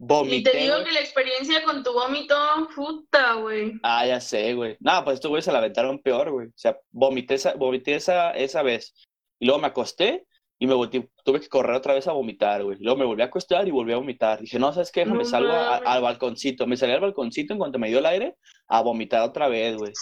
Y 0.00 0.06
Vomité, 0.06 0.50
te 0.52 0.58
digo 0.58 0.76
güey. 0.76 0.86
que 0.86 0.92
la 0.92 1.00
experiencia 1.00 1.62
con 1.64 1.82
tu 1.82 1.92
vómito, 1.92 2.34
puta, 2.74 3.34
güey. 3.34 3.72
Ah, 3.82 4.06
ya 4.06 4.20
sé, 4.20 4.54
güey. 4.54 4.76
No, 4.80 5.04
pues 5.04 5.14
estos 5.14 5.28
güeyes 5.28 5.44
se 5.44 5.52
la 5.52 5.58
aventaron 5.58 6.00
peor, 6.00 6.30
güey. 6.30 6.46
O 6.46 6.52
sea, 6.54 6.78
vomité 6.90 7.34
esa, 7.34 7.54
vomité 7.54 7.96
esa, 7.96 8.30
esa 8.30 8.62
vez. 8.62 8.94
Y 9.38 9.46
luego 9.46 9.60
me 9.60 9.66
acosté 9.66 10.26
y 10.62 10.66
me 10.66 10.74
volteé, 10.74 11.08
tuve 11.24 11.40
que 11.40 11.48
correr 11.48 11.74
otra 11.74 11.94
vez 11.94 12.06
a 12.06 12.12
vomitar, 12.12 12.62
güey. 12.62 12.76
Luego 12.80 12.98
me 12.98 13.04
volví 13.06 13.22
a 13.22 13.24
acostar 13.24 13.66
y 13.66 13.70
volví 13.70 13.92
a 13.92 13.96
vomitar. 13.96 14.40
Dije, 14.40 14.58
no, 14.58 14.72
¿sabes 14.72 14.92
qué? 14.92 15.04
No 15.06 15.14
me 15.14 15.24
salgo 15.24 15.50
a- 15.50 15.78
al 15.78 16.02
balconcito. 16.02 16.66
Me 16.66 16.76
salí 16.76 16.92
al 16.92 17.00
balconcito 17.00 17.54
en 17.54 17.58
cuanto 17.58 17.78
me 17.78 17.88
dio 17.88 17.98
el 17.98 18.06
aire 18.06 18.36
a 18.68 18.82
vomitar 18.82 19.22
otra 19.22 19.48
vez, 19.48 19.76
güey. 19.76 19.92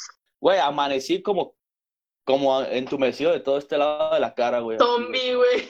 Güey, 0.40 0.59
amanecí 0.59 1.23
como, 1.23 1.55
como 2.25 2.61
entumecido 2.62 3.31
de 3.33 3.40
todo 3.40 3.57
este 3.57 3.79
lado 3.79 4.12
de 4.14 4.21
la 4.21 4.35
cara, 4.35 4.59
güey. 4.61 4.79
Zombie, 4.79 5.35
güey. 5.35 5.68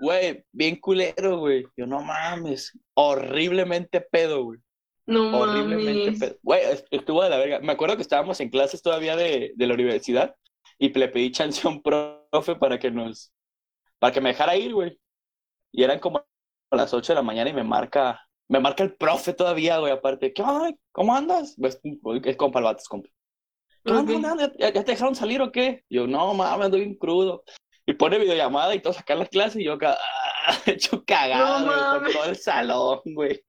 Güey, 0.00 0.44
bien 0.52 0.76
culero, 0.76 1.38
güey. 1.38 1.66
Yo, 1.76 1.86
no 1.86 2.00
mames. 2.00 2.72
Horriblemente 2.94 4.00
pedo, 4.00 4.44
güey. 4.44 4.58
No 5.06 5.38
Horriblemente 5.38 6.04
mames. 6.12 6.18
pedo. 6.20 6.36
Güey, 6.42 6.62
es- 6.64 6.84
estuvo 6.90 7.22
de 7.22 7.28
la 7.30 7.36
verga. 7.36 7.60
Me 7.60 7.72
acuerdo 7.72 7.96
que 7.96 8.02
estábamos 8.02 8.40
en 8.40 8.48
clases 8.48 8.80
todavía 8.80 9.16
de, 9.16 9.52
de 9.54 9.66
la 9.66 9.74
universidad 9.74 10.34
y 10.78 10.90
le 10.98 11.08
pedí 11.08 11.30
chance 11.30 11.66
a 11.66 11.70
un 11.70 11.82
profe 11.82 12.56
para 12.58 12.78
que 12.78 12.90
nos, 12.90 13.32
para 14.00 14.12
que 14.12 14.20
me 14.20 14.30
dejara 14.30 14.56
ir, 14.56 14.74
güey. 14.74 14.98
Y 15.70 15.84
eran 15.84 16.00
como 16.00 16.18
a 16.18 16.76
las 16.76 16.92
8 16.92 17.12
de 17.12 17.16
la 17.16 17.22
mañana 17.22 17.50
y 17.50 17.52
me 17.52 17.62
marca, 17.62 18.26
me 18.48 18.58
marca 18.58 18.82
el 18.82 18.96
profe 18.96 19.32
todavía, 19.32 19.78
güey, 19.78 19.92
aparte. 19.92 20.32
¿Qué 20.32 20.42
onda? 20.42 20.72
¿Cómo 20.90 21.14
andas? 21.14 21.54
Pues, 21.56 21.80
es 22.24 22.36
compa 22.36 22.58
el 22.58 22.64
vato, 22.64 22.78
es 22.78 22.88
compa. 22.88 23.08
¿Ya, 23.84 24.72
ya 24.72 24.84
te 24.84 24.92
dejaron 24.92 25.14
salir 25.14 25.40
o 25.40 25.52
qué? 25.52 25.84
Yo, 25.88 26.06
no, 26.06 26.34
mames, 26.34 26.66
ando 26.66 26.78
bien 26.78 26.96
crudo. 26.96 27.44
Y 27.86 27.94
pone 27.94 28.18
videollamada 28.18 28.74
y 28.74 28.80
todo 28.80 28.92
sacar 28.92 29.18
las 29.18 29.28
clases 29.28 29.60
y 29.60 29.64
yo 29.64 29.74
acá, 29.74 29.96
ah, 30.46 30.56
hecho 30.66 31.04
cagado, 31.04 31.66
No 31.66 32.00
güey, 32.00 32.12
todo 32.12 32.24
el 32.24 32.36
salón, 32.36 33.00
güey. 33.04 33.44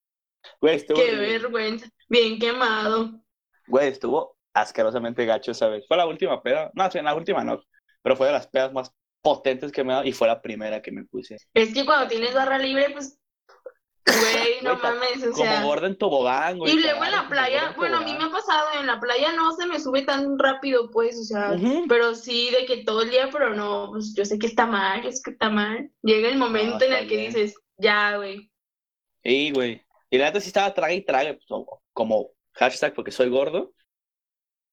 Güey, 0.59 0.75
estuvo 0.75 0.97
Qué 0.97 1.15
vergüenza. 1.15 1.87
Bien 2.09 2.39
quemado. 2.39 3.21
Güey, 3.67 3.89
estuvo 3.89 4.37
asquerosamente 4.53 5.25
gacho 5.25 5.51
esa 5.51 5.67
vez. 5.67 5.85
Fue 5.87 5.97
la 5.97 6.07
última 6.07 6.41
peda. 6.41 6.71
No, 6.73 6.89
sí, 6.89 6.99
la 7.01 7.15
última 7.15 7.43
no. 7.43 7.61
Pero 8.01 8.15
fue 8.15 8.27
de 8.27 8.33
las 8.33 8.47
pedas 8.47 8.73
más 8.73 8.91
potentes 9.21 9.71
que 9.71 9.83
me 9.83 9.91
he 9.91 9.95
dado 9.95 10.07
y 10.07 10.11
fue 10.13 10.27
la 10.27 10.41
primera 10.41 10.81
que 10.81 10.91
me 10.91 11.05
puse. 11.05 11.37
Es 11.53 11.73
que 11.73 11.85
cuando 11.85 12.07
tienes 12.07 12.33
barra 12.33 12.57
libre, 12.57 12.87
pues, 12.91 13.17
güey, 14.05 14.61
no 14.63 14.75
mames, 14.83 15.23
o 15.27 15.31
Como 15.31 15.63
gorda 15.67 15.87
en 15.87 15.97
tobogán, 15.97 16.57
güey. 16.57 16.73
Y 16.73 16.79
luego 16.79 17.05
en 17.05 17.11
la 17.11 17.27
playa, 17.29 17.73
bueno, 17.77 17.97
a 17.97 18.01
mí 18.01 18.13
me 18.13 18.23
ha 18.25 18.29
pasado, 18.31 18.67
en 18.79 18.87
la 18.87 18.99
playa 18.99 19.33
no 19.33 19.51
se 19.53 19.67
me 19.67 19.79
sube 19.79 20.01
tan 20.03 20.37
rápido, 20.39 20.89
pues, 20.91 21.17
o 21.19 21.23
sea, 21.23 21.55
pero 21.87 22.15
sí 22.15 22.49
de 22.51 22.65
que 22.65 22.83
todo 22.83 23.03
el 23.03 23.11
día, 23.11 23.29
pero 23.31 23.53
no, 23.53 23.89
pues 23.91 24.13
yo 24.15 24.25
sé 24.25 24.39
que 24.39 24.47
está 24.47 24.65
mal, 24.65 25.05
es 25.05 25.21
que 25.21 25.31
está 25.31 25.49
mal. 25.49 25.91
Llega 26.01 26.29
el 26.29 26.37
momento 26.37 26.83
en 26.85 26.93
el 26.93 27.07
que 27.07 27.17
dices, 27.17 27.55
ya, 27.77 28.17
güey. 28.17 28.51
Sí, 29.23 29.51
güey. 29.51 29.81
Y 30.09 30.17
la 30.17 30.25
neta 30.25 30.41
sí 30.41 30.47
estaba 30.47 30.73
traga 30.73 30.93
y 30.93 31.05
traga, 31.05 31.33
pues, 31.33 31.45
como- 31.47 31.81
como 31.93 32.29
hashtag 32.53 32.93
porque 32.93 33.11
soy 33.11 33.29
gordo. 33.29 33.73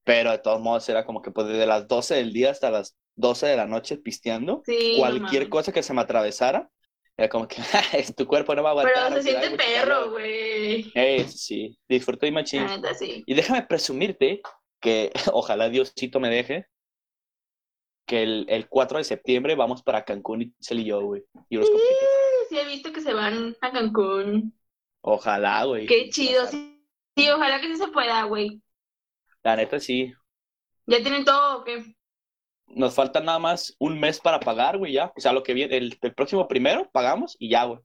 Pero 0.04 0.30
de 0.30 0.38
todos 0.38 0.58
modos 0.60 0.88
era 0.88 1.04
como 1.04 1.20
que 1.20 1.30
pues 1.30 1.46
desde 1.48 1.66
las 1.66 1.86
12 1.86 2.14
del 2.14 2.32
día 2.32 2.50
hasta 2.50 2.70
las 2.70 2.96
12 3.18 3.46
de 3.46 3.56
la 3.56 3.66
noche 3.66 3.98
pisteando. 3.98 4.62
Sí, 4.64 4.94
cualquier 4.98 5.48
cosa 5.48 5.72
que 5.72 5.82
se 5.82 5.92
me 5.92 6.00
atravesara. 6.00 6.70
Era 7.16 7.28
como 7.28 7.48
que 7.48 7.56
tu 8.16 8.26
cuerpo 8.26 8.54
no 8.54 8.62
va 8.62 8.70
a 8.70 8.72
aguantar. 8.72 9.08
Pero 9.08 9.22
se 9.22 9.30
siente 9.30 9.50
perro, 9.56 9.94
calor". 9.94 10.10
güey. 10.10 10.92
Eh, 10.94 11.26
sí, 11.28 11.76
disfruté 11.88 12.28
y 12.28 12.30
machín. 12.30 12.64
La 12.64 12.76
neta, 12.76 12.94
sí. 12.94 13.24
Y 13.26 13.34
déjame 13.34 13.62
presumirte 13.62 14.40
que 14.80 15.10
ojalá 15.32 15.68
Diosito 15.68 16.20
me 16.20 16.30
deje 16.30 16.66
que 18.06 18.22
el, 18.22 18.46
el 18.48 18.68
4 18.68 18.98
de 18.98 19.04
septiembre 19.04 19.56
vamos 19.56 19.82
para 19.82 20.04
Cancún 20.04 20.42
y 20.42 20.54
Cel 20.60 20.78
y 20.78 20.84
yo, 20.84 21.02
güey. 21.02 21.24
Y. 21.50 21.58
Sí, 22.48 22.56
he 22.56 22.66
visto 22.66 22.92
que 22.92 23.00
se 23.00 23.12
van 23.12 23.56
a 23.60 23.72
Cancún. 23.72 24.56
Ojalá, 25.00 25.64
güey. 25.64 25.86
Qué 25.86 26.08
chido, 26.08 26.46
sí. 26.46 26.80
Sí, 27.16 27.28
ojalá 27.28 27.60
que 27.60 27.66
sí 27.66 27.76
se 27.76 27.88
pueda, 27.88 28.22
güey. 28.22 28.62
La 29.42 29.56
neta 29.56 29.80
sí. 29.80 30.12
¿Ya 30.86 31.02
tienen 31.02 31.24
todo 31.24 31.58
o 31.58 31.64
qué? 31.64 31.97
Nos 32.70 32.94
falta 32.94 33.20
nada 33.20 33.38
más 33.38 33.74
un 33.78 33.98
mes 33.98 34.20
para 34.20 34.40
pagar, 34.40 34.78
güey, 34.78 34.92
ya. 34.92 35.12
O 35.16 35.20
sea, 35.20 35.32
lo 35.32 35.42
que 35.42 35.54
viene, 35.54 35.76
el, 35.76 35.98
el 36.00 36.14
próximo 36.14 36.46
primero 36.48 36.88
pagamos 36.92 37.36
y 37.38 37.50
ya, 37.50 37.64
güey. 37.64 37.80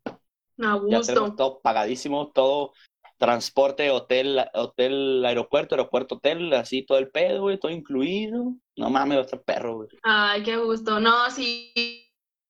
A 0.60 0.80
Ya 0.88 1.02
tenemos 1.02 1.36
todo 1.36 1.62
pagadísimo, 1.62 2.32
todo 2.32 2.74
transporte, 3.18 3.90
hotel, 3.90 4.44
hotel, 4.54 5.24
aeropuerto, 5.26 5.76
aeropuerto, 5.76 6.16
hotel, 6.16 6.54
así 6.54 6.86
todo 6.86 6.98
el 6.98 7.10
pedo, 7.10 7.42
güey, 7.44 7.58
todo 7.58 7.72
incluido. 7.72 8.54
No 8.76 8.90
mames, 8.90 9.20
otro 9.20 9.42
perro, 9.42 9.78
güey. 9.78 9.90
Ay, 10.04 10.44
qué 10.44 10.58
gusto. 10.58 11.00
No, 11.00 11.30
sí, 11.32 11.72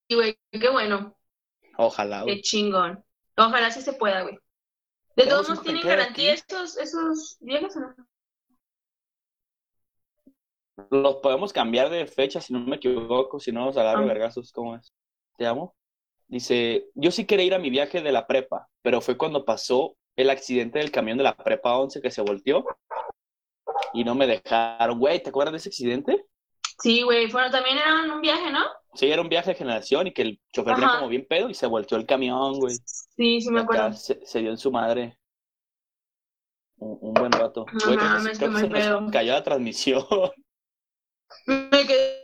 güey, 0.10 0.38
qué 0.52 0.70
bueno. 0.70 1.16
Ojalá, 1.78 2.24
güey. 2.24 2.38
Qué 2.38 2.42
chingón. 2.42 3.04
Ojalá 3.38 3.72
sí 3.72 3.82
se 3.82 3.94
pueda, 3.94 4.24
güey. 4.24 4.38
De 5.16 5.28
todos 5.28 5.48
modos, 5.48 5.64
¿tienen 5.64 5.84
garantía 5.84 6.34
aquí. 6.34 6.44
esos, 6.50 6.78
esos 6.78 7.38
viajes 7.40 7.76
o 7.76 7.82
no? 7.82 7.96
Los 10.90 11.18
podemos 11.18 11.54
cambiar 11.54 11.90
de 11.90 12.06
fecha, 12.08 12.42
si 12.42 12.52
no 12.54 12.60
me 12.60 12.78
equivoco, 12.78 13.40
si 13.40 13.52
no 13.52 13.66
nos 13.66 13.78
agarro 13.78 14.04
Ah. 14.04 14.08
vergazos, 14.08 14.52
¿cómo 14.52 14.76
es? 14.76 14.92
Te 15.38 15.46
amo. 15.46 15.76
Dice, 16.28 16.88
yo 16.96 17.12
sí 17.12 17.26
quería 17.26 17.46
ir 17.46 17.54
a 17.54 17.60
mi 17.60 17.70
viaje 17.70 18.02
de 18.02 18.12
la 18.12 18.26
prepa, 18.26 18.68
pero 18.82 19.02
fue 19.02 19.18
cuando 19.18 19.46
pasó 19.46 19.96
el 20.16 20.30
accidente 20.30 20.80
del 20.80 20.92
camión 20.92 21.18
de 21.18 21.24
la 21.24 21.36
prepa 21.36 21.78
11 21.78 22.02
que 22.02 22.10
se 22.12 22.22
volteó 22.22 22.66
y 23.94 24.04
no 24.04 24.16
me 24.16 24.26
dejaron. 24.28 25.00
Güey, 25.00 25.22
¿te 25.22 25.30
acuerdas 25.30 25.52
de 25.54 25.58
ese 25.58 25.70
accidente? 25.70 26.26
Sí, 26.82 27.04
güey. 27.04 27.32
Bueno, 27.32 27.52
también 27.52 27.78
era 27.78 28.14
un 28.14 28.22
viaje, 28.22 28.52
¿no? 28.52 28.62
Sí, 28.96 29.12
era 29.12 29.22
un 29.22 29.30
viaje 29.30 29.52
de 29.52 29.56
generación 29.56 30.08
y 30.08 30.14
que 30.14 30.22
el 30.24 30.42
chofer 30.52 30.74
Ajá. 30.74 30.98
como 30.98 31.10
bien 31.10 31.26
pedo 31.28 31.50
y 31.50 31.54
se 31.54 31.68
volteó 31.68 31.98
el 31.98 32.06
camión, 32.06 32.60
güey. 32.60 32.76
Sí, 32.86 33.42
sí 33.42 33.50
me 33.52 33.62
acuerdo. 33.62 33.94
se, 33.94 34.26
se 34.26 34.40
dio 34.40 34.50
en 34.52 34.58
su 34.58 34.72
madre. 34.72 35.18
Un, 36.78 36.98
un 37.02 37.14
buen 37.14 37.32
rato. 37.32 37.66
No 37.72 37.80
Güey, 37.86 37.98
creo 37.98 38.24
que, 38.24 38.38
creo 38.38 38.72
que 38.72 38.82
se 38.82 38.90
nos 38.90 39.12
cayó 39.12 39.34
la 39.34 39.44
transmisión. 39.44 40.04
Me 41.46 41.86
quedé 41.88 42.24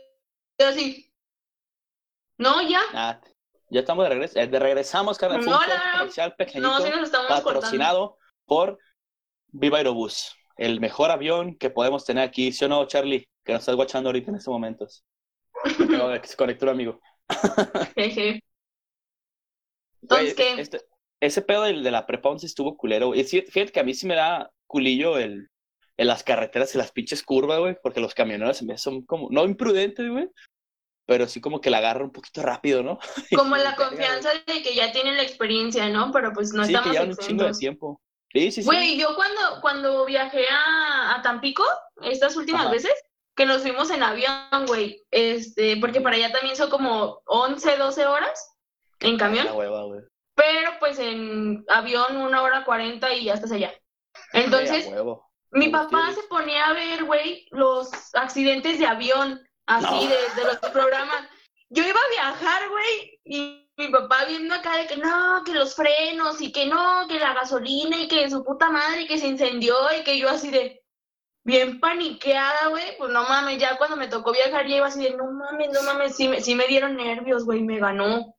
así. 0.58 1.12
No, 2.38 2.62
ya. 2.62 2.80
Ah, 2.94 3.20
ya 3.70 3.80
estamos 3.80 4.04
de 4.04 4.08
regreso. 4.10 4.38
eh, 4.38 4.46
de 4.46 4.58
regresamos, 4.58 5.20
un 5.22 5.28
No, 5.44 5.52
no, 5.52 5.58
comercial 5.98 6.34
pequeñito. 6.36 6.68
No, 6.68 6.78
sí 6.80 6.90
nos 6.90 7.02
estamos 7.04 7.26
cortando. 7.28 7.44
patrocinado 7.44 8.18
por 8.46 8.78
Viva 9.48 9.78
Aerobús, 9.78 10.34
el 10.56 10.80
mejor 10.80 11.10
avión 11.10 11.56
que 11.56 11.70
podemos 11.70 12.04
tener 12.04 12.24
aquí, 12.24 12.52
¿sí 12.52 12.64
o 12.64 12.68
no, 12.68 12.84
Charlie? 12.86 13.28
Que 13.44 13.52
nos 13.52 13.60
estás 13.60 13.76
guachando 13.76 14.08
ahorita 14.08 14.30
en 14.30 14.36
estos 14.36 14.52
momentos. 14.52 15.04
De 15.78 16.20
que 16.20 16.28
se 16.28 16.36
conectó 16.36 16.64
un 16.66 16.70
amigo. 16.70 17.00
Entonces, 20.02 20.34
¿qué? 20.34 20.60
este- 20.60 20.80
ese 21.20 21.42
pedo 21.42 21.62
del- 21.64 21.82
de, 21.82 21.90
la 21.90 22.06
prepa 22.06 22.30
11 22.30 22.46
estuvo 22.46 22.76
culero. 22.76 23.14
Y 23.14 23.24
Fíjate 23.24 23.72
que 23.72 23.80
a 23.80 23.84
mí 23.84 23.92
sí 23.94 24.06
me 24.06 24.14
da 24.14 24.50
culillo 24.66 25.18
el, 25.18 25.48
en 26.00 26.06
las 26.06 26.24
carreteras 26.24 26.74
y 26.74 26.78
las 26.78 26.92
pinches 26.92 27.22
curvas, 27.22 27.58
güey, 27.58 27.76
porque 27.82 28.00
los 28.00 28.14
camioneros 28.14 28.62
son 28.78 29.02
como, 29.04 29.28
no 29.30 29.44
imprudentes, 29.44 30.08
güey, 30.08 30.30
pero 31.06 31.28
sí 31.28 31.42
como 31.42 31.60
que 31.60 31.68
la 31.68 31.76
agarran 31.76 32.04
un 32.04 32.12
poquito 32.12 32.40
rápido, 32.40 32.82
¿no? 32.82 32.98
Como 33.36 33.54
la 33.58 33.76
confianza 33.76 34.30
de 34.46 34.62
que 34.62 34.74
ya 34.74 34.92
tienen 34.92 35.18
la 35.18 35.24
experiencia, 35.24 35.90
¿no? 35.90 36.10
Pero 36.10 36.32
pues 36.32 36.54
no 36.54 36.64
sí, 36.64 36.68
que 36.72 36.78
estamos 36.78 36.94
llevan 36.94 37.10
un 37.10 37.16
chingo 37.18 37.44
de 37.44 37.52
tiempo. 37.52 38.00
Sí, 38.32 38.50
sí, 38.50 38.62
sí. 38.62 38.64
Güey, 38.64 38.98
yo 38.98 39.14
cuando, 39.14 39.60
cuando 39.60 40.06
viajé 40.06 40.46
a, 40.48 41.16
a 41.16 41.22
Tampico, 41.22 41.64
estas 42.00 42.34
últimas 42.34 42.62
Ajá. 42.62 42.70
veces, 42.70 42.94
que 43.36 43.44
nos 43.44 43.60
fuimos 43.60 43.90
en 43.90 44.02
avión, 44.02 44.64
güey, 44.66 45.04
este, 45.10 45.76
porque 45.76 46.00
para 46.00 46.16
allá 46.16 46.32
también 46.32 46.56
son 46.56 46.70
como 46.70 47.20
11, 47.26 47.76
12 47.76 48.06
horas 48.06 48.56
en 49.00 49.18
camión, 49.18 49.44
La 49.44 49.52
hueva, 49.54 49.84
güey. 49.84 50.00
pero 50.34 50.70
pues 50.78 50.98
en 50.98 51.62
avión 51.68 52.16
una 52.16 52.40
hora 52.40 52.64
40 52.64 53.12
y 53.16 53.24
ya 53.24 53.34
estás 53.34 53.52
allá. 53.52 53.74
Entonces, 54.32 54.86
huevo. 54.86 55.29
Mi 55.52 55.68
papá 55.68 56.12
se 56.12 56.22
ponía 56.24 56.66
a 56.66 56.72
ver, 56.72 57.04
güey, 57.04 57.46
los 57.50 57.90
accidentes 58.14 58.78
de 58.78 58.86
avión, 58.86 59.40
así, 59.66 59.86
No. 59.86 60.00
de, 60.02 60.16
de 60.36 60.44
los 60.44 60.56
programas. 60.72 61.28
Yo 61.68 61.82
iba 61.84 61.98
a 61.98 62.10
viajar, 62.10 62.68
güey, 62.68 63.20
y 63.24 63.70
mi 63.76 63.88
papá 63.88 64.24
viendo 64.26 64.54
acá 64.54 64.76
de 64.76 64.86
que 64.86 64.96
no, 64.96 65.42
que 65.44 65.52
los 65.54 65.74
frenos, 65.74 66.40
y 66.40 66.52
que 66.52 66.66
no, 66.66 67.06
que 67.08 67.18
la 67.18 67.32
gasolina, 67.34 67.96
y 67.98 68.08
que 68.08 68.28
su 68.28 68.44
puta 68.44 68.70
madre, 68.70 69.06
que 69.06 69.18
se 69.18 69.28
incendió, 69.28 69.74
y 69.98 70.02
que 70.04 70.18
yo 70.18 70.28
así 70.28 70.50
de 70.50 70.82
bien 71.44 71.80
paniqueada, 71.80 72.68
güey, 72.68 72.96
pues 72.98 73.10
no 73.10 73.22
mames, 73.22 73.58
ya 73.58 73.78
cuando 73.78 73.96
me 73.96 74.08
tocó 74.08 74.32
viajar, 74.32 74.66
ya 74.66 74.76
iba 74.76 74.86
así 74.86 75.02
de 75.02 75.16
no 75.16 75.30
mames, 75.32 75.70
no 75.72 75.82
mames, 75.82 76.16
sí 76.16 76.28
me, 76.28 76.40
sí 76.40 76.54
me 76.54 76.66
dieron 76.66 76.96
nervios, 76.96 77.44
güey, 77.44 77.62
me 77.62 77.78
ganó. 77.78 78.34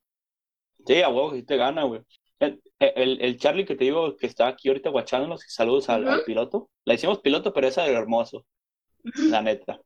Sí, 0.86 1.02
a 1.02 1.10
huevo, 1.10 1.34
sí 1.34 1.44
te 1.44 1.58
gana, 1.58 1.84
güey. 1.84 2.02
El, 2.82 2.92
el, 2.96 3.22
el 3.22 3.38
Charlie 3.38 3.66
que 3.66 3.76
te 3.76 3.84
digo 3.84 4.18
que 4.18 4.26
está 4.26 4.48
aquí 4.48 4.68
ahorita 4.68 4.90
guachándonos, 4.90 5.44
saludos 5.48 5.88
al, 5.90 6.24
piloto. 6.26 6.72
Le 6.84 6.96
decimos 6.96 7.20
piloto, 7.20 7.54
pero 7.54 7.68
ese 7.68 7.82
era 7.86 8.00
hermoso, 8.00 8.44
la 9.30 9.42
neta. 9.44 9.80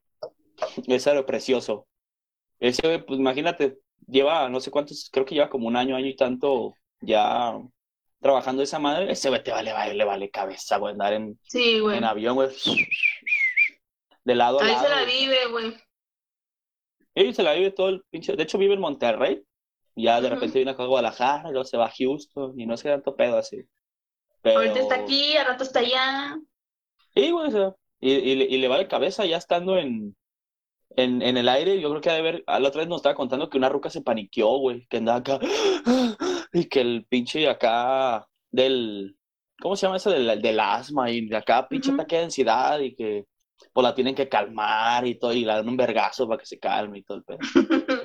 Ese 0.87 1.11
era 1.11 1.25
precioso. 1.25 1.87
Ese, 2.57 2.99
pues 2.99 3.19
imagínate, 3.19 3.79
lleva 4.07 4.47
no 4.47 4.61
sé 4.61 4.71
cuántos, 4.71 5.09
creo 5.11 5.25
que 5.25 5.35
lleva 5.35 5.49
como 5.49 5.67
un 5.67 5.75
año, 5.75 5.95
año 5.97 6.07
y 6.07 6.15
tanto 6.15 6.73
ya 7.01 7.59
trabajando 8.21 8.63
esa 8.63 8.79
madre. 8.79 9.11
Ese 9.11 9.27
güey 9.27 9.43
te 9.43 9.51
vale, 9.51 9.73
vale, 9.73 9.93
le 9.93 10.05
vale 10.05 10.29
cabeza, 10.31 10.77
güey, 10.77 10.93
andar 10.93 11.11
en, 11.13 11.37
Sí, 11.43 11.79
güey. 11.81 11.97
en 11.97 12.05
avión, 12.05 12.35
güey. 12.35 12.47
De 14.23 14.35
lado 14.35 14.61
a 14.61 14.63
Ahí 14.63 14.71
lado. 14.71 14.83
se 14.83 14.89
la 14.89 15.03
vive, 15.03 15.47
güey. 15.51 15.75
Y 17.13 17.33
se 17.33 17.43
la 17.43 17.53
vive 17.53 17.71
todo 17.71 17.89
el 17.89 18.03
pinche. 18.09 18.35
De 18.37 18.43
hecho, 18.43 18.57
vive 18.57 18.73
en 18.73 18.79
Monterrey. 18.79 19.43
Ya 19.95 20.19
de 20.21 20.27
Ujú. 20.27 20.35
repente 20.35 20.59
viene 20.59 20.71
acá 20.71 20.83
a 20.83 20.87
Guadalajara, 20.87 21.49
y 21.49 21.51
luego 21.51 21.65
se 21.65 21.77
va 21.77 21.85
a 21.87 21.93
Houston 21.97 22.59
y 22.59 22.65
no 22.65 22.77
sé 22.77 22.89
tanto 22.89 23.15
pedo 23.15 23.37
así. 23.37 23.63
Pero... 24.41 24.59
Ahorita 24.59 24.79
está 24.79 24.95
aquí, 24.95 25.37
al 25.37 25.45
rato 25.47 25.63
está 25.63 25.79
allá. 25.79 26.37
Sí, 27.15 27.31
güey, 27.31 27.47
o 27.47 27.51
sea, 27.51 27.75
y, 27.99 28.11
y, 28.11 28.35
le- 28.35 28.45
y 28.45 28.57
le 28.57 28.67
vale 28.67 28.87
cabeza 28.87 29.25
ya 29.25 29.37
estando 29.37 29.77
en, 29.77 30.15
en, 30.97 31.21
en 31.21 31.37
el 31.37 31.49
aire. 31.49 31.79
Yo 31.81 31.89
creo 31.89 32.01
que 32.01 32.09
ha 32.09 32.13
de 32.15 32.21
ver. 32.21 32.43
a 32.47 32.59
La 32.59 32.69
otra 32.69 32.79
vez 32.81 32.89
nos 32.89 32.97
estaba 32.97 33.15
contando 33.15 33.49
que 33.49 33.57
una 33.57 33.69
ruca 33.69 33.89
se 33.89 34.01
paniqueó, 34.01 34.57
güey, 34.59 34.87
que 34.89 34.97
andaba 34.97 35.19
acá. 35.19 35.39
Y 36.53 36.65
que 36.69 36.81
el 36.81 37.05
pinche 37.09 37.47
acá 37.49 38.25
del. 38.51 39.17
¿Cómo 39.61 39.75
se 39.75 39.85
llama 39.87 39.97
eso? 39.97 40.09
Del, 40.11 40.41
del 40.41 40.59
asma 40.59 41.11
y 41.11 41.27
de 41.27 41.35
acá, 41.37 41.67
pinche 41.67 41.91
Ujú. 41.91 42.01
ataque 42.01 42.17
de 42.17 42.23
ansiedad 42.25 42.79
y 42.79 42.95
que 42.95 43.25
pues 43.73 43.83
la 43.83 43.95
tienen 43.95 44.15
que 44.15 44.29
calmar 44.29 45.05
y 45.07 45.17
todo, 45.19 45.33
y 45.33 45.41
le 45.41 45.47
dan 45.47 45.67
un 45.67 45.77
vergazo 45.77 46.27
para 46.27 46.39
que 46.39 46.45
se 46.45 46.59
calme 46.59 46.99
y 46.99 47.03
todo 47.03 47.17
el 47.19 47.23
pedo. 47.25 47.39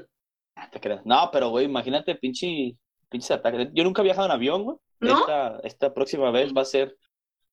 Ah, 0.71 0.73
te 0.73 0.81
creas. 0.81 1.05
No, 1.05 1.31
pero 1.33 1.49
güey, 1.51 1.64
imagínate, 1.64 2.14
pinche, 2.14 2.77
pinche 3.09 3.35
ataque. 3.35 3.71
Yo 3.73 3.85
nunca 3.85 4.03
he 4.03 4.05
viajado 4.05 4.27
en 4.27 4.33
avión, 4.33 4.62
güey. 4.64 4.77
¿No? 5.01 5.18
Esta, 5.18 5.61
esta 5.64 5.95
próxima 5.95 6.31
vez 6.31 6.53
va 6.57 6.62
a 6.62 6.66
ser 6.66 6.97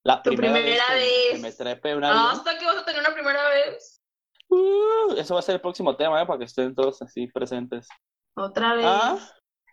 la 0.03 0.21
Tu 0.21 0.31
primera, 0.31 0.53
primera 0.53 0.93
vez. 0.93 1.31
que 1.31 1.37
me 1.39 1.51
trepe 1.51 1.95
un 1.95 2.03
avión. 2.03 2.25
Hasta 2.31 2.57
que 2.57 2.65
vas 2.65 2.77
a 2.77 2.85
tener 2.85 3.01
una 3.01 3.13
primera 3.13 3.49
vez. 3.49 4.01
Uh, 4.49 5.13
eso 5.17 5.33
va 5.33 5.39
a 5.39 5.43
ser 5.43 5.55
el 5.55 5.61
próximo 5.61 5.95
tema, 5.95 6.21
¿eh? 6.21 6.25
Para 6.25 6.39
que 6.39 6.45
estén 6.45 6.75
todos 6.75 7.01
así 7.01 7.27
presentes. 7.27 7.87
Otra 8.35 8.75
vez. 8.75 8.85
Ah, 8.85 9.19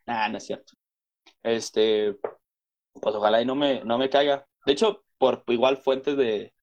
nah, 0.07 0.28
no 0.28 0.38
es 0.38 0.47
cierto. 0.47 0.72
Este, 1.42 2.16
pues 3.01 3.14
ojalá 3.14 3.42
y 3.42 3.45
no 3.45 3.55
me, 3.55 3.84
no 3.84 3.99
me 3.99 4.09
caiga. 4.09 4.47
De 4.64 4.72
hecho, 4.72 5.05
por 5.18 5.45
igual 5.49 5.76
fuentes 5.76 6.16
de, 6.16 6.55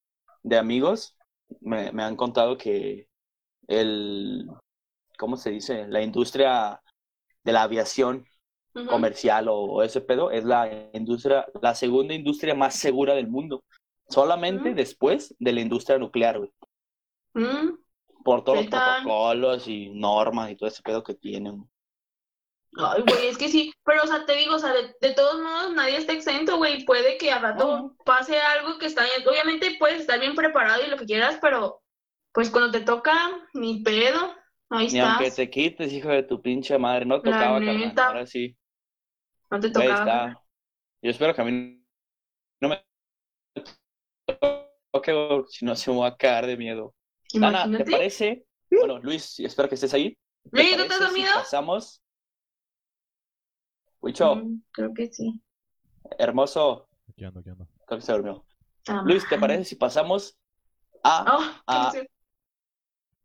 de 0.42 0.58
amigos, 0.58 1.16
me, 1.60 1.92
me 1.92 2.02
han 2.02 2.16
contado 2.16 2.58
que 2.58 3.06
el, 3.68 4.46
¿cómo 5.22 5.36
se 5.36 5.50
dice? 5.50 5.86
La 5.86 6.02
industria 6.02 6.82
de 7.44 7.52
la 7.52 7.62
aviación 7.62 8.26
comercial 8.88 9.46
o, 9.48 9.54
o 9.54 9.82
ese 9.84 10.00
pedo 10.00 10.32
es 10.32 10.42
la 10.44 10.90
industria, 10.94 11.46
la 11.60 11.76
segunda 11.76 12.12
industria 12.12 12.56
más 12.56 12.74
segura 12.74 13.14
del 13.14 13.28
mundo. 13.28 13.62
Solamente 14.08 14.74
después 14.74 15.32
de 15.38 15.52
la 15.52 15.60
industria 15.60 15.96
nuclear, 15.98 16.38
güey. 16.38 16.50
Mm. 17.34 17.78
Por 18.24 18.42
todos 18.42 18.58
los 18.58 18.66
protocolos 18.66 19.68
y 19.68 19.90
normas 19.90 20.50
y 20.50 20.56
todo 20.56 20.68
ese 20.68 20.82
pedo 20.82 21.04
que 21.04 21.14
tienen. 21.14 21.70
Ay, 22.76 23.04
güey, 23.06 23.28
es 23.28 23.38
que 23.38 23.48
sí, 23.48 23.72
pero 23.84 24.02
o 24.02 24.06
sea, 24.08 24.26
te 24.26 24.34
digo, 24.34 24.56
o 24.56 24.58
sea, 24.58 24.72
de, 24.72 24.96
de 25.00 25.14
todos 25.14 25.40
modos 25.40 25.72
nadie 25.72 25.98
está 25.98 26.14
exento, 26.14 26.56
güey, 26.56 26.84
puede 26.84 27.16
que 27.16 27.30
a 27.30 27.38
rato 27.38 27.94
pase 28.04 28.40
algo 28.40 28.78
que 28.78 28.86
está 28.86 29.04
bien, 29.04 29.28
obviamente 29.28 29.76
puedes 29.78 30.00
estar 30.00 30.18
bien 30.18 30.34
preparado 30.34 30.82
y 30.84 30.88
lo 30.88 30.96
que 30.96 31.04
quieras, 31.04 31.38
pero 31.40 31.82
pues 32.32 32.50
cuando 32.50 32.72
te 32.72 32.80
toca, 32.80 33.12
ni 33.52 33.82
pedo, 33.82 34.34
ahí 34.74 34.88
Ni 34.92 34.98
aunque 35.00 35.30
te 35.30 35.50
quites, 35.50 35.92
hijo 35.92 36.08
de 36.08 36.22
tu 36.22 36.40
pinche 36.40 36.78
madre, 36.78 37.04
no 37.06 37.20
tocaba, 37.20 37.60
carnal. 37.64 37.94
Ahora 37.98 38.26
sí, 38.26 38.56
no 39.50 39.60
te 39.60 39.68
tocaba. 39.70 39.94
está. 39.94 40.40
Yo 41.02 41.10
espero 41.10 41.34
que 41.34 41.42
a 41.42 41.44
mí 41.44 41.84
no 42.60 42.68
me 42.68 42.82
toque, 44.92 45.44
si 45.48 45.64
no 45.64 45.74
se 45.74 45.90
me 45.90 45.98
va 45.98 46.08
a 46.08 46.16
cagar 46.16 46.46
de 46.46 46.56
miedo. 46.56 46.94
Dana, 47.34 47.62
¿te 47.64 47.68
Imagínate. 47.68 47.92
parece? 47.92 48.44
Bueno, 48.70 48.98
Luis, 49.00 49.40
espero 49.40 49.68
que 49.68 49.74
estés 49.74 49.94
ahí. 49.94 50.16
¿Te 50.44 50.50
Luis, 50.52 50.70
¿no 50.76 50.76
te 50.86 50.94
has 50.94 51.00
parece 51.00 51.04
si 51.08 51.22
dormido? 51.22 51.34
pasamos? 51.34 52.02
Huicho, 54.00 54.34
Mm, 54.36 54.62
creo 54.72 54.94
que 54.94 55.06
sí. 55.12 55.40
hermoso, 56.18 56.88
Aquí 57.08 57.24
ando, 57.24 57.40
aquí 57.40 57.50
ando. 57.50 57.66
creo 57.86 57.98
que 58.00 58.04
se 58.06 58.12
durmió. 58.12 58.44
Ah, 58.88 59.02
Luis, 59.06 59.26
¿te 59.28 59.38
parece 59.38 59.64
si 59.64 59.76
pasamos 59.76 60.36
a, 61.04 61.24
Oh, 61.32 61.44
emoción. 61.68 62.06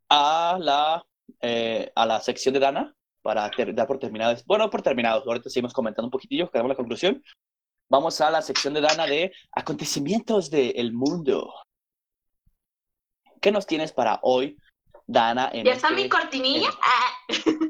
a 0.09 0.57
la 0.59 1.05
eh, 1.41 1.91
a 1.95 2.05
la 2.05 2.19
sección 2.21 2.53
de 2.53 2.59
Dana 2.59 2.93
para 3.21 3.49
dar 3.73 3.87
por 3.87 3.99
terminados. 3.99 4.45
Bueno, 4.45 4.69
por 4.69 4.81
terminados, 4.81 5.25
ahorita 5.27 5.49
seguimos 5.49 5.73
comentando 5.73 6.07
un 6.07 6.11
poquitillo, 6.11 6.49
quedamos 6.49 6.69
la 6.69 6.75
conclusión. 6.75 7.21
Vamos 7.89 8.19
a 8.21 8.29
la 8.31 8.41
sección 8.41 8.73
de 8.73 8.81
Dana 8.81 9.05
de 9.05 9.31
acontecimientos 9.51 10.49
del 10.49 10.93
mundo. 10.93 11.53
¿Qué 13.41 13.51
nos 13.51 13.65
tienes 13.67 13.91
para 13.91 14.19
hoy, 14.23 14.57
Dana? 15.05 15.49
En 15.53 15.65
¿Ya 15.65 15.73
está 15.73 15.89
este- 15.89 16.01
mi 16.03 16.09
cortinilla? 16.09 16.69
en- 17.29 17.67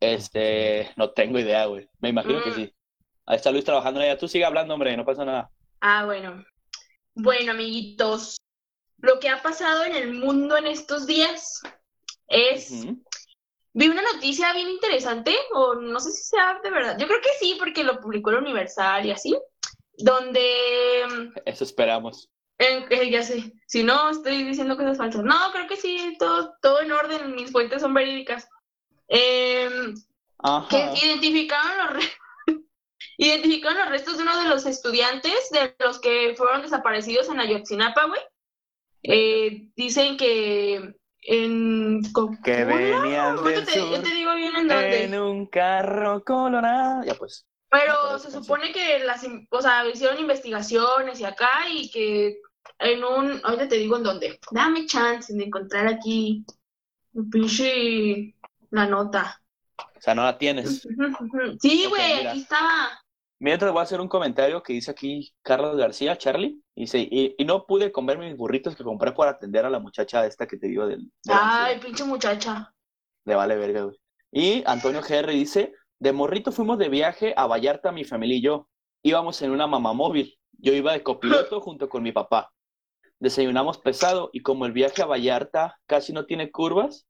Este, 0.00 0.90
no 0.96 1.10
tengo 1.10 1.38
idea, 1.38 1.66
güey. 1.66 1.88
Me 2.00 2.08
imagino 2.08 2.42
que 2.42 2.50
Mm. 2.50 2.54
sí. 2.54 2.74
Ahí 3.26 3.36
está 3.36 3.50
Luis 3.50 3.64
trabajando 3.64 4.00
ella. 4.00 4.18
Tú 4.18 4.26
sigue 4.28 4.44
hablando, 4.44 4.74
hombre, 4.74 4.96
no 4.96 5.04
pasa 5.04 5.24
nada. 5.24 5.50
Ah, 5.80 6.04
bueno. 6.04 6.44
Bueno, 7.14 7.52
amiguitos, 7.52 8.40
lo 8.98 9.18
que 9.20 9.28
ha 9.28 9.42
pasado 9.42 9.84
en 9.84 9.94
el 9.94 10.14
mundo 10.14 10.56
en 10.56 10.66
estos 10.66 11.06
días 11.06 11.60
es, 12.32 12.86
vi 13.74 13.88
una 13.88 14.02
noticia 14.02 14.52
bien 14.52 14.68
interesante, 14.70 15.34
o 15.54 15.74
no 15.74 16.00
sé 16.00 16.10
si 16.12 16.24
sea 16.24 16.60
de 16.62 16.70
verdad, 16.70 16.98
yo 16.98 17.06
creo 17.06 17.20
que 17.20 17.30
sí, 17.38 17.56
porque 17.58 17.84
lo 17.84 18.00
publicó 18.00 18.30
el 18.30 18.38
Universal 18.38 19.06
y 19.06 19.10
así, 19.12 19.36
donde, 19.98 21.30
Eso 21.44 21.64
esperamos. 21.64 22.28
en- 22.58 22.86
eh, 22.90 23.10
ya 23.10 23.22
sé, 23.22 23.52
si 23.66 23.82
no, 23.82 24.10
estoy 24.10 24.42
diciendo 24.44 24.76
cosas 24.76 24.98
falsas. 24.98 25.22
No, 25.24 25.36
creo 25.52 25.66
que 25.68 25.76
sí, 25.76 26.16
todo, 26.18 26.54
todo 26.60 26.80
en 26.80 26.92
orden, 26.92 27.34
mis 27.34 27.50
fuentes 27.52 27.82
son 27.82 27.94
verídicas. 27.94 28.48
Em, 29.08 29.94
que 30.70 31.06
identificaron 31.06 31.76
los 31.78 31.90
re- 31.92 32.12
identificaron 33.18 33.78
los 33.78 33.88
restos 33.90 34.16
de 34.16 34.22
uno 34.22 34.36
de 34.42 34.48
los 34.48 34.64
estudiantes 34.66 35.50
de 35.50 35.74
los 35.78 36.00
que 36.00 36.34
fueron 36.36 36.62
desaparecidos 36.62 37.28
en 37.28 37.40
Ayotzinapa, 37.40 38.06
güey. 38.06 38.20
Eh, 39.04 39.68
dicen 39.76 40.16
que 40.16 40.94
en 41.22 42.02
Que 42.02 42.12
Cocula, 42.12 42.64
venían 42.64 43.38
ahorita 43.38 43.60
del 43.60 43.66
te, 43.66 43.74
yo 43.76 43.86
sur 43.86 44.02
te 44.02 44.14
digo 44.14 44.34
bien 44.34 44.56
en 44.56 44.68
dónde. 44.68 45.04
en 45.04 45.20
un 45.20 45.46
carro 45.46 46.22
colorado. 46.24 47.04
Ya 47.04 47.14
pues. 47.14 47.46
Pero 47.70 48.18
se 48.18 48.28
esa 48.28 48.42
supone 48.42 48.70
que 48.72 48.98
las, 48.98 49.26
o 49.50 49.62
sea, 49.62 49.88
hicieron 49.88 50.18
investigaciones 50.18 51.20
y 51.20 51.24
acá 51.24 51.68
y 51.70 51.90
que 51.90 52.38
en 52.78 53.04
un, 53.04 53.40
ahorita 53.42 53.68
te 53.68 53.78
digo 53.78 53.96
en 53.96 54.02
dónde. 54.02 54.38
Dame 54.50 54.84
chance 54.84 55.32
de 55.32 55.44
encontrar 55.44 55.86
aquí 55.86 56.44
un 57.14 57.30
pinche 57.30 58.34
la 58.70 58.86
nota. 58.86 59.40
O 59.78 60.00
sea, 60.00 60.14
no 60.14 60.24
la 60.24 60.36
tienes. 60.36 60.86
Sí, 61.60 61.86
güey, 61.88 62.26
aquí 62.26 62.40
estaba. 62.40 63.01
Mientras 63.42 63.72
voy 63.72 63.80
a 63.80 63.82
hacer 63.82 64.00
un 64.00 64.06
comentario 64.06 64.62
que 64.62 64.72
dice 64.72 64.92
aquí 64.92 65.34
Carlos 65.42 65.76
García, 65.76 66.16
Charlie. 66.16 66.62
Dice, 66.76 67.00
y, 67.00 67.34
y 67.36 67.44
no 67.44 67.66
pude 67.66 67.90
comer 67.90 68.16
mis 68.16 68.36
burritos 68.36 68.76
que 68.76 68.84
compré 68.84 69.10
por 69.10 69.26
atender 69.26 69.64
a 69.64 69.70
la 69.70 69.80
muchacha 69.80 70.24
esta 70.24 70.46
que 70.46 70.56
te 70.58 70.68
digo 70.68 70.86
del... 70.86 71.10
Ay, 71.28 71.80
pinche 71.80 72.04
muchacha. 72.04 72.72
Le 73.24 73.34
vale 73.34 73.56
verga, 73.56 73.82
güey. 73.82 73.96
Y 74.30 74.62
Antonio 74.64 75.00
GR 75.02 75.26
dice, 75.32 75.72
de 75.98 76.12
morrito 76.12 76.52
fuimos 76.52 76.78
de 76.78 76.88
viaje 76.88 77.34
a 77.36 77.48
Vallarta 77.48 77.90
mi 77.90 78.04
familia 78.04 78.36
y 78.36 78.42
yo. 78.42 78.68
íbamos 79.02 79.42
en 79.42 79.50
una 79.50 79.66
mamá 79.66 79.92
móvil. 79.92 80.38
Yo 80.52 80.72
iba 80.72 80.92
de 80.92 81.02
copiloto 81.02 81.60
junto 81.60 81.88
con 81.88 82.04
mi 82.04 82.12
papá. 82.12 82.52
Desayunamos 83.18 83.78
pesado 83.78 84.30
y 84.32 84.40
como 84.42 84.66
el 84.66 84.72
viaje 84.72 85.02
a 85.02 85.06
Vallarta 85.06 85.80
casi 85.86 86.12
no 86.12 86.26
tiene 86.26 86.52
curvas, 86.52 87.06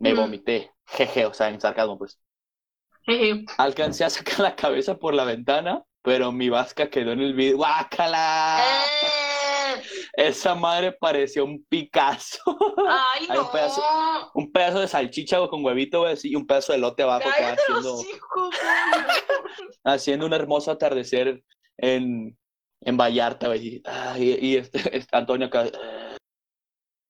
me 0.00 0.12
Mm. 0.12 0.16
vomité. 0.16 0.72
Jeje, 0.86 1.26
o 1.26 1.32
sea, 1.32 1.48
en 1.48 1.60
sarcasmo, 1.60 1.96
pues. 1.96 2.18
Alcancé 3.58 4.04
a 4.04 4.10
sacar 4.10 4.40
la 4.40 4.56
cabeza 4.56 4.96
por 4.98 5.14
la 5.14 5.24
ventana, 5.24 5.82
pero 6.02 6.32
mi 6.32 6.48
vasca 6.48 6.88
quedó 6.90 7.12
en 7.12 7.20
el 7.20 7.34
vidrio. 7.34 7.58
¡Guácala! 7.58 8.58
Eh, 8.62 9.82
Esa 10.16 10.54
madre 10.54 10.92
parecía 10.92 11.42
un 11.44 11.64
Picasso. 11.68 12.38
Ay, 12.88 13.26
Hay 13.28 13.36
no. 13.36 13.42
un 13.44 13.48
pedazo- 13.50 14.30
un 14.34 14.52
pedazo 14.52 14.80
de 14.80 14.88
salchicha 14.88 15.38
con 15.48 15.64
huevito, 15.64 16.04
y 16.22 16.36
un 16.36 16.46
pedazo 16.46 16.72
de 16.72 16.78
elote 16.78 17.02
abajo, 17.02 17.28
los 17.28 17.36
haciendo, 17.58 18.02
hijos, 18.02 18.56
haciendo 19.84 20.26
un 20.26 20.32
hermoso 20.32 20.70
atardecer 20.70 21.42
en, 21.78 22.38
en 22.80 22.96
Vallarta. 22.96 23.54
Y, 23.56 23.82
y- 24.18 24.38
y 24.46 24.56
este, 24.56 24.96
este 24.96 25.16
Antonio 25.16 25.48
acá. 25.48 25.64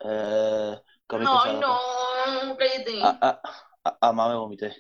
Eh, 0.01 0.77
No, 1.11 1.45
no, 1.61 2.57
cállate. 2.57 3.01
Ah, 3.03 3.19
ah, 3.21 3.41
ah, 3.85 3.99
ah, 4.01 4.13
mamá, 4.13 4.31
me 4.31 4.37
vomité. 4.37 4.75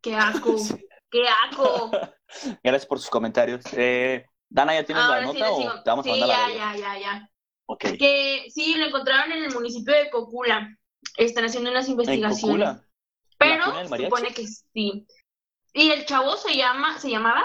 Qué 0.00 0.14
asco. 0.14 0.56
Qué 1.10 1.24
asco. 1.28 1.90
Gracias 2.62 2.86
por 2.86 2.98
sus 2.98 3.10
comentarios. 3.10 3.62
Eh, 3.72 4.26
Dana, 4.48 4.74
¿ya 4.74 4.84
tienes 4.84 5.04
la 5.04 5.20
sí 5.20 5.26
nota 5.26 5.50
o 5.52 5.82
te 5.82 5.90
vamos 5.90 6.06
a 6.06 6.12
Sí, 6.12 6.20
mandar 6.20 6.28
la 6.28 6.34
ya, 6.34 6.46
verga? 6.48 6.76
ya, 6.76 6.94
ya, 6.94 6.98
ya. 7.00 7.30
Ok. 7.66 7.84
Que 7.98 8.46
sí, 8.50 8.74
lo 8.76 8.86
encontraron 8.86 9.32
en 9.32 9.44
el 9.44 9.52
municipio 9.54 9.94
de 9.94 10.10
Cocula. 10.10 10.76
Están 11.16 11.44
haciendo 11.44 11.70
unas 11.70 11.86
En 11.86 11.92
investigaciones. 11.92 12.40
Cocula. 12.68 12.84
Pero 13.38 13.64
se 13.88 14.04
supone 14.04 14.34
que 14.34 14.46
sí. 14.46 15.06
Y 15.74 15.90
el 15.90 16.06
chavo 16.06 16.36
se 16.36 16.56
llama, 16.56 16.98
se 16.98 17.10
llamaba 17.10 17.44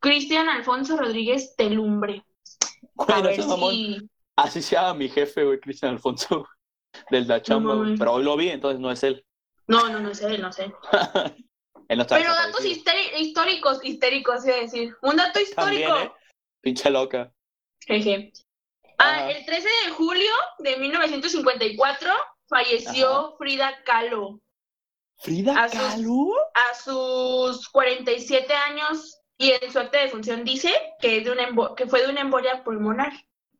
Cristian 0.00 0.48
Alfonso 0.48 0.96
Rodríguez 0.96 1.54
Telumbre. 1.56 2.24
A 2.96 3.20
ver 3.20 3.42
si. 3.42 4.10
Así 4.36 4.62
se 4.62 4.74
llama 4.76 4.94
mi 4.94 5.08
jefe, 5.08 5.44
güey, 5.44 5.60
Cristian 5.60 5.92
Alfonso, 5.92 6.46
del 7.10 7.28
La 7.28 7.42
Chamba. 7.42 7.76
Pero 7.98 8.14
hoy 8.14 8.24
lo 8.24 8.36
vi, 8.36 8.48
entonces 8.48 8.80
no 8.80 8.90
es 8.90 9.02
él. 9.02 9.24
No, 9.66 9.88
no, 9.90 10.00
no 10.00 10.14
sé, 10.14 10.38
no 10.38 10.52
sé. 10.52 10.72
él 11.90 12.06
Pero 12.08 12.32
datos 12.32 12.64
históricos, 12.64 13.80
históricos, 13.84 14.46
iba 14.46 14.54
a 14.56 14.60
decir. 14.60 14.96
Un 15.02 15.16
dato 15.16 15.40
histórico. 15.40 15.88
También, 15.88 16.08
¿eh? 16.08 16.12
Pinche 16.60 16.88
loca. 16.88 17.32
Jeje. 17.80 18.32
Ah, 18.98 19.14
Ajá. 19.14 19.30
el 19.30 19.44
13 19.44 19.68
de 19.86 19.90
julio 19.92 20.30
de 20.58 20.76
1954 20.76 22.12
falleció 22.46 23.34
Frida 23.38 23.82
Kahlo 23.84 24.40
¿Frida 25.16 25.64
A 25.64 25.68
sus- 25.68 25.80
Kahlo? 25.80 26.32
a 26.54 26.74
sus 26.74 27.68
47 27.70 28.54
años 28.54 29.18
y 29.36 29.52
en 29.52 29.72
su 29.72 29.78
acta 29.78 29.98
de 30.00 30.08
función 30.10 30.44
dice 30.44 30.72
que, 31.00 31.18
es 31.18 31.24
de 31.24 31.32
una 31.32 31.48
que 31.74 31.86
fue 31.86 32.02
de 32.02 32.12
una 32.12 32.20
embolia 32.20 32.62
pulmonar. 32.62 33.12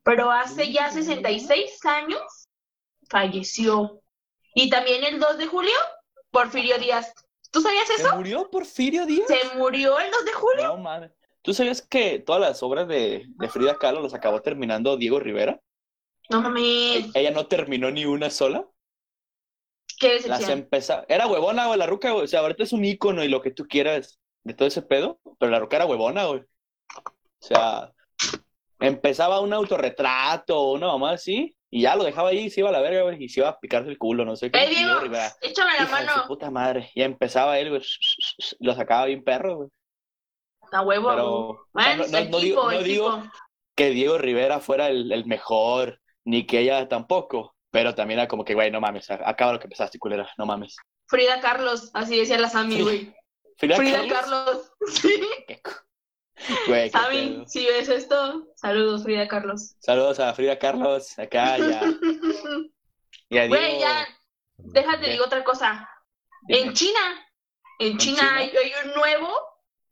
Pero 0.02 0.30
hace 0.30 0.70
ya 0.72 0.90
66 0.90 1.84
años 1.84 2.48
falleció. 3.08 4.00
Y 4.54 4.70
también 4.70 5.04
el 5.04 5.18
2 5.18 5.38
de 5.38 5.46
julio, 5.46 5.76
Porfirio 6.30 6.78
Díaz. 6.78 7.12
¿Tú 7.50 7.60
sabías 7.60 7.86
¿Se 7.86 7.94
eso? 7.94 8.16
murió 8.16 8.50
Porfirio 8.50 9.06
Díaz? 9.06 9.26
Se 9.26 9.56
murió 9.56 9.98
el 9.98 10.10
2 10.10 10.24
de 10.24 10.32
julio. 10.32 10.62
No, 10.68 10.76
mames. 10.78 11.10
¿Tú 11.42 11.54
sabías 11.54 11.82
que 11.82 12.18
todas 12.18 12.40
las 12.40 12.62
obras 12.62 12.86
de, 12.86 13.24
de 13.26 13.48
Frida 13.48 13.76
Kahlo 13.76 14.02
las 14.02 14.14
acabó 14.14 14.40
terminando 14.42 14.96
Diego 14.96 15.18
Rivera? 15.20 15.60
No 16.28 16.42
mames, 16.42 17.10
Ella 17.14 17.30
no 17.32 17.46
terminó 17.46 17.90
ni 17.90 18.04
una 18.04 18.30
sola. 18.30 18.66
qué 19.98 20.14
Las 20.14 20.22
decepción. 20.40 20.58
empezó. 20.60 21.04
Era 21.08 21.26
huevona, 21.26 21.66
güey, 21.66 21.78
la 21.78 21.86
ruca, 21.86 22.12
güey. 22.12 22.24
O 22.24 22.28
sea, 22.28 22.40
ahorita 22.40 22.62
es 22.62 22.72
un 22.72 22.84
ícono 22.84 23.24
y 23.24 23.28
lo 23.28 23.40
que 23.42 23.50
tú 23.50 23.66
quieras 23.66 24.20
de 24.44 24.54
todo 24.54 24.68
ese 24.68 24.82
pedo, 24.82 25.18
pero 25.38 25.50
la 25.50 25.58
ruca 25.58 25.76
era 25.76 25.86
huevona, 25.86 26.26
güey. 26.26 26.40
O 26.40 27.46
sea, 27.46 27.92
empezaba 28.78 29.40
un 29.40 29.52
autorretrato 29.52 30.72
una 30.72 30.86
mamá 30.88 31.12
así, 31.12 31.56
y 31.70 31.82
ya 31.82 31.94
lo 31.96 32.04
dejaba 32.04 32.30
ahí 32.30 32.50
se 32.50 32.60
iba 32.60 32.68
a 32.68 32.72
la 32.72 32.80
verga, 32.80 33.02
güey, 33.02 33.22
y 33.24 33.28
se 33.28 33.40
iba 33.40 33.48
a 33.48 33.58
picarse 33.60 33.88
el 33.90 33.98
culo, 33.98 34.24
no 34.24 34.34
sé 34.36 34.50
qué. 34.50 34.58
Eh, 34.58 34.72
y 34.72 34.74
Diego, 34.74 35.00
échame 35.40 35.72
la 35.74 35.80
de 35.80 35.86
su 35.86 35.92
mano. 35.92 36.24
puta 36.26 36.50
madre. 36.50 36.90
Y 36.94 37.02
empezaba 37.02 37.58
él, 37.58 37.70
güey, 37.70 37.82
lo 38.60 38.74
sacaba 38.74 39.06
bien 39.06 39.22
perro, 39.24 39.56
güey. 39.56 39.68
A 40.72 40.82
huevo. 40.82 41.08
Pero, 41.10 41.26
o 41.48 41.66
sea, 41.74 41.96
no- 41.96 42.06
no- 42.06 42.18
equipo, 42.18 42.30
no 42.30 42.38
digo- 42.40 42.70
no 42.72 42.82
digo- 42.82 43.18
equipo. 43.18 43.32
Que 43.76 43.90
Diego 43.90 44.18
Rivera 44.18 44.60
fuera 44.60 44.88
el, 44.88 45.10
el 45.12 45.24
mejor, 45.26 46.00
ni 46.24 46.46
que 46.46 46.60
ella 46.60 46.86
tampoco. 46.88 47.54
Pero 47.70 47.94
también 47.94 48.18
era 48.20 48.28
como 48.28 48.44
que, 48.44 48.54
güey, 48.54 48.70
no 48.70 48.80
mames, 48.80 49.08
acaba 49.10 49.52
lo 49.52 49.58
que 49.60 49.64
empezaste, 49.66 49.98
culera, 49.98 50.28
no 50.38 50.44
mames. 50.46 50.76
Frida 51.06 51.40
Carlos, 51.40 51.90
así 51.94 52.18
decía 52.18 52.36
la 52.38 52.50
Frida- 52.50 52.82
güey. 52.82 53.14
Frida, 53.56 53.76
Frida 53.76 54.08
Carlos. 54.08 54.12
Carlos. 54.12 54.72
Sí. 55.02 55.20
Güey, 56.66 56.90
pedo. 56.90 57.44
si 57.46 57.66
ves 57.66 57.88
esto, 57.88 58.46
saludos, 58.56 59.02
Frida 59.02 59.28
Carlos. 59.28 59.74
Saludos 59.80 60.18
a 60.20 60.32
Frida 60.34 60.58
Carlos, 60.58 61.18
acá 61.18 61.58
ya. 61.58 61.82
Güey, 63.48 63.78
ya, 63.78 64.08
déjate, 64.56 65.04
¿Qué? 65.04 65.10
digo 65.12 65.24
otra 65.24 65.44
cosa. 65.44 65.88
Dime. 66.42 66.60
En 66.60 66.72
China, 66.74 67.00
en 67.78 67.98
China, 67.98 68.18
China? 68.18 68.36
Hay, 68.36 68.50
hay 68.56 68.72
un 68.86 68.94
nuevo, 68.94 69.32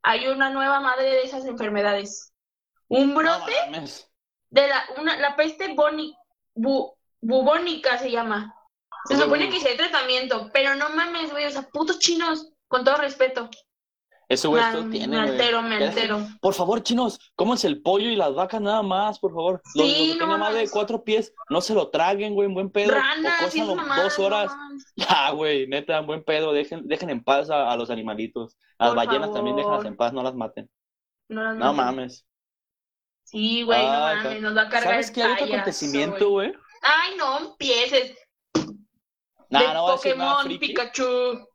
hay 0.03 0.26
una 0.28 0.51
nueva 0.51 0.80
madre 0.80 1.05
de 1.11 1.22
esas 1.22 1.45
enfermedades. 1.45 2.32
Un 2.89 3.14
brote 3.14 3.53
de 4.51 4.66
la, 4.68 4.84
una, 4.99 5.16
la 5.18 5.36
peste 5.36 5.74
boni, 5.74 6.16
bu- 6.57 6.95
bubónica 7.20 7.99
se 7.99 8.11
llama. 8.11 8.55
Se 9.05 9.16
supone 9.16 9.49
que 9.51 9.66
hay 9.68 9.76
tratamiento, 9.76 10.51
pero 10.53 10.74
no 10.74 10.89
mames, 10.91 11.30
güey, 11.30 11.45
o 11.47 11.51
sea, 11.51 11.62
putos 11.62 11.99
chinos, 11.99 12.51
con 12.66 12.84
todo 12.84 12.97
respeto. 12.97 13.49
Eso, 14.29 14.51
güey, 14.51 14.62
esto 14.62 14.85
tiene, 14.91 15.16
me 15.16 15.22
altero, 15.22 15.62
me 15.62 15.76
altero. 15.76 16.20
Por 16.43 16.53
favor, 16.53 16.83
chinos, 16.83 17.18
cómanse 17.35 17.66
el 17.66 17.81
pollo 17.81 18.11
y 18.11 18.16
las 18.16 18.35
vacas 18.35 18.61
nada 18.61 18.83
más, 18.83 19.18
por 19.18 19.33
favor. 19.33 19.62
Lo, 19.74 19.83
lo 19.85 19.89
Sí, 19.89 19.95
que 20.12 20.18
no 20.18 20.24
tenga 20.26 20.37
más 20.37 20.49
de 20.51 20.55
mames. 20.57 20.70
cuatro 20.70 21.03
pies, 21.03 21.33
no 21.49 21.62
se 21.62 21.72
lo 21.72 21.89
traguen, 21.89 22.35
güey, 22.35 22.47
en 22.47 22.53
buen 22.55 22.70
pedo. 22.70 22.93
Ranas, 22.93 23.43
o 23.43 23.51
sí, 23.51 23.61
cózanlo 23.61 23.74
mamadas, 23.76 24.05
dos 24.05 24.18
no 24.18 24.24
horas. 24.26 24.55
mames. 24.55 24.85
Ya, 24.97 25.31
güey, 25.31 25.66
neta, 25.66 25.97
en 25.99 26.07
buen 26.07 26.22
pedo. 26.24 26.53
Dejen, 26.53 26.87
dejen 26.87 27.09
en 27.09 27.24
paz 27.24 27.49
a, 27.49 27.72
a 27.72 27.76
los 27.79 27.89
animalitos. 27.89 28.59
A 28.79 28.85
las 28.87 28.95
Por 28.95 29.07
ballenas 29.07 29.33
también 29.33 29.57
déjenlas 29.57 29.79
favor. 29.79 29.87
en 29.87 29.97
paz, 29.97 30.12
no 30.12 30.22
las 30.22 30.35
maten. 30.35 30.70
No, 31.31 31.43
las 31.43 31.57
No 31.57 31.72
mames. 31.72 32.26
Sí, 33.24 33.62
güey, 33.62 33.83
no 33.83 33.93
Ah, 33.93 34.14
mames, 34.14 34.35
ca- 34.35 34.41
nos 34.41 34.57
va 34.57 34.62
a 34.62 34.68
cargar 34.68 34.93
¿Sabes 34.93 35.11
qué 35.11 35.22
hay 35.22 35.33
otro 35.33 35.47
acontecimiento, 35.47 36.29
güey. 36.31 36.53
Ay, 36.83 37.16
no 37.16 37.39
empieces. 37.39 38.14
Nah, 39.51 39.61
de 39.61 39.74
no 39.74 39.87
Pokémon. 39.87 40.59
Pikachu. 40.59 41.47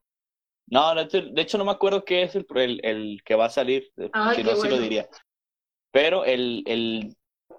No, 0.74 0.96
de 0.96 1.04
hecho, 1.04 1.22
de 1.22 1.42
hecho 1.42 1.58
no 1.60 1.66
me 1.66 1.72
acuerdo 1.72 2.04
qué 2.04 2.24
es 2.24 2.36
el, 2.36 2.46
el, 2.56 2.80
el 2.84 3.22
que 3.24 3.36
va 3.36 3.46
a 3.46 3.50
salir, 3.50 3.92
Ay, 4.12 4.36
si 4.36 4.42
qué 4.44 4.50
no, 4.50 4.56
sí 4.56 4.64
lo 4.64 4.70
bueno. 4.70 4.78
diría. 4.82 5.08
Pero 5.92 6.26
el, 6.26 6.64
el, 6.66 7.16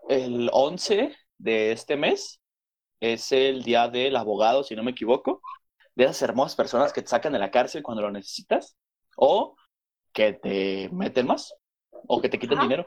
el 0.09 0.51
11 0.53 1.15
de 1.39 1.73
este 1.73 1.97
mes 1.97 2.41
es 3.01 3.31
el 3.31 3.63
día 3.63 3.89
del 3.89 4.17
abogado, 4.17 4.65
si 4.65 4.75
no 4.75 4.83
me 4.83 4.91
equivoco, 4.91 5.41
de 5.95 6.05
esas 6.05 6.23
hermosas 6.23 6.57
personas 6.57 6.93
que 6.93 7.03
te 7.03 7.09
sacan 7.09 7.33
de 7.33 7.39
la 7.39 7.53
cárcel 7.53 7.83
cuando 7.85 8.03
lo 8.03 8.11
necesitas, 8.11 8.77
o 9.17 9.55
que 10.13 10.33
te 10.33 10.89
meten 10.93 11.27
más, 11.29 11.55
o 12.09 12.21
que 12.21 12.29
te 12.29 12.39
quiten 12.39 12.59
Ajá. 12.59 12.67
dinero. 12.67 12.87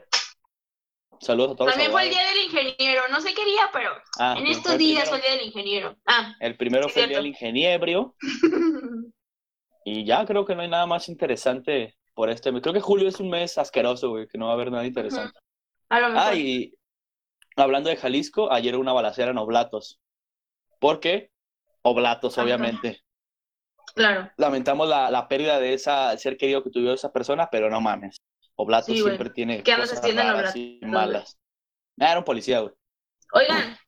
Saludos 1.20 1.52
a 1.52 1.56
todos 1.56 1.70
También 1.72 1.90
fue 1.90 2.04
el 2.04 2.10
día 2.10 2.24
del 2.28 2.44
ingeniero. 2.44 3.02
No 3.10 3.20
sé 3.20 3.34
qué 3.34 3.44
día, 3.44 3.68
pero 3.72 3.90
Ah, 4.20 4.36
en 4.38 4.46
estos 4.46 4.78
días 4.78 5.08
primero. 5.08 5.08
fue 5.08 5.16
el 5.16 5.22
día 5.22 5.30
del 5.32 5.46
ingeniero. 5.46 5.96
Ah. 6.06 6.34
El 6.38 6.56
primero 6.56 6.88
fue 6.88 7.02
el 7.02 7.08
día 7.08 7.18
del 7.18 7.26
ingeniebrio, 7.26 8.14
y 9.90 10.04
ya 10.04 10.26
creo 10.26 10.44
que 10.44 10.54
no 10.54 10.60
hay 10.62 10.68
nada 10.68 10.84
más 10.86 11.08
interesante 11.08 11.96
por 12.12 12.28
este 12.28 12.52
mes. 12.52 12.62
Creo 12.62 12.74
que 12.74 12.80
julio 12.80 13.08
es 13.08 13.20
un 13.20 13.30
mes 13.30 13.56
asqueroso, 13.56 14.10
güey, 14.10 14.26
que 14.28 14.36
no 14.36 14.46
va 14.46 14.50
a 14.52 14.54
haber 14.54 14.70
nada 14.70 14.84
interesante. 14.84 15.38
Ah, 15.88 16.34
y 16.34 16.74
hablando 17.56 17.88
de 17.88 17.96
Jalisco, 17.96 18.52
ayer 18.52 18.76
una 18.76 18.92
balacera 18.92 19.30
en 19.30 19.38
Oblatos. 19.38 19.98
¿Por 20.78 21.00
qué? 21.00 21.30
Oblatos, 21.82 22.36
obviamente. 22.36 23.02
Claro. 23.94 24.30
Lamentamos 24.36 24.86
la, 24.86 25.10
la 25.10 25.26
pérdida 25.26 25.58
de 25.58 25.72
esa 25.72 26.16
ser 26.18 26.36
querido 26.36 26.62
que 26.62 26.70
tuvo 26.70 26.92
esa 26.92 27.10
persona, 27.10 27.48
pero 27.50 27.70
no 27.70 27.80
mames. 27.80 28.20
Oblatos 28.56 28.94
Sí, 28.94 29.00
siempre 29.00 29.30
tiene 29.30 29.62
¿Qué 29.62 29.74
cosas 29.74 30.02
raras 30.14 30.34
Oblatos, 30.34 30.56
y 30.56 30.80
malas. 30.82 31.38
Ah, 31.98 32.10
era 32.10 32.18
un 32.18 32.24
policía, 32.24 32.60
güey. 32.60 32.74
Oigan, 33.32 33.78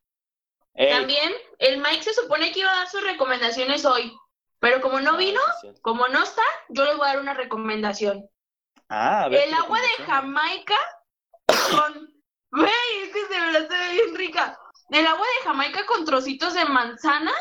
Ey. 0.74 0.90
también 0.92 1.30
el 1.58 1.78
Mike 1.78 2.02
se 2.04 2.14
supone 2.14 2.52
que 2.52 2.60
iba 2.60 2.72
a 2.72 2.76
dar 2.76 2.88
sus 2.88 3.02
recomendaciones 3.02 3.84
hoy. 3.84 4.12
Pero 4.60 4.80
como 4.80 5.00
no 5.00 5.12
Ah, 5.14 5.16
vino, 5.16 5.40
como 5.82 6.06
no 6.08 6.22
está, 6.22 6.42
yo 6.68 6.84
les 6.84 6.96
voy 6.96 7.06
a 7.06 7.12
dar 7.14 7.20
una 7.20 7.34
recomendación. 7.34 8.28
Ah, 8.88 9.24
a 9.24 9.28
ver, 9.28 9.48
El 9.48 9.54
agua 9.54 9.78
de. 9.80 10.04
Jamaica 10.04 10.74
con... 11.70 12.10
Güey, 12.52 12.70
es 13.04 13.12
que 13.12 13.26
de 13.32 13.40
verdad 13.40 13.68
se 13.68 13.78
ve 13.78 13.92
bien 13.92 14.14
rica. 14.16 14.58
El 14.88 15.06
agua 15.06 15.24
de 15.24 15.48
Jamaica 15.48 15.86
con 15.86 16.04
trocitos 16.04 16.54
de 16.54 16.64
manzana. 16.64 17.32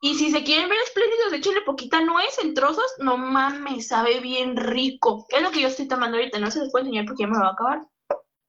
Y 0.00 0.14
si 0.14 0.30
se 0.30 0.44
quieren 0.44 0.68
ver 0.68 0.78
espléndidos, 0.84 1.32
échenle 1.32 1.62
poquita 1.62 2.00
nuez 2.02 2.38
en 2.38 2.54
trozos. 2.54 2.84
No 2.98 3.16
mames, 3.16 3.88
sabe 3.88 4.20
bien 4.20 4.56
rico. 4.56 5.26
Es 5.30 5.42
lo 5.42 5.50
que 5.50 5.62
yo 5.62 5.68
estoy 5.68 5.88
tomando 5.88 6.18
ahorita. 6.18 6.38
No 6.38 6.50
se 6.50 6.60
les 6.60 6.70
puede 6.70 6.84
enseñar 6.84 7.06
porque 7.06 7.22
ya 7.22 7.28
me 7.28 7.34
lo 7.36 7.40
va 7.44 7.48
a 7.48 7.52
acabar. 7.52 7.80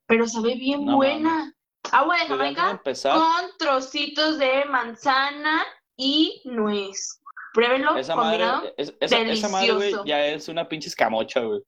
Pero 0.07 0.27
sabe 0.27 0.55
bien 0.55 0.86
No 0.86 0.97
buena. 0.97 1.53
Agua 1.91 2.17
de 2.17 2.25
Pues, 2.25 2.30
Jamaica 2.30 2.82
con 3.13 3.57
trocitos 3.57 4.38
de 4.38 4.65
manzana 4.65 5.65
y 5.95 6.41
nuez. 6.45 7.18
Pruébenlo, 7.53 7.97
esa 7.97 8.15
combinado. 8.15 8.57
madre, 8.57 8.73
es- 8.77 8.93
esa, 8.99 9.19
esa 9.21 9.49
madre, 9.49 9.67
güey, 9.67 9.79
delicioso. 9.79 10.05
ya 10.05 10.25
es 10.27 10.47
una 10.49 10.67
pinche 10.69 10.87
escamocha, 10.89 11.41
güey. 11.41 11.61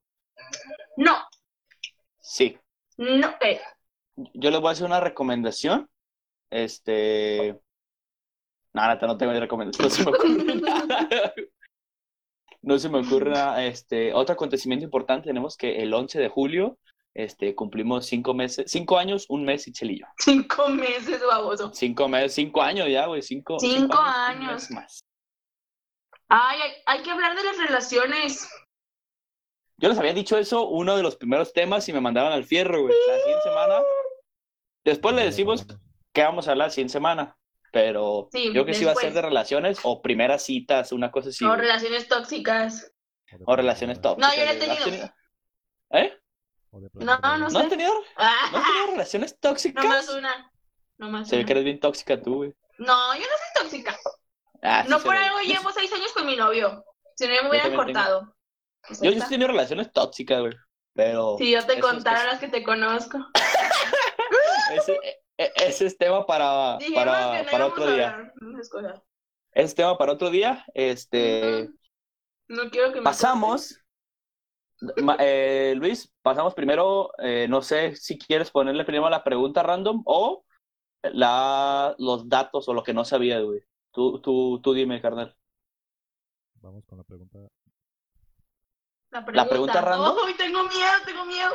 No, 0.98 1.16
Sí. 2.20 2.58
No, 2.98 3.34
eh, 3.42 3.60
Yo 4.16 4.52
les 4.52 4.60
voy 4.62 4.70
a 4.70 4.72
hacer 4.74 4.86
una 4.86 5.00
recomendación. 5.00 5.90
Este. 6.50 7.60
No, 8.74 8.88
neta, 8.88 9.08
no 9.08 9.18
tengo 9.18 9.34
ni 9.34 9.40
recomendación. 9.40 9.90
No 9.92 9.98
se 9.98 10.10
me 10.10 10.10
ocurre 10.12 10.56
nada. 10.62 11.34
No 12.62 12.78
se 12.80 12.90
me 12.90 13.00
ocurre 13.00 13.32
nada. 13.32 13.66
Este, 13.66 14.14
otro 14.14 14.34
acontecimiento 14.34 14.86
importante, 14.86 15.28
tenemos 15.28 15.58
que 15.58 15.82
el 15.82 15.94
11 15.94 16.20
de 16.20 16.30
julio 16.30 16.78
este, 17.14 17.56
cumplimos 17.56 18.06
cinco 18.06 18.34
meses, 18.34 18.72
cinco 18.72 18.98
años, 18.98 19.26
un 19.30 19.44
mes 19.44 19.68
y 19.68 19.74
chelillo. 19.74 20.06
cinco 20.20 20.70
meses, 20.70 21.22
baboso. 21.28 21.72
Cinco 21.74 22.08
meses, 22.08 22.34
cinco 22.34 22.62
años 22.62 22.88
ya, 22.88 23.08
güey, 23.08 23.22
cinco, 23.22 23.60
Cinco 23.60 24.00
un 24.00 24.06
años. 24.06 24.54
mes 24.54 24.72
más. 24.72 25.06
Ay, 26.34 26.62
hay, 26.62 26.72
hay 26.86 27.04
que 27.04 27.12
hablar 27.12 27.36
de 27.36 27.44
las 27.44 27.58
relaciones. 27.58 28.50
Yo 29.78 29.90
les 29.90 29.98
había 29.98 30.14
dicho 30.14 30.38
eso, 30.38 30.68
uno 30.68 30.96
de 30.96 31.04
los 31.04 31.16
primeros 31.18 31.52
temas, 31.54 31.90
y 31.90 31.94
me 31.94 32.00
mandaban 32.02 32.32
al 32.32 32.46
fierro, 32.46 32.82
güey. 32.82 32.94
La 33.08 33.18
siguiente 33.18 33.44
semana. 33.44 33.82
Después 34.86 35.16
le 35.16 35.24
decimos 35.26 35.66
que 36.14 36.24
vamos 36.24 36.48
a 36.48 36.52
hablar 36.52 36.68
la 36.68 36.72
siguiente 36.72 36.94
semana. 36.94 37.38
Pero 37.74 38.28
Sí, 38.32 38.46
yo 38.48 38.52
creo 38.52 38.66
que 38.66 38.74
sí 38.74 38.84
va 38.86 38.92
a 38.92 38.96
ser 38.96 39.14
de 39.14 39.22
relaciones 39.22 39.80
o 39.84 40.02
primeras 40.02 40.44
citas, 40.44 40.92
una 40.92 41.10
cosa 41.12 41.30
así. 41.30 41.44
o 41.46 41.50
güey. 41.50 41.62
relaciones 41.62 42.08
tóxicas. 42.08 42.92
O 43.46 43.56
relaciones 43.56 44.02
tóxicas. 44.02 44.30
No, 44.30 44.38
yo 44.38 44.46
no 44.46 44.52
he. 44.52 44.56
¿No 44.68 44.84
tenido. 44.86 45.14
¿Eh? 45.92 46.18
No, 46.94 47.18
no 47.20 47.38
¿No 47.38 47.50
sé. 47.50 47.58
has 47.58 47.70
tenido, 47.70 47.94
Ah, 48.18 48.50
¿no 48.52 48.58
has 48.58 48.66
tenido 48.66 48.88
relaciones 48.92 49.40
tóxicas? 49.40 49.84
nomás 49.84 50.10
una. 50.10 50.52
Nomás 50.98 51.28
Se 51.30 51.38
ve 51.38 51.46
que 51.46 51.52
eres 51.54 51.64
bien 51.64 51.80
tóxica 51.80 52.22
tú, 52.22 52.36
güey. 52.36 52.54
No, 52.78 53.14
yo 53.16 53.22
no 53.22 53.26
soy 53.26 53.64
tóxica. 53.64 53.98
Ah, 54.62 54.84
sí 54.84 54.90
no 54.90 55.00
por 55.00 55.14
ve. 55.14 55.18
algo 55.20 55.40
Yo- 55.42 55.54
llevo 55.54 55.72
seis 55.76 55.92
años 55.94 56.12
con 56.14 56.26
mi 56.26 56.36
novio. 56.36 56.84
Si 57.16 57.28
no, 57.28 57.44
me 57.44 57.50
hubieran 57.50 57.70
tengo. 57.72 57.84
cortado. 57.84 58.36
Yo, 59.02 59.12
yo 59.12 59.20
sí 59.20 59.26
he 59.26 59.30
tenido 59.30 59.48
relaciones 59.50 59.92
tóxicas, 59.92 60.40
güey. 60.42 60.54
Pero. 60.94 61.36
Si 61.38 61.52
yo 61.52 61.66
te 61.66 61.74
es- 61.74 61.82
contara 61.82 62.24
las 62.26 62.40
que 62.40 62.48
te 62.48 62.64
conozco. 62.64 63.18
Ese, 64.74 64.98
e- 65.38 65.52
ese 65.56 65.86
es 65.88 65.98
tema 65.98 66.26
para, 66.26 66.78
Dijimos 66.78 67.04
para, 67.04 67.44
no 67.44 67.52
para 67.52 67.66
otro 67.68 67.92
día. 67.92 68.34
Ese 69.54 69.66
es 69.66 69.76
tema 69.76 69.98
para 69.98 70.14
otro 70.14 70.30
día. 70.30 70.64
Este. 70.74 71.70
No 72.48 72.70
quiero 72.70 72.90
que 72.94 73.00
me 73.00 73.04
Pasamos. 73.04 73.78
Eh, 75.20 75.74
Luis, 75.78 76.12
pasamos 76.24 76.56
primero. 76.56 77.12
eh, 77.20 77.46
no 77.48 77.62
sé 77.62 77.96
si 77.96 78.18
quieres 78.18 78.50
ponerle 78.50 78.84
primero 78.84 79.12
la 79.12 79.24
pregunta 79.24 79.62
random 79.62 80.02
o 80.08 80.44
la, 81.04 81.94
los 82.00 82.28
datos 82.28 82.68
o 82.68 82.74
lo 82.74 82.82
que 82.82 82.92
no 82.94 83.06
sabía, 83.06 83.40
güey. 83.42 83.62
Tú, 83.92 84.20
tú, 84.22 84.60
tú 84.62 84.74
dime, 84.74 85.02
carnal. 85.02 85.36
Vamos 86.56 86.84
con 86.86 86.98
la 86.98 87.04
pregunta. 87.04 87.40
La 89.10 89.26
La 89.34 89.50
pregunta 89.50 89.82
random. 89.82 90.16
Ay, 90.26 90.34
tengo 90.36 90.64
miedo, 90.64 90.92
tengo 91.06 91.26
miedo. 91.26 91.52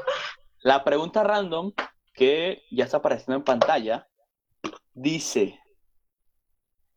La 0.60 0.84
pregunta 0.84 1.22
random, 1.22 1.72
que 2.12 2.62
ya 2.70 2.84
está 2.84 2.98
apareciendo 2.98 3.36
en 3.36 3.44
pantalla, 3.44 4.08
dice: 4.92 5.58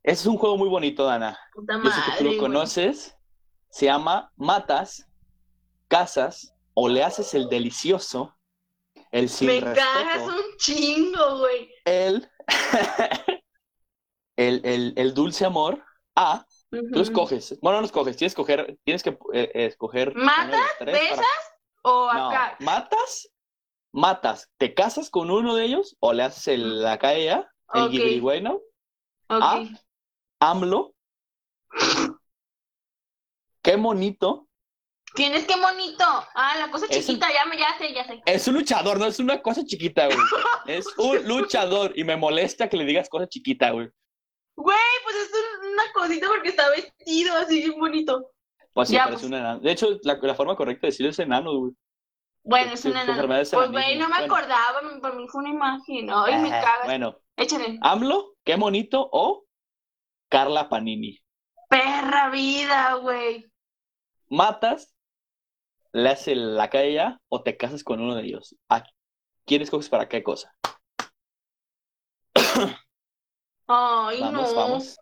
es 0.04 0.26
un 0.26 0.38
juego 0.38 0.58
muy 0.58 0.70
bonito, 0.70 1.06
Dana. 1.06 1.38
Puta 1.54 1.80
Yo 1.82 1.90
sé 1.90 1.96
que 2.02 2.02
tú 2.04 2.10
madre, 2.12 2.24
lo 2.24 2.30
güey. 2.30 2.40
conoces. 2.40 3.16
Se 3.70 3.86
llama 3.86 4.32
Matas, 4.36 5.08
Casas 5.88 6.56
o 6.74 6.90
le 6.90 7.04
haces 7.04 7.34
el 7.36 7.50
delicioso, 7.50 8.36
el 9.12 9.30
sin 9.30 9.48
Me 9.48 9.60
respeto, 9.60 9.86
cagas 9.94 10.28
un 10.28 10.58
chingo, 10.58 11.38
güey. 11.40 11.70
el, 11.86 12.28
el, 14.48 14.62
el, 14.66 14.94
el 14.98 15.14
dulce 15.14 15.46
amor 15.46 15.84
a. 16.16 16.46
Tú 16.94 17.02
escoges. 17.02 17.58
Bueno, 17.62 17.80
no 17.80 17.86
escoges. 17.86 18.16
Tienes 18.16 18.34
que 18.36 18.42
escoger, 18.42 18.78
tienes 18.84 19.02
que 19.04 19.18
eh, 19.34 19.52
escoger. 19.54 20.10
uno 20.10 20.20
de 20.20 20.26
¿Matas? 20.26 20.60
para- 20.78 20.92
¿Besas? 20.92 21.26
O 21.82 22.14
No, 22.14 22.30
acá. 22.30 22.58
matas, 22.60 23.30
matas, 23.92 24.50
te 24.58 24.74
casas 24.74 25.10
con 25.10 25.32
uno 25.32 25.56
de 25.56 25.66
ellos 25.66 25.96
o 26.00 26.14
le 26.14 26.24
haces 26.24 26.48
el, 26.50 26.82
la 26.84 27.00
caella, 27.00 27.50
el 27.74 27.84
Ok. 27.84 27.90
guibrigüeno, 27.92 28.56
Ok. 29.30 29.42
ah. 29.42 29.64
AMLO. 30.42 30.94
Qué 33.62 33.76
bonito. 33.76 34.48
Tienes 35.16 35.46
que 35.46 35.56
bonito. 35.60 36.04
Ah, 36.36 36.56
la 36.60 36.70
cosa 36.72 36.86
Es 36.90 36.98
un- 36.98 37.16
chiquita, 37.16 37.28
ya 37.34 37.46
me, 37.46 37.58
ya 37.58 37.78
sé, 37.78 37.94
ya 37.94 38.06
sé. 38.06 38.22
Es 38.26 38.48
un 38.48 38.54
luchador, 38.56 39.00
no 39.00 39.06
es 39.06 39.20
una 39.20 39.42
cosa 39.42 39.64
chiquita, 39.66 40.06
güey. 40.06 40.18
Es 40.68 40.86
un 40.98 41.28
luchador 41.28 41.94
y 41.98 42.04
me 42.04 42.16
molesta 42.16 42.70
que 42.70 42.78
le 42.78 42.86
digas 42.86 43.10
cosa 43.10 43.28
chiquita, 43.28 43.72
güey. 43.72 43.90
Güey, 44.62 44.78
pues 45.04 45.16
es 45.16 45.32
un- 45.34 45.72
una 45.74 45.84
cosita 45.94 46.28
porque 46.28 46.50
está 46.50 46.70
vestido 46.70 47.36
así 47.38 47.60
bien 47.60 47.80
bonito. 47.80 48.32
Pues 48.74 48.90
sí, 48.90 48.96
Ya, 48.96 49.06
parece 49.06 49.22
pues. 49.22 49.32
un 49.32 49.38
enano. 49.38 49.60
De 49.62 49.72
hecho, 49.72 49.88
la, 50.04 50.16
la 50.22 50.36
forma 50.36 50.56
correcta 50.56 50.88
de 50.88 50.92
decirlo 50.92 51.10
es 51.12 51.20
enano, 51.20 51.58
güey. 51.58 51.72
Bueno, 52.44 52.74
es 52.74 52.82
Su- 52.82 52.90
una 52.90 53.06
su 53.06 53.12
enfermedad 53.12 53.42
es 53.42 53.52
Pues 53.52 53.72
güey, 53.72 53.98
no 53.98 54.10
me 54.10 54.18
Bueno. 54.18 54.34
acordaba, 54.36 54.82
para 55.02 55.16
mí 55.16 55.28
fue 55.28 55.42
una 55.42 55.50
imagen. 55.50 56.10
Ay, 56.12 56.42
me 56.42 56.54
Ah, 56.54 56.62
cagas. 56.62 56.86
Bueno, 56.86 57.18
Échale. 57.38 57.78
AMLO, 57.82 58.34
qué 58.44 58.56
bonito 58.56 59.08
o 59.12 59.46
Carla 60.30 60.68
Panini. 60.70 61.20
Perra 61.70 62.30
vida, 62.30 62.96
güey. 62.96 63.46
matas, 64.30 64.94
le 65.92 66.10
haces 66.10 66.38
la 66.38 66.70
calle 66.70 67.18
o 67.30 67.42
te 67.44 67.58
casas 67.58 67.84
con 67.84 68.00
uno 68.00 68.16
de 68.16 68.24
ellos. 68.24 68.56
¿A 68.70 68.84
quién 69.46 69.62
escoges 69.64 69.90
para 69.90 70.08
qué 70.08 70.22
cosa? 70.22 70.54
Ay, 73.72 74.20
Vamos, 74.22 74.50
no. 74.52 74.56
vamos. 74.56 74.98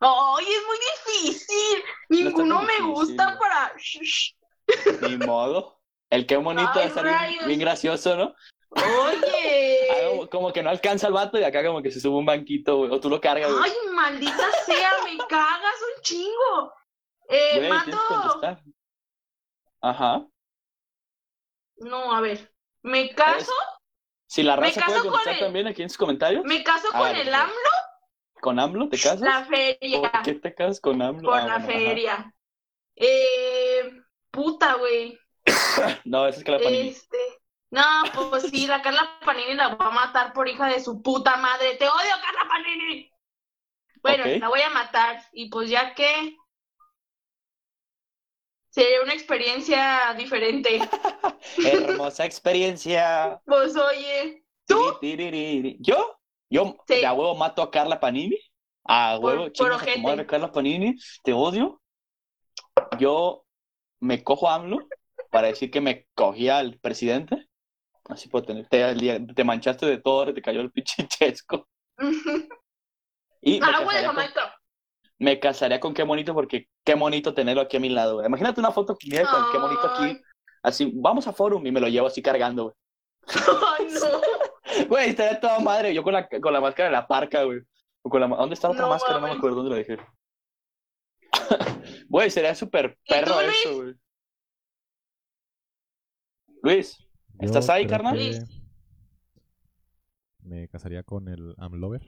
Ay, 0.00 0.46
es 0.48 0.62
muy 0.66 0.78
difícil. 1.22 1.84
Ninguno 2.08 2.56
tan 2.56 2.66
me 2.66 2.72
difícil, 2.72 2.92
gusta 2.94 3.24
güey. 3.26 3.38
para. 3.38 3.72
Ni 5.08 5.16
modo. 5.18 5.80
El 6.08 6.26
qué 6.26 6.36
bonito 6.38 6.70
Ay, 6.72 6.78
va 6.78 6.82
a 6.82 6.86
estar 6.86 7.46
bien, 7.46 7.60
gracioso, 7.60 8.16
¿no? 8.16 8.34
Oye. 8.70 10.26
Como 10.30 10.52
que 10.52 10.62
no 10.62 10.70
alcanza 10.70 11.06
el 11.08 11.12
vato 11.12 11.38
y 11.38 11.44
acá 11.44 11.64
como 11.64 11.82
que 11.82 11.90
se 11.90 12.00
sube 12.00 12.16
un 12.16 12.24
banquito, 12.26 12.76
güey. 12.78 12.90
O 12.90 13.00
tú 13.00 13.08
lo 13.10 13.20
cargas, 13.20 13.50
güey. 13.52 13.64
Ay, 13.64 13.72
maldita 13.92 14.50
sea, 14.64 14.92
me 15.04 15.18
cagas 15.28 15.74
un 15.96 16.02
chingo. 16.02 16.72
Eh, 17.28 17.58
Güey, 17.58 17.68
mato. 17.68 18.40
Ajá. 19.82 20.24
No, 21.76 22.12
a 22.14 22.20
ver. 22.20 22.52
Me 22.82 23.12
caso, 23.14 23.52
Si 24.26 24.42
la 24.42 24.56
raza 24.56 24.82
puede 24.86 25.00
contestar 25.00 25.34
el- 25.34 25.40
también 25.40 25.66
aquí 25.66 25.82
en 25.82 25.90
sus 25.90 25.98
comentarios. 25.98 26.44
me 26.44 26.62
caso 26.62 26.88
A 26.92 26.98
con 26.98 27.12
ver, 27.12 27.26
el. 27.26 27.34
AMLO 27.34 27.54
¿Con 28.40 28.58
AMLO 28.58 28.88
te 28.88 28.98
casas? 28.98 29.20
la 29.20 29.44
feria. 29.44 30.10
¿Por 30.12 30.22
qué 30.22 30.34
te 30.34 30.54
casas 30.54 30.80
con 30.80 31.00
AMLO? 31.02 31.30
Por 31.30 31.38
Ah, 31.40 31.46
la 31.46 31.54
ajá. 31.56 31.66
feria. 31.66 32.34
Eh, 32.96 33.92
puta, 34.30 34.74
güey. 34.74 35.18
No, 36.04 36.26
esa 36.26 36.38
es 36.38 36.44
que 36.44 36.50
la 36.52 36.58
Panini. 36.58 36.88
Este. 36.88 37.18
No, 37.70 37.82
pues 38.30 38.44
sí, 38.50 38.66
la 38.66 38.82
Carla 38.82 39.18
Panini 39.24 39.54
la 39.54 39.74
va 39.76 39.86
a 39.86 39.90
matar 39.90 40.32
por 40.32 40.48
hija 40.48 40.66
de 40.68 40.80
su 40.80 41.02
puta 41.02 41.36
madre. 41.36 41.76
Te 41.76 41.86
odio, 41.88 42.14
Carla 42.24 42.48
Panini. 42.48 43.10
Bueno, 44.02 44.24
la 44.26 44.48
voy 44.48 44.60
a 44.62 44.70
matar. 44.70 45.22
Y 45.32 45.48
pues 45.50 45.70
ya 45.70 45.94
que. 45.94 46.36
Sería 48.70 49.02
una 49.02 49.14
experiencia 49.14 50.14
diferente. 50.16 50.78
Hermosa 51.64 52.24
experiencia. 52.24 53.40
Pues 53.44 53.76
oye, 53.76 54.44
¿tú? 54.66 54.98
¿Yo? 55.80 56.19
Yo 56.50 56.76
Sí. 56.86 56.96
de 56.96 57.06
a 57.06 57.12
huevo 57.12 57.34
mato 57.36 57.62
a 57.62 57.70
Carla 57.70 58.00
Panini. 58.00 58.36
A 58.84 59.16
Por- 59.20 59.24
huevo, 59.24 59.42
por 59.44 59.52
chingas 59.52 60.18
a 60.18 60.26
Carla 60.26 60.50
Panini. 60.52 60.96
Te 61.22 61.32
odio. 61.32 61.80
Yo 62.98 63.44
me 64.00 64.22
cojo 64.22 64.48
a 64.48 64.54
AMLO 64.56 64.78
para 65.30 65.48
decir 65.48 65.70
que 65.70 65.80
me 65.80 66.06
cogía 66.14 66.58
al 66.58 66.78
presidente. 66.78 67.46
Así 68.08 68.28
por 68.28 68.44
tener. 68.44 68.66
Te, 68.68 69.20
te 69.20 69.44
manchaste 69.44 69.86
de 69.86 69.98
todo, 69.98 70.34
te 70.34 70.42
cayó 70.42 70.60
el 70.60 70.72
pinche 70.72 71.06
chesco. 71.08 71.68
Y 73.42 73.60
me 73.60 73.66
Agua 73.66 73.94
de 73.94 74.02
casaría, 74.02 74.32
con, 74.34 74.42
me 75.18 75.38
casaría 75.40 75.80
con 75.80 75.94
qué 75.94 76.02
bonito, 76.02 76.34
porque 76.34 76.66
qué 76.84 76.94
bonito 76.94 77.32
tenerlo 77.34 77.62
aquí 77.62 77.76
a 77.76 77.80
mi 77.80 77.88
lado. 77.88 78.14
güey. 78.16 78.26
Imagínate 78.26 78.60
una 78.60 78.72
foto 78.72 78.96
con 78.96 79.10
qué 79.52 79.58
bonito 79.58 79.86
aquí. 79.86 80.20
Así, 80.62 80.90
vamos 80.94 81.26
a 81.26 81.32
forum 81.32 81.66
y 81.66 81.70
me 81.72 81.80
lo 81.80 81.88
llevo 81.88 82.06
así 82.08 82.20
cargando, 82.20 82.64
güey. 82.64 82.74
Ay, 83.78 83.86
no. 83.92 84.20
Güey, 84.88 85.10
estaría 85.10 85.40
toda 85.40 85.58
madre. 85.60 85.94
Yo 85.94 86.02
con 86.02 86.12
la, 86.12 86.28
con 86.28 86.52
la 86.52 86.60
máscara 86.60 86.88
de 86.88 86.92
la 86.92 87.06
parca, 87.06 87.42
güey. 87.44 87.60
O 88.02 88.10
con 88.10 88.20
la, 88.20 88.28
¿Dónde 88.28 88.54
está 88.54 88.68
la 88.68 88.72
otra 88.72 88.84
No 88.86 88.90
máscara? 88.90 89.20
No 89.20 89.26
me 89.28 89.32
acuerdo 89.34 89.56
dónde 89.62 89.70
la 89.70 89.76
dejé. 89.76 89.98
Güey, 92.08 92.30
sería 92.30 92.54
súper 92.54 92.98
¿Y 93.04 93.08
tú, 93.08 93.14
perro 93.14 93.40
eso, 93.40 93.76
güey. 93.82 93.94
Luis, 96.62 96.98
Yo 96.98 97.46
¿Estás 97.46 97.68
ahí, 97.70 97.86
carnal? 97.86 98.18
Me 100.40 100.68
casaría 100.68 101.02
con 101.02 101.28
el 101.28 101.54
Amlover. 101.58 102.02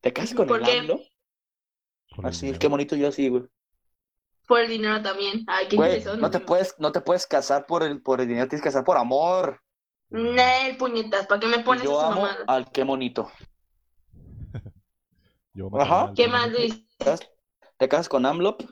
¿te 0.00 0.12
casas 0.12 0.34
con 0.34 0.46
¿Por 0.46 0.60
el 0.60 0.66
qué? 0.66 0.78
AMLO? 0.80 1.00
por 2.14 2.24
el 2.26 2.30
Así, 2.30 2.46
dinero. 2.46 2.58
qué 2.60 2.68
bonito 2.68 2.96
yo 2.96 3.08
así, 3.08 3.28
güey. 3.28 3.44
Por 4.46 4.60
el 4.60 4.68
dinero 4.68 5.00
también. 5.02 5.42
Ay, 5.46 5.66
qué 5.68 5.76
Güey, 5.76 6.04
no 6.18 6.30
te 6.30 6.40
puedes, 6.40 6.78
no 6.78 6.92
te 6.92 7.00
puedes 7.00 7.26
casar 7.26 7.64
por 7.66 7.82
el, 7.82 8.02
por 8.02 8.20
el 8.20 8.28
dinero, 8.28 8.46
tienes 8.46 8.62
que 8.62 8.68
casar 8.68 8.84
por 8.84 8.98
amor. 8.98 9.63
Nel, 10.10 10.76
puñetas, 10.76 11.26
¿para 11.26 11.40
qué 11.40 11.46
me 11.48 11.58
pones 11.60 11.82
yo 11.84 11.98
esa 11.98 12.06
amo 12.08 12.22
mamada? 12.22 12.44
al 12.46 12.70
qué 12.70 12.84
bonito. 12.84 13.30
Yo 15.54 15.70
Ajá. 15.80 16.12
¿Qué 16.16 16.26
más, 16.28 16.50
Luis? 16.50 16.74
¿Te 16.98 17.04
casas- 17.04 17.30
¿Te 17.76 17.88
casas 17.88 18.08
con 18.08 18.26
AMLO? 18.26 18.56
Qué 18.56 18.66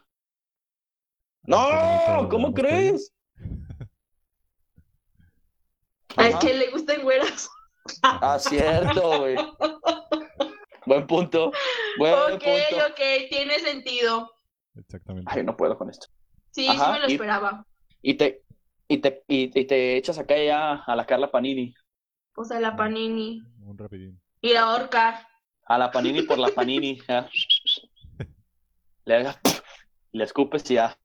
¡No! 1.44 2.28
¿Cómo 2.28 2.52
crees? 2.54 3.12
Ajá. 6.16 6.38
que 6.40 6.54
le 6.54 6.70
gusten 6.70 7.02
güeras. 7.02 7.48
Ah, 8.02 8.38
cierto, 8.38 9.18
güey. 9.20 9.36
Buen 10.86 11.06
punto. 11.06 11.52
Buen 11.98 12.12
ok, 12.14 12.30
punto. 12.42 12.86
ok, 12.90 13.00
tiene 13.30 13.58
sentido. 13.60 14.30
Exactamente. 14.74 15.30
Ay, 15.32 15.42
no 15.44 15.56
puedo 15.56 15.78
con 15.78 15.88
esto. 15.90 16.06
Sí, 16.50 16.68
Ajá, 16.68 16.86
sí 16.86 16.92
me 16.92 17.00
lo 17.00 17.08
y- 17.08 17.12
esperaba. 17.12 17.66
Y 18.02 18.14
te, 18.14 18.42
y 18.94 18.98
te, 18.98 19.24
y, 19.28 19.58
y 19.58 19.64
te 19.66 19.96
echas 19.96 20.18
acá 20.18 20.36
ya 20.36 20.82
a 20.86 20.96
la 20.96 21.06
Carla 21.06 21.30
Panini. 21.30 21.74
O 22.34 22.44
sea, 22.44 22.60
la 22.60 22.76
panini. 22.76 23.42
Un 23.60 23.78
rapidín. 23.78 24.20
Y 24.40 24.52
la 24.52 24.62
ahorcar. 24.62 25.26
A 25.64 25.78
la 25.78 25.90
Panini 25.90 26.22
por 26.22 26.38
la 26.38 26.48
Panini. 26.48 26.98
Le 29.04 29.16
hagas 29.16 29.38
y 30.12 30.18
le 30.18 30.24
escupes 30.24 30.70
y 30.70 30.74
ya. 30.74 30.96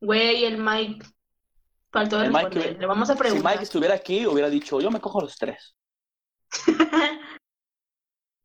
Güey, 0.00 0.44
el 0.44 0.58
Mike. 0.58 1.06
Faltó 1.90 2.20
El 2.20 2.32
Mike 2.32 2.76
Le 2.78 2.86
vamos 2.86 3.08
a 3.08 3.14
Si 3.14 3.18
preguntar. 3.18 3.52
Mike 3.52 3.64
estuviera 3.64 3.94
aquí, 3.94 4.26
hubiera 4.26 4.50
dicho, 4.50 4.80
yo 4.80 4.90
me 4.90 5.00
cojo 5.00 5.20
los 5.20 5.36
tres. 5.38 5.76
Sin 6.50 6.76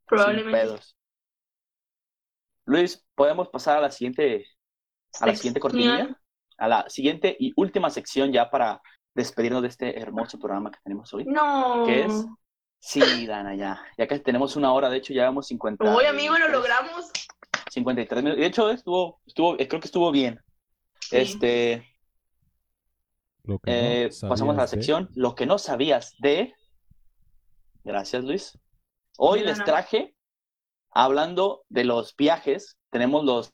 Probablemente. 0.06 0.60
pedos. 0.60 0.96
Luis, 2.70 3.04
¿podemos 3.16 3.50
pasar 3.50 3.78
a 3.78 3.82
la 3.82 3.92
siguiente, 3.92 4.46
a 5.20 5.26
la 5.26 5.36
siguiente 5.36 5.60
cortinilla? 5.60 6.16
A 6.58 6.68
la 6.68 6.88
siguiente 6.90 7.36
y 7.40 7.52
última 7.56 7.90
sección 7.90 8.32
ya 8.32 8.50
para 8.52 8.80
despedirnos 9.16 9.64
de 9.64 9.70
este 9.70 10.00
hermoso 10.00 10.38
programa 10.38 10.70
que 10.70 10.78
tenemos 10.84 11.12
hoy. 11.14 11.26
No. 11.26 11.84
¿Qué 11.88 12.06
es? 12.06 12.26
Sí, 12.78 13.26
Dana, 13.26 13.56
ya. 13.56 13.82
Ya 13.98 14.08
que 14.08 14.20
tenemos 14.20 14.56
una 14.56 14.72
hora, 14.72 14.88
de 14.90 14.98
hecho, 14.98 15.14
ya 15.14 15.24
vemos 15.24 15.48
50. 15.48 15.96
Uy, 15.96 16.06
amigo, 16.06 16.38
lo 16.38 16.48
logramos. 16.48 17.10
53 17.72 18.24
minutos. 18.24 18.40
De 18.40 18.46
hecho, 18.46 18.70
estuvo, 18.70 19.20
estuvo, 19.26 19.60
eh, 19.60 19.68
creo 19.68 19.82
que 19.82 19.88
estuvo 19.88 20.12
bien. 20.12 20.40
Sí. 21.02 21.18
Este, 21.18 21.88
Lo 23.46 23.58
que 23.60 24.04
eh, 24.04 24.10
no 24.22 24.30
pasamos 24.30 24.54
a 24.54 24.58
la 24.58 24.64
de- 24.64 24.68
sección. 24.70 25.10
Lo 25.16 25.34
que 25.34 25.48
no 25.48 25.58
sabías 25.58 26.16
de. 26.20 26.54
Gracias, 27.84 28.24
Luis. 28.24 28.60
Hoy 29.18 29.40
les 29.42 29.64
traje, 29.64 30.16
hablando 30.92 31.64
de 31.70 31.84
los 31.84 32.16
viajes, 32.16 32.78
tenemos 32.90 33.24
los 33.24 33.54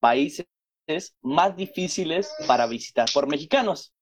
países 0.00 0.46
más 1.22 1.56
difíciles 1.56 2.32
para 2.46 2.66
visitar 2.66 3.08
por 3.12 3.26
mexicanos. 3.26 3.94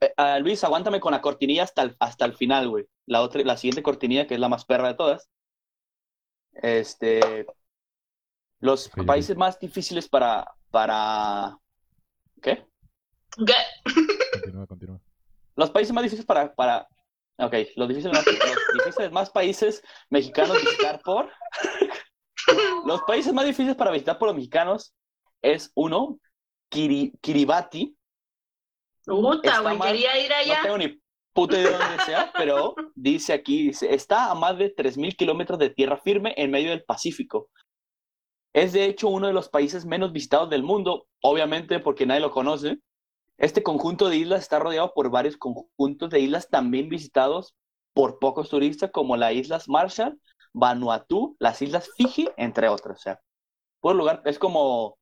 Eh, 0.00 0.12
ah, 0.16 0.38
Luis, 0.38 0.62
aguántame 0.64 1.00
con 1.00 1.12
la 1.12 1.20
cortinilla 1.20 1.64
hasta 1.64 1.82
el, 1.82 1.96
hasta 1.98 2.24
el 2.24 2.34
final, 2.34 2.68
güey. 2.68 2.86
La 3.06 3.22
otra, 3.22 3.42
la 3.42 3.56
siguiente 3.56 3.82
cortinilla, 3.82 4.26
que 4.26 4.34
es 4.34 4.40
la 4.40 4.48
más 4.48 4.64
perra 4.64 4.88
de 4.88 4.94
todas. 4.94 5.28
Este, 6.52 7.46
los 8.60 8.90
países 9.06 9.36
más 9.36 9.58
difíciles 9.58 10.08
para, 10.08 10.52
para, 10.70 11.56
¿qué? 12.42 12.66
¿Qué? 13.46 13.54
Continúa, 14.32 14.66
continúa. 14.66 15.00
Los 15.56 15.70
países 15.70 15.92
más 15.92 16.02
difíciles 16.02 16.26
para, 16.26 16.54
para, 16.54 16.86
ok, 17.40 17.54
los 17.76 17.88
difíciles 17.88 18.16
más, 18.16 18.26
los 18.26 18.84
difíciles 18.84 19.12
más 19.12 19.30
países 19.30 19.82
mexicanos 20.10 20.60
visitar 20.60 21.00
por, 21.02 21.30
los 22.86 23.02
países 23.02 23.32
más 23.32 23.44
difíciles 23.46 23.76
para 23.76 23.90
visitar 23.90 24.18
por 24.18 24.28
los 24.28 24.36
mexicanos 24.36 24.94
es 25.42 25.70
uno, 25.74 26.18
Kiri- 26.70 27.12
Kiribati, 27.20 27.96
Puta, 29.04 29.60
güey, 29.60 29.78
quería 29.80 30.18
ir 30.18 30.30
no 30.30 30.36
allá. 30.36 30.62
tengo 30.62 30.78
ni 30.78 31.00
puta 31.32 31.58
idea 31.58 31.70
de 31.70 31.78
dónde 31.78 32.04
sea, 32.04 32.32
pero 32.36 32.74
dice 32.94 33.32
aquí, 33.32 33.68
dice, 33.68 33.92
está 33.94 34.30
a 34.30 34.34
más 34.34 34.58
de 34.58 34.74
3.000 34.74 35.16
kilómetros 35.16 35.58
de 35.58 35.70
tierra 35.70 35.96
firme 35.96 36.34
en 36.36 36.50
medio 36.50 36.70
del 36.70 36.84
Pacífico. 36.84 37.48
Es 38.52 38.72
de 38.72 38.84
hecho 38.84 39.08
uno 39.08 39.26
de 39.28 39.32
los 39.32 39.48
países 39.48 39.86
menos 39.86 40.12
visitados 40.12 40.50
del 40.50 40.62
mundo, 40.62 41.06
obviamente 41.22 41.78
porque 41.80 42.04
nadie 42.04 42.20
lo 42.20 42.30
conoce. 42.30 42.78
Este 43.40 43.62
conjunto 43.62 44.10
de 44.10 44.18
islas 44.18 44.42
está 44.42 44.58
rodeado 44.58 44.92
por 44.92 45.08
varios 45.10 45.38
conjuntos 45.38 46.10
de 46.10 46.20
islas 46.20 46.50
también 46.50 46.90
visitados 46.90 47.56
por 47.94 48.18
pocos 48.18 48.50
turistas, 48.50 48.90
como 48.90 49.16
las 49.16 49.32
Islas 49.32 49.66
Marshall, 49.66 50.20
Vanuatu, 50.52 51.36
las 51.38 51.62
Islas 51.62 51.88
Fiji, 51.96 52.28
entre 52.36 52.68
otras. 52.68 52.98
O 52.98 53.02
sea, 53.02 53.20
por 53.80 53.96
lugar, 53.96 54.20
es 54.26 54.38
como, 54.38 54.98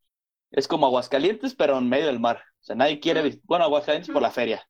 es 0.53 0.69
como 0.69 0.87
Aguascalientes, 0.87 1.57
pero 1.57 1.79
en 1.79 1.89
medio 1.89 2.07
del 2.07 2.21
mar. 2.21 2.37
O 2.61 2.65
sea, 2.65 2.77
nadie 2.77 3.01
quiere 3.01 3.23
visitar. 3.23 3.45
Bueno, 3.45 3.65
Aguascalientes 3.65 4.13
por 4.13 4.23
la 4.23 4.31
feria. 4.31 4.63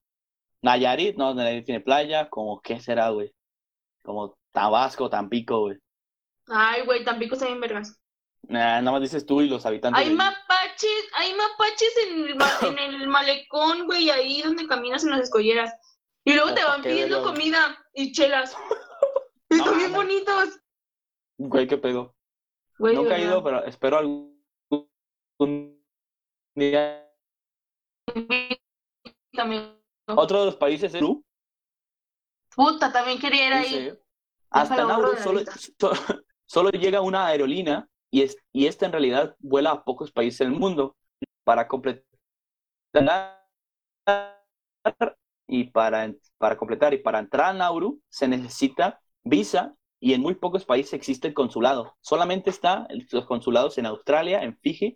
Nayarit, 0.63 1.19
no, 1.19 1.35
Nayarit 1.35 1.67
tiene 1.67 1.81
playa, 1.83 2.31
como, 2.31 2.63
¿qué 2.63 2.81
será, 2.81 3.11
güey? 3.11 3.35
Como 4.03 4.39
Tabasco, 4.51 5.11
Tampico, 5.11 5.61
güey. 5.61 5.77
Ay, 6.47 6.87
güey, 6.87 7.05
Tampico 7.05 7.35
está 7.35 7.47
bien 7.47 7.61
vergas. 7.61 8.01
Nah, 8.43 8.81
nada 8.81 8.93
más 8.93 9.01
dices 9.03 9.27
tú 9.27 9.41
y 9.43 9.49
los 9.49 9.67
habitantes. 9.67 10.01
Hay 10.01 10.11
de- 10.11 10.15
mapaches, 10.15 11.09
hay 11.15 11.35
mapaches 11.35 11.95
en 12.07 12.25
el, 12.25 12.79
en 12.79 12.95
el 13.03 13.09
malecón, 13.09 13.87
güey, 13.87 14.11
ahí 14.11 14.43
donde 14.43 14.67
caminas 14.67 15.05
en 15.05 15.11
las 15.11 15.21
escolleras. 15.23 15.73
Y 16.25 16.35
luego 16.35 16.55
te 16.55 16.61
Hasta 16.61 16.73
van 16.73 16.83
pidiendo 16.83 17.23
comida 17.23 17.79
y 17.95 18.13
chelas. 18.13 18.57
No 19.51 19.57
Están 19.57 19.79
bien 19.79 19.93
bonitos. 19.95 20.61
Güey, 21.39 21.67
qué 21.67 21.79
pedo. 21.79 22.15
Güey, 22.79 22.97
Nunca 22.97 23.17
he 23.17 23.23
ido, 23.23 23.43
pero 23.43 23.65
espero 23.65 23.97
algún 23.97 25.83
día. 26.55 27.11
También. 29.33 29.81
Otro 30.07 30.41
de 30.41 30.47
los 30.47 30.57
países 30.57 30.93
es 30.93 30.93
Perú. 30.93 31.25
Puta, 32.55 32.93
también 32.93 33.19
quería 33.19 33.47
ir 33.47 33.53
ahí. 33.55 33.99
Hasta 34.51 34.85
Nauru 34.85 35.17
solo, 35.17 35.41
solo 36.47 36.71
llega 36.71 37.01
una 37.01 37.27
aerolínea 37.27 37.89
y, 38.11 38.23
es, 38.23 38.37
y 38.53 38.67
esta 38.67 38.87
en 38.87 38.93
realidad 38.93 39.37
vuela 39.39 39.71
a 39.71 39.85
pocos 39.85 40.13
países 40.13 40.41
del 40.41 40.53
mundo 40.53 40.97
para 41.45 41.69
completar 41.69 42.05
y 45.47 45.65
para, 45.65 46.13
para 46.39 46.57
completar 46.57 46.95
y 46.95 46.99
para 46.99 47.19
entrar 47.19 47.51
a 47.51 47.53
Nauru 47.55 48.01
se 48.09 48.29
necesita 48.29 49.01
visa 49.25 49.75
y 50.01 50.13
en 50.13 50.21
muy 50.21 50.35
pocos 50.35 50.65
países 50.65 50.93
existe 50.95 51.29
el 51.29 51.35
consulado. 51.35 51.97
Solamente 52.01 52.51
está 52.51 52.87
los 53.11 53.27
consulados 53.27 53.79
en 53.79 53.87
Australia, 53.87 54.43
en 54.43 54.57
Fiji, 54.59 54.95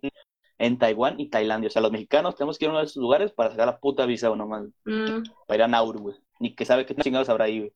en 0.57 0.77
Taiwán 0.77 1.19
y 1.19 1.29
Tailandia. 1.29 1.67
O 1.67 1.71
sea, 1.71 1.81
los 1.81 1.91
mexicanos 1.91 2.35
tenemos 2.35 2.57
que 2.57 2.65
ir 2.65 2.69
a 2.69 2.71
uno 2.71 2.79
de 2.79 2.85
esos 2.85 3.01
lugares 3.01 3.33
para 3.33 3.51
sacar 3.51 3.67
la 3.67 3.79
puta 3.79 4.05
visa 4.05 4.31
o 4.31 4.35
nomás 4.35 4.65
Mm, 4.85 5.23
para 5.47 5.55
ir 5.57 5.63
a 5.63 5.67
Nauru, 5.67 5.99
güey. 5.99 6.15
Ni 6.39 6.55
que 6.55 6.65
sabe 6.65 6.85
qué 6.85 6.95
chingados 6.95 7.29
habrá 7.29 7.45
ahí, 7.45 7.59
güey. 7.59 7.73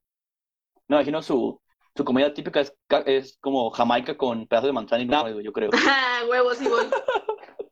Me 0.87 0.95
imagino 0.97 1.21
su, 1.21 1.61
su 1.97 2.05
comida 2.05 2.33
típica 2.33 2.63
es, 3.05 3.37
como 3.41 3.69
Jamaica 3.71 4.15
con 4.15 4.47
pedazos 4.47 4.67
de 4.67 4.73
manzana 4.73 5.03
y 5.03 5.05
nada, 5.07 5.29
yo 5.41 5.51
creo. 5.51 5.69
Ah, 5.89 6.21
huevos, 6.29 6.57
sí 6.57 6.67
voy. 6.67 6.85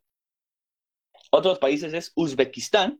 Otros 1.32 1.60
países 1.60 1.94
es 1.94 2.12
Uzbekistán, 2.16 3.00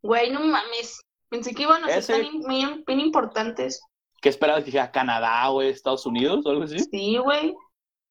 Güey, 0.00 0.30
no 0.30 0.38
mames. 0.40 1.00
Pensé 1.28 1.52
que 1.52 1.64
iban 1.64 1.82
a 1.82 1.88
ser 1.88 1.98
Ese- 1.98 2.22
tan 2.22 2.40
bien, 2.48 2.84
bien 2.86 3.00
importantes. 3.00 3.80
que 4.22 4.28
esperabas 4.28 4.62
que 4.62 4.66
dijera 4.66 4.92
Canadá, 4.92 5.48
güey, 5.48 5.68
Estados 5.70 6.06
Unidos 6.06 6.46
o 6.46 6.50
algo 6.50 6.62
así. 6.62 6.78
Sí, 6.78 7.16
güey. 7.18 7.52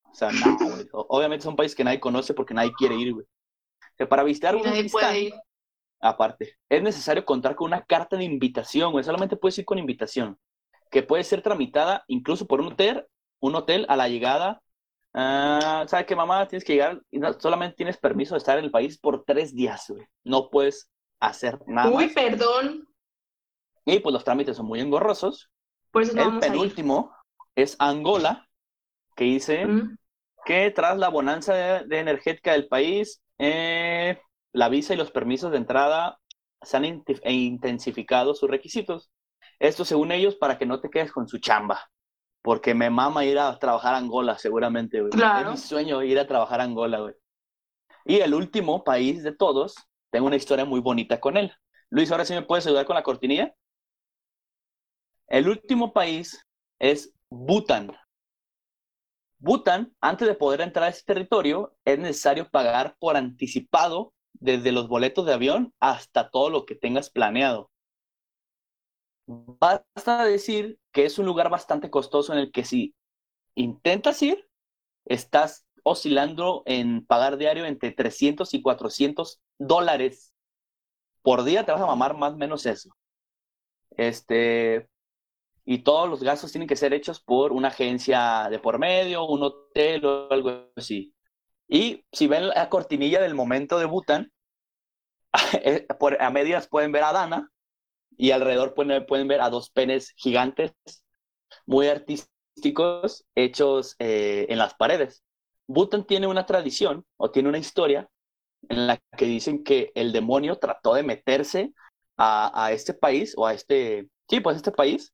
O 0.03 0.13
sea, 0.13 0.31
no, 0.31 0.57
güey. 0.57 0.85
O- 0.91 1.05
Obviamente 1.09 1.43
son 1.45 1.55
países 1.55 1.75
que 1.77 1.83
nadie 1.85 1.99
conoce 2.01 2.33
porque 2.33 2.53
nadie 2.53 2.73
quiere 2.77 2.95
ir, 2.95 3.13
güey. 3.13 3.25
O 3.25 3.95
sea, 3.97 4.09
para 4.09 4.23
visitar 4.23 4.53
Y 4.55 4.57
nadie 4.59 4.71
Uzbekistán, 4.79 5.01
puede 5.01 5.19
ir. 5.21 5.33
aparte, 6.01 6.57
es 6.69 6.83
necesario 6.83 7.23
contar 7.23 7.55
con 7.55 7.67
una 7.67 7.85
carta 7.85 8.17
de 8.17 8.25
invitación, 8.25 8.91
güey. 8.91 9.05
Solamente 9.05 9.37
puedes 9.37 9.57
ir 9.57 9.63
con 9.65 9.79
invitación, 9.79 10.37
que 10.91 11.03
puede 11.03 11.23
ser 11.23 11.41
tramitada 11.41 12.03
incluso 12.07 12.47
por 12.47 12.61
un 12.61 12.67
hotel, 12.73 13.05
un 13.39 13.55
hotel 13.55 13.85
a 13.89 13.95
la 13.97 14.09
llegada. 14.09 14.61
Ah, 15.13 15.85
¿Sabes 15.87 16.05
qué, 16.05 16.15
mamá? 16.15 16.47
Tienes 16.47 16.63
que 16.65 16.73
llegar 16.73 17.01
y 17.11 17.19
solamente 17.39 17.75
tienes 17.77 17.97
permiso 17.97 18.35
de 18.35 18.39
estar 18.39 18.57
en 18.59 18.65
el 18.65 18.71
país 18.71 18.99
por 18.99 19.23
tres 19.25 19.55
días, 19.55 19.85
güey. 19.89 20.05
No 20.23 20.49
puedes 20.49 20.89
hacer 21.19 21.59
nada 21.67 21.89
Uy, 21.89 21.91
más. 21.91 22.13
perdón. 22.13 22.87
Y 23.85 23.99
pues 23.99 24.13
los 24.13 24.23
trámites 24.23 24.57
son 24.57 24.65
muy 24.67 24.79
engorrosos. 24.81 25.49
Por 25.91 26.03
eso 26.03 26.13
no 26.13 26.21
el 26.21 26.27
vamos 26.29 26.49
a 26.49 26.55
ir. 26.57 26.75
penúltimo 26.75 27.13
es 27.55 27.75
Angola, 27.79 28.47
que 29.15 29.25
dice 29.25 29.67
Mm, 29.67 29.97
que 30.45 30.71
tras 30.71 30.97
la 30.97 31.09
bonanza 31.09 31.53
de, 31.55 31.85
de 31.87 31.99
energética 31.99 32.53
del 32.53 32.67
país, 32.67 33.21
eh, 33.39 34.19
la 34.53 34.69
visa 34.69 34.93
y 34.93 34.97
los 34.97 35.11
permisos 35.11 35.51
de 35.51 35.57
entrada 35.57 36.19
se 36.61 36.77
han 36.77 36.85
e 36.85 37.33
intensificado 37.33 38.35
sus 38.35 38.49
requisitos. 38.49 39.11
Esto 39.59 39.85
según 39.85 40.11
ellos 40.11 40.35
para 40.35 40.57
que 40.57 40.65
no 40.65 40.79
te 40.79 40.89
quedes 40.89 41.11
con 41.11 41.27
su 41.27 41.39
chamba. 41.39 41.89
Porque 42.41 42.73
me 42.73 42.89
mama 42.89 43.25
ir 43.25 43.39
a 43.39 43.57
trabajar 43.59 43.93
a 43.93 43.97
Angola, 43.97 44.37
seguramente, 44.37 44.99
güey. 44.99 45.11
Claro. 45.11 45.51
Es 45.51 45.61
mi 45.61 45.67
sueño 45.67 46.03
ir 46.03 46.19
a 46.19 46.27
trabajar 46.27 46.61
a 46.61 46.63
Angola, 46.63 46.99
güey. 46.99 47.15
Y 48.05 48.19
el 48.19 48.33
último 48.33 48.83
país 48.83 49.23
de 49.23 49.35
todos, 49.35 49.75
tengo 50.11 50.27
una 50.27 50.37
historia 50.37 50.63
muy 50.63 50.79
bonita 50.79 51.19
con 51.19 51.35
él. 51.35 51.51
Luis, 51.89 52.11
ahora 52.11 52.25
sí 52.25 52.33
me 52.33 52.41
puedes 52.41 52.65
ayudar 52.65 52.85
con 52.85 52.95
la 52.95 53.03
cortinilla. 53.03 53.53
El 55.27 55.49
último 55.49 55.91
país 55.91 56.45
es 56.79 57.13
Bután. 57.29 57.91
Bután, 59.39 59.93
antes 60.01 60.27
de 60.27 60.33
poder 60.35 60.61
entrar 60.61 60.85
a 60.85 60.89
ese 60.89 61.03
territorio, 61.03 61.75
es 61.85 61.99
necesario 61.99 62.49
pagar 62.49 62.95
por 62.97 63.17
anticipado 63.17 64.13
desde 64.33 64.71
los 64.71 64.87
boletos 64.87 65.25
de 65.25 65.33
avión 65.33 65.73
hasta 65.79 66.29
todo 66.29 66.49
lo 66.49 66.65
que 66.65 66.75
tengas 66.75 67.09
planeado. 67.09 67.69
Basta 69.27 70.23
decir 70.23 70.79
que 70.93 71.05
es 71.05 71.19
un 71.19 71.25
lugar 71.25 71.49
bastante 71.49 71.89
costoso 71.89 72.31
en 72.31 72.39
el 72.39 72.51
que 72.51 72.63
si 72.63 72.95
intentas 73.55 74.21
ir, 74.21 74.47
estás 75.03 75.65
oscilando 75.83 76.63
en 76.65 77.05
pagar 77.05 77.37
diario 77.37 77.65
entre 77.65 77.91
300 77.91 78.53
y 78.53 78.61
400 78.61 79.41
dólares 79.59 80.33
por 81.21 81.43
día. 81.43 81.65
Te 81.65 81.73
vas 81.73 81.81
a 81.81 81.85
mamar 81.85 82.15
más 82.15 82.33
o 82.33 82.37
menos 82.37 82.65
eso. 82.65 82.89
Este, 83.91 84.87
y 85.65 85.79
todos 85.79 86.07
los 86.07 86.23
gastos 86.23 86.53
tienen 86.53 86.69
que 86.69 86.77
ser 86.77 86.93
hechos 86.93 87.19
por 87.19 87.51
una 87.51 87.67
agencia 87.67 88.47
de 88.49 88.59
por 88.59 88.79
medio, 88.79 89.25
un 89.25 89.43
hotel 89.43 90.05
o 90.05 90.31
algo 90.31 90.71
así. 90.77 91.13
Y 91.67 92.05
si 92.13 92.27
ven 92.27 92.47
la 92.47 92.69
cortinilla 92.69 93.21
del 93.21 93.35
momento 93.35 93.77
de 93.77 93.85
Bhutan, 93.85 94.31
eh, 95.61 95.85
a 96.19 96.29
medias 96.29 96.69
pueden 96.69 96.93
ver 96.93 97.03
a 97.03 97.11
Dana 97.11 97.51
y 98.17 98.31
alrededor 98.31 98.73
pueden, 98.73 99.05
pueden 99.05 99.27
ver 99.27 99.41
a 99.41 99.49
dos 99.49 99.69
penes 99.69 100.13
gigantes, 100.17 100.73
muy 101.65 101.87
artísticos, 101.87 103.25
hechos 103.35 103.95
eh, 103.99 104.47
en 104.49 104.57
las 104.57 104.73
paredes. 104.73 105.23
Bhutan 105.67 106.05
tiene 106.05 106.27
una 106.27 106.45
tradición 106.45 107.05
o 107.17 107.31
tiene 107.31 107.49
una 107.49 107.57
historia 107.57 108.09
en 108.69 108.87
la 108.87 108.99
que 109.17 109.25
dicen 109.25 109.63
que 109.63 109.91
el 109.95 110.11
demonio 110.11 110.57
trató 110.57 110.93
de 110.93 111.03
meterse 111.03 111.73
a, 112.17 112.65
a 112.65 112.71
este 112.71 112.93
país 112.93 113.33
o 113.37 113.45
a 113.45 113.53
este, 113.53 114.09
sí, 114.27 114.39
pues 114.39 114.55
a 114.55 114.57
este 114.57 114.71
país. 114.71 115.13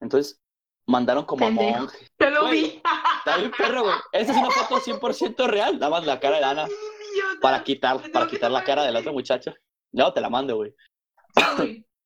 Entonces 0.00 0.40
mandaron 0.86 1.24
como 1.24 1.44
a 1.46 1.48
Pendejo. 1.48 1.80
monjes. 1.80 2.12
Te 2.16 2.30
lo 2.30 2.50
vi. 2.50 2.82
Está 3.18 3.38
bien 3.38 3.50
perro, 3.56 3.84
güey. 3.84 3.96
Esta 4.12 4.32
es 4.32 4.38
una 4.38 4.50
foto 4.50 4.80
100% 4.80 5.46
real. 5.46 5.78
Nada 5.78 5.90
más 5.90 6.04
la 6.04 6.20
cara 6.20 6.36
de 6.36 6.42
Idiota. 6.42 7.40
para 7.40 7.64
quitar, 7.64 8.10
para 8.12 8.26
quitar 8.26 8.50
la 8.50 8.64
cara 8.64 8.84
de 8.84 8.92
la 8.92 9.00
otra 9.00 9.12
muchacha. 9.12 9.54
No, 9.92 10.12
te 10.12 10.20
la 10.20 10.28
mando, 10.28 10.56
güey. 10.56 10.74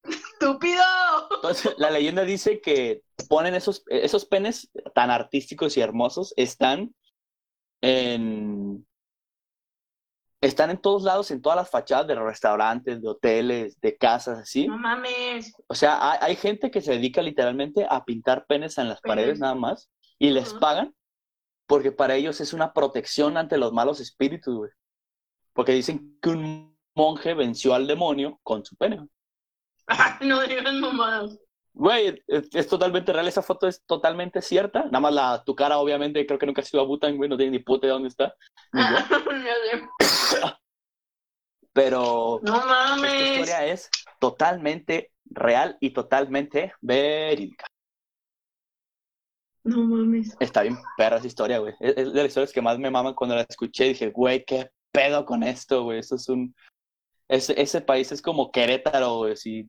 Estúpido. 0.03 0.83
Entonces, 1.35 1.75
la 1.79 1.91
leyenda 1.91 2.23
dice 2.23 2.61
que 2.61 3.03
ponen 3.29 3.55
esos, 3.55 3.83
esos 3.89 4.25
penes 4.25 4.71
tan 4.95 5.11
artísticos 5.11 5.77
y 5.77 5.81
hermosos, 5.81 6.33
están 6.37 6.95
en... 7.81 8.87
Están 10.41 10.71
en 10.71 10.79
todos 10.79 11.03
lados, 11.03 11.33
en 11.33 11.43
todas 11.43 11.57
las 11.57 11.69
fachadas 11.69 12.07
de 12.07 12.15
restaurantes, 12.15 13.03
de 13.03 13.09
hoteles, 13.09 13.81
de 13.81 13.97
casas, 13.97 14.39
así. 14.39 14.69
No 14.69 14.79
mames. 14.79 15.53
O 15.67 15.75
sea, 15.75 16.13
hay, 16.13 16.19
hay 16.21 16.37
gente 16.37 16.71
que 16.71 16.81
se 16.81 16.93
dedica 16.93 17.21
literalmente 17.23 17.85
a 17.91 18.05
pintar 18.05 18.47
penes 18.47 18.79
en 18.79 18.89
las 18.89 19.01
Penes. 19.01 19.17
paredes 19.17 19.41
nada 19.41 19.57
más 19.57 19.91
y 20.17 20.31
les 20.31 20.55
pagan 20.55 20.95
porque 21.69 21.93
para 21.93 22.15
ellos 22.17 22.41
es 22.41 22.55
una 22.55 22.73
protección 22.73 23.37
ante 23.37 23.59
los 23.59 23.73
malos 23.73 24.01
espíritus, 24.01 24.57
güey. 24.57 24.71
Porque 25.53 25.73
dicen 25.73 26.19
que 26.23 26.31
un 26.31 26.79
monje 26.95 27.35
venció 27.35 27.75
al 27.75 27.87
demonio 27.87 28.41
con 28.43 28.65
su 28.65 28.75
pene. 28.75 29.07
No 30.23 30.41
digas 30.43 30.75
mamadas. 30.75 31.39
Güey, 31.73 32.23
es, 32.27 32.49
es 32.55 32.67
totalmente 32.69 33.13
real, 33.13 33.29
esa 33.29 33.43
foto 33.43 33.69
es 33.69 33.85
totalmente 33.87 34.43
cierta. 34.43 34.85
Nada 34.87 35.01
más 35.01 35.15
la, 35.15 35.43
tu 35.45 35.55
cara, 35.55 35.79
obviamente, 35.79 36.27
creo 36.27 36.39
que 36.39 36.47
nunca 36.47 36.61
has 36.61 36.75
ido 36.75 36.83
a 36.83 36.87
Bután, 36.87 37.17
güey, 37.17 37.31
no 37.31 37.37
tienes 37.37 37.53
ni 37.53 37.59
puta 37.61 37.87
de 37.87 37.93
dónde 37.93 38.09
está. 38.09 38.35
Pero 41.73 42.41
No 42.43 42.57
esta 42.57 42.67
mames. 42.67 43.31
historia 43.31 43.67
es 43.67 43.89
totalmente 44.19 45.13
real 45.27 45.77
y 45.81 45.91
totalmente 45.91 46.73
verídica. 46.81 47.67
No 49.63 49.85
mames. 49.85 50.37
Está 50.41 50.63
bien 50.63 50.79
perra 50.97 51.19
esa 51.19 51.27
historia, 51.27 51.59
güey. 51.59 51.75
Es, 51.79 51.97
es 51.97 52.13
de 52.13 52.19
las 52.23 52.29
historias 52.29 52.53
que 52.53 52.63
más 52.63 52.79
me 52.79 52.91
maman 52.91 53.15
cuando 53.15 53.37
la 53.37 53.47
escuché. 53.49 53.85
Dije, 53.85 54.11
güey, 54.11 54.45
qué 54.45 54.71
pedo 54.91 55.25
con 55.25 55.43
esto, 55.43 55.85
güey. 55.85 56.01
Eso 56.01 56.17
es 56.17 56.29
un... 56.29 56.55
Ese, 57.29 57.61
ese 57.61 57.81
país 57.81 58.11
es 58.11 58.23
como 58.23 58.51
Querétaro, 58.51 59.19
güey, 59.19 59.33
así, 59.35 59.69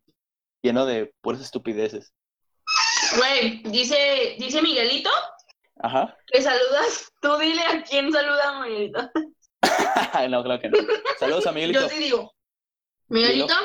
lleno 0.61 0.85
de 0.85 1.13
puras 1.21 1.41
estupideces. 1.41 2.13
Güey, 3.17 3.63
dice, 3.63 4.35
dice 4.37 4.61
Miguelito 4.61 5.09
Ajá. 5.81 6.15
que 6.27 6.41
saludas. 6.41 7.11
Tú 7.21 7.37
dile 7.37 7.61
a 7.61 7.83
quién 7.83 8.11
saluda 8.11 8.61
Miguelito. 8.61 9.09
no, 10.29 10.43
claro 10.43 10.61
que 10.61 10.69
no. 10.69 10.77
Saludos 11.19 11.47
a 11.47 11.51
Miguelito. 11.51 11.81
Yo 11.81 11.89
sí 11.89 11.97
digo. 11.97 12.33
Miguelito, 13.07 13.55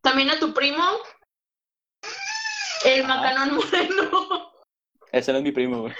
también 0.00 0.30
a 0.30 0.38
tu 0.38 0.54
primo, 0.54 0.82
el 2.84 3.04
Ajá. 3.04 3.14
Macanón 3.14 3.56
Moreno. 3.56 4.52
Ese 5.12 5.32
no 5.32 5.38
es 5.38 5.44
mi 5.44 5.52
primo, 5.52 5.82
güey. 5.82 5.94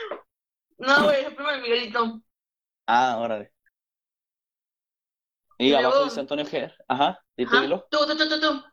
No, 0.79 1.05
güey, 1.05 1.21
es 1.21 1.27
el 1.27 1.35
primo 1.35 1.51
de 1.51 1.59
Miguelito. 1.59 2.23
Ah, 2.87 3.19
órale. 3.19 3.53
Y 5.65 5.73
abajo 5.75 5.91
luego- 5.91 6.05
dice 6.05 6.21
Antonio 6.21 6.47
Ger. 6.47 6.75
Ajá, 6.89 7.21
dilo. 7.37 7.87
Tú, 7.91 7.99
tú, 8.07 8.17
tú, 8.17 8.29
tú, 8.29 8.41
tú. 8.41 8.65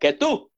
¿Que 0.00 0.12
tú? 0.12 0.50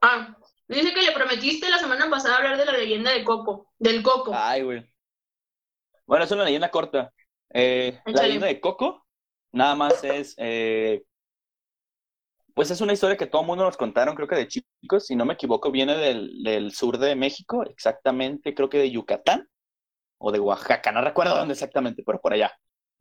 Ah, 0.00 0.36
dice 0.68 0.92
que 0.92 1.02
le 1.02 1.12
prometiste 1.12 1.70
la 1.70 1.78
semana 1.78 2.10
pasada 2.10 2.36
hablar 2.36 2.58
de 2.58 2.64
la 2.66 2.72
leyenda 2.72 3.12
de 3.12 3.24
Coco, 3.24 3.72
del 3.78 4.02
Coco. 4.02 4.32
Ay, 4.34 4.62
güey. 4.62 4.84
Bueno, 6.06 6.24
es 6.24 6.30
una 6.32 6.44
leyenda 6.44 6.70
corta. 6.70 7.12
Eh, 7.50 7.98
la 8.06 8.22
leyenda 8.22 8.46
de 8.48 8.60
Coco, 8.60 9.06
nada 9.52 9.74
más 9.74 10.02
es. 10.04 10.34
eh, 10.36 11.02
pues 12.54 12.70
es 12.70 12.80
una 12.80 12.92
historia 12.92 13.16
que 13.16 13.26
todo 13.26 13.42
el 13.42 13.46
mundo 13.48 13.64
nos 13.64 13.76
contaron, 13.76 14.14
creo 14.14 14.28
que 14.28 14.36
de 14.36 14.46
chicos, 14.46 15.06
si 15.06 15.16
no 15.16 15.24
me 15.24 15.34
equivoco, 15.34 15.70
viene 15.72 15.96
del, 15.96 16.42
del 16.44 16.72
sur 16.72 16.98
de 16.98 17.16
México, 17.16 17.64
exactamente, 17.64 18.54
creo 18.54 18.68
que 18.68 18.78
de 18.78 18.90
Yucatán 18.92 19.48
o 20.18 20.30
de 20.30 20.38
Oaxaca, 20.38 20.92
no 20.92 21.00
recuerdo 21.00 21.34
dónde 21.36 21.54
exactamente, 21.54 22.04
pero 22.06 22.20
por 22.20 22.32
allá. 22.32 22.52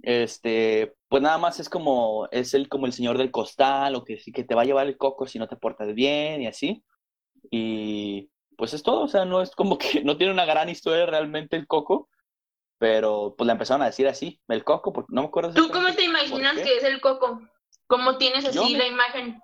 Este, 0.03 0.95
pues 1.09 1.23
nada 1.23 1.39
más 1.39 1.61
es 1.61 1.69
como, 1.69 2.29
es 2.31 2.55
el 2.55 2.69
como 2.69 2.87
el 2.87 2.93
señor 2.93 3.19
del 3.19 3.31
costal, 3.31 3.95
o 3.95 4.05
que, 4.05 4.19
que 4.33 4.45
te 4.45 4.55
va 4.55 4.63
a 4.63 4.65
llevar 4.65 4.87
el 4.87 4.97
coco 4.97 5.27
si 5.27 5.39
no 5.39 5.49
te 5.49 5.57
portas 5.57 5.95
bien 5.95 6.43
y 6.43 6.47
así. 6.47 6.83
Y 7.51 8.29
pues 8.57 8.73
es 8.73 8.83
todo, 8.83 9.03
o 9.03 9.09
sea, 9.09 9.25
no 9.25 9.41
es 9.41 9.51
como 9.51 9.77
que 9.79 10.03
no 10.03 10.17
tiene 10.17 10.33
una 10.33 10.45
gran 10.45 10.69
historia 10.69 11.05
realmente 11.07 11.55
el 11.57 11.67
coco, 11.67 12.09
pero 12.79 13.35
pues 13.37 13.47
la 13.47 13.53
empezaron 13.53 13.81
a 13.83 13.87
decir 13.87 14.07
así, 14.07 14.41
el 14.49 14.63
coco, 14.63 14.93
porque 14.93 15.13
no 15.13 15.21
me 15.23 15.27
acuerdo. 15.29 15.53
¿Tú 15.53 15.69
cómo 15.71 15.93
te 15.93 16.03
imaginas 16.05 16.55
que 16.57 16.77
es 16.77 16.83
el 16.83 17.01
Coco? 17.01 17.41
¿Cómo 17.87 18.17
tienes 18.17 18.45
así 18.45 18.73
me- 18.73 18.79
la 18.79 18.87
imagen? 18.87 19.41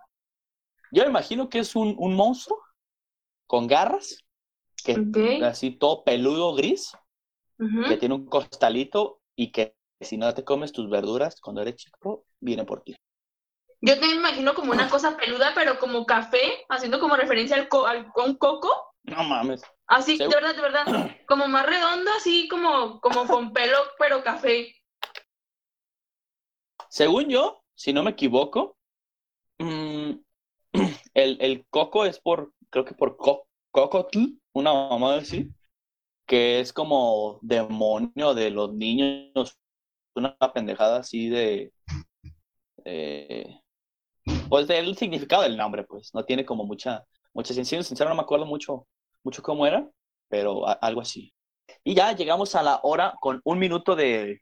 Yo 0.92 1.04
me 1.04 1.10
imagino 1.10 1.50
que 1.50 1.60
es 1.60 1.76
un, 1.76 1.96
un 1.98 2.16
monstruo 2.16 2.60
con 3.48 3.68
garras, 3.68 4.18
que 4.84 4.96
así 5.44 5.72
todo 5.72 6.04
peludo 6.04 6.56
gris, 6.56 6.94
que 7.88 7.98
tiene 7.98 8.16
un 8.16 8.26
costalito 8.26 9.22
y 9.36 9.52
que 9.52 9.76
si 10.02 10.18
no 10.18 10.34
te 10.34 10.44
comes 10.44 10.72
tus 10.72 10.90
verduras 10.90 11.40
cuando 11.42 11.62
eres 11.62 11.76
chico, 11.76 12.26
viene 12.40 12.66
por 12.66 12.84
ti. 12.84 12.96
Yo 13.82 13.96
me 13.98 14.14
imagino 14.14 14.54
como 14.54 14.72
una 14.72 14.90
cosa 14.90 15.16
peluda, 15.18 15.52
pero 15.56 15.80
como 15.80 16.06
café, 16.06 16.66
haciendo 16.70 17.00
como 17.00 17.16
referencia 17.16 17.56
al, 17.56 17.70
co- 17.70 17.88
al 17.88 18.12
a 18.16 18.24
un 18.24 18.36
coco. 18.36 18.70
No 19.04 19.24
mames. 19.24 19.62
Así, 19.88 20.18
Sí. 20.18 20.24
de 20.24 20.28
verdad, 20.28 20.56
de 20.56 20.62
verdad. 20.62 20.86
Como 21.28 21.48
más 21.48 21.66
redondo, 21.66 22.12
así 22.18 22.48
como, 22.48 23.00
como 23.02 23.26
con 23.28 23.54
pelo, 23.54 23.78
pero 23.98 24.24
café. 24.24 24.76
Según 26.90 27.30
yo, 27.30 27.64
si 27.76 27.94
no 27.94 28.04
me 28.04 28.12
equivoco, 28.12 28.78
mm, 29.60 30.12
el, 31.14 31.38
el 31.42 31.66
coco 31.70 32.06
es 32.06 32.20
por, 32.20 32.54
creo 32.70 32.86
que 32.86 32.96
por 32.96 33.18
co 33.18 33.48
cocotl, 33.72 34.20
una 34.54 34.74
mamá 34.74 35.18
así, 35.18 35.52
que 36.28 36.60
es 36.60 36.74
como 36.74 37.40
demonio 37.42 38.34
de 38.36 38.52
los 38.52 38.74
niños, 38.74 39.60
una 40.20 40.38
pendejada 40.54 41.00
así 41.00 41.30
de, 41.30 41.72
de- 42.84 43.62
pues 44.48 44.68
del 44.68 44.96
significado 44.98 45.44
del 45.44 45.58
nombre, 45.58 45.84
pues, 45.84 46.12
no 46.14 46.24
tiene 46.24 46.46
como 46.46 46.66
mucha, 46.66 47.04
mucha 47.34 47.54
ciencia, 47.54 47.82
sincero 47.84 48.10
no 48.10 48.16
me 48.16 48.22
acuerdo 48.22 48.46
mucho, 48.46 48.88
mucho 49.24 49.42
cómo 49.42 49.66
era, 49.66 49.88
pero 50.28 50.68
a- 50.68 50.74
algo 50.74 51.02
así. 51.02 51.34
Y 51.84 51.96
ya 51.96 52.14
llegamos 52.16 52.56
a 52.56 52.64
la 52.64 52.80
hora 52.84 53.14
con 53.22 53.42
un 53.44 53.60
minuto 53.60 53.96
de, 53.96 54.42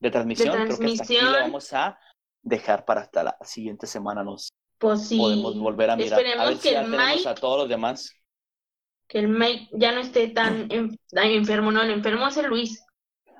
de 0.00 0.10
transmisión, 0.10 0.50
creo 0.52 0.66
que 0.66 0.72
hasta 0.72 0.84
aquí 0.84 0.94
transmisión. 0.96 1.32
lo 1.32 1.38
vamos 1.40 1.72
a 1.72 1.98
dejar 2.42 2.84
para 2.84 3.00
hasta 3.02 3.24
la 3.24 3.36
siguiente 3.42 3.86
semana 3.86 4.22
nos 4.22 4.50
Pues 4.78 5.08
sí. 5.08 5.18
podemos 5.18 5.58
volver 5.58 5.90
a 5.90 5.96
mirar. 5.96 6.20
A 6.20 6.22
Esperemos 6.22 6.48
ver 6.48 6.56
si 6.58 6.62
que 6.62 6.72
ya 6.72 6.80
el 6.82 6.90
tenemos 6.90 7.16
Mike, 7.16 7.28
a 7.28 7.34
todos 7.34 7.58
los 7.60 7.68
demás. 7.68 8.12
que 9.08 9.18
el 9.20 9.28
Mike 9.28 9.68
ya 9.72 9.92
no 9.92 10.00
esté 10.00 10.28
tan, 10.28 10.70
en- 10.70 10.96
tan 11.10 11.26
enfermo. 11.30 11.72
No, 11.72 11.82
el 11.82 11.90
enfermo 11.90 12.26
es 12.28 12.36
el 12.36 12.46
Luis. 12.46 12.84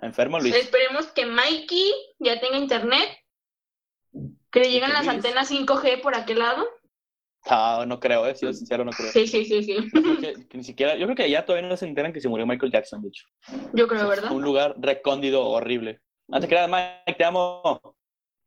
Enfermo 0.02 0.38
Luis. 0.38 0.54
Esperemos 0.54 1.06
que 1.08 1.26
Mikey 1.26 1.92
ya 2.18 2.40
tenga 2.40 2.58
internet. 2.58 3.08
Que 4.50 4.60
le 4.60 4.70
lleguen 4.70 4.90
que 4.90 4.94
las 4.94 5.08
antenas 5.08 5.50
5G 5.50 6.00
por 6.00 6.14
aquel 6.14 6.38
lado. 6.38 6.66
Ah, 7.48 7.84
no 7.86 8.00
creo, 8.00 8.26
eh, 8.26 8.34
sincero, 8.34 8.84
no 8.84 8.90
creo. 8.90 9.12
Sí, 9.12 9.26
sí, 9.26 9.44
sí, 9.44 9.62
sí. 9.62 9.76
Que, 10.20 10.48
que 10.48 10.58
ni 10.58 10.64
siquiera, 10.64 10.96
yo 10.96 11.06
creo 11.06 11.16
que 11.16 11.30
ya 11.30 11.44
todavía 11.44 11.68
no 11.68 11.76
se 11.76 11.86
enteran 11.86 12.12
que 12.12 12.20
se 12.20 12.28
murió 12.28 12.46
Michael 12.46 12.72
Jackson, 12.72 13.02
de 13.02 13.08
hecho. 13.08 13.26
Yo 13.72 13.86
creo, 13.86 14.08
¿verdad? 14.08 14.32
Un 14.32 14.42
lugar 14.42 14.74
recóndido, 14.78 15.46
horrible. 15.46 16.00
No 16.28 16.40
te 16.40 16.48
creas, 16.48 16.68
Mike, 16.68 17.16
te 17.16 17.24
amo. 17.24 17.96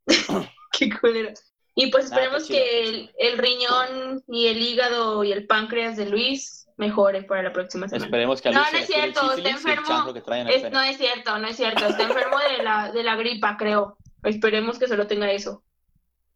Qué 0.77 0.89
culero. 0.99 1.31
Y 1.75 1.91
pues 1.91 2.05
esperemos 2.05 2.45
que 2.47 2.81
el, 2.81 3.11
el 3.17 3.37
riñón 3.37 4.21
y 4.27 4.47
el 4.47 4.61
hígado 4.61 5.23
y 5.23 5.31
el 5.31 5.47
páncreas 5.47 5.95
de 5.95 6.07
Luis 6.07 6.58
mejoren 6.79 7.27
para 7.27 7.43
la 7.43 7.53
próxima 7.53 7.87
semana. 7.87 8.05
Esperemos 8.05 8.41
que 8.41 8.49
a 8.49 8.51
No, 8.53 8.59
Luis 8.61 8.71
no 8.73 8.79
es 8.79 8.87
cierto, 8.87 9.33
está 9.33 9.49
enfermo. 9.49 10.13
Es- 10.49 10.71
no 10.71 10.81
es 10.81 10.97
cierto, 10.97 11.37
no 11.37 11.47
es 11.47 11.55
cierto. 11.57 11.85
Está 11.85 12.03
enfermo 12.03 12.37
de 12.39 12.63
la, 12.63 12.91
de 12.91 13.03
la 13.03 13.15
gripa, 13.15 13.57
creo. 13.57 13.97
Esperemos 14.23 14.79
que 14.79 14.87
solo 14.87 15.05
tenga 15.05 15.31
eso. 15.31 15.63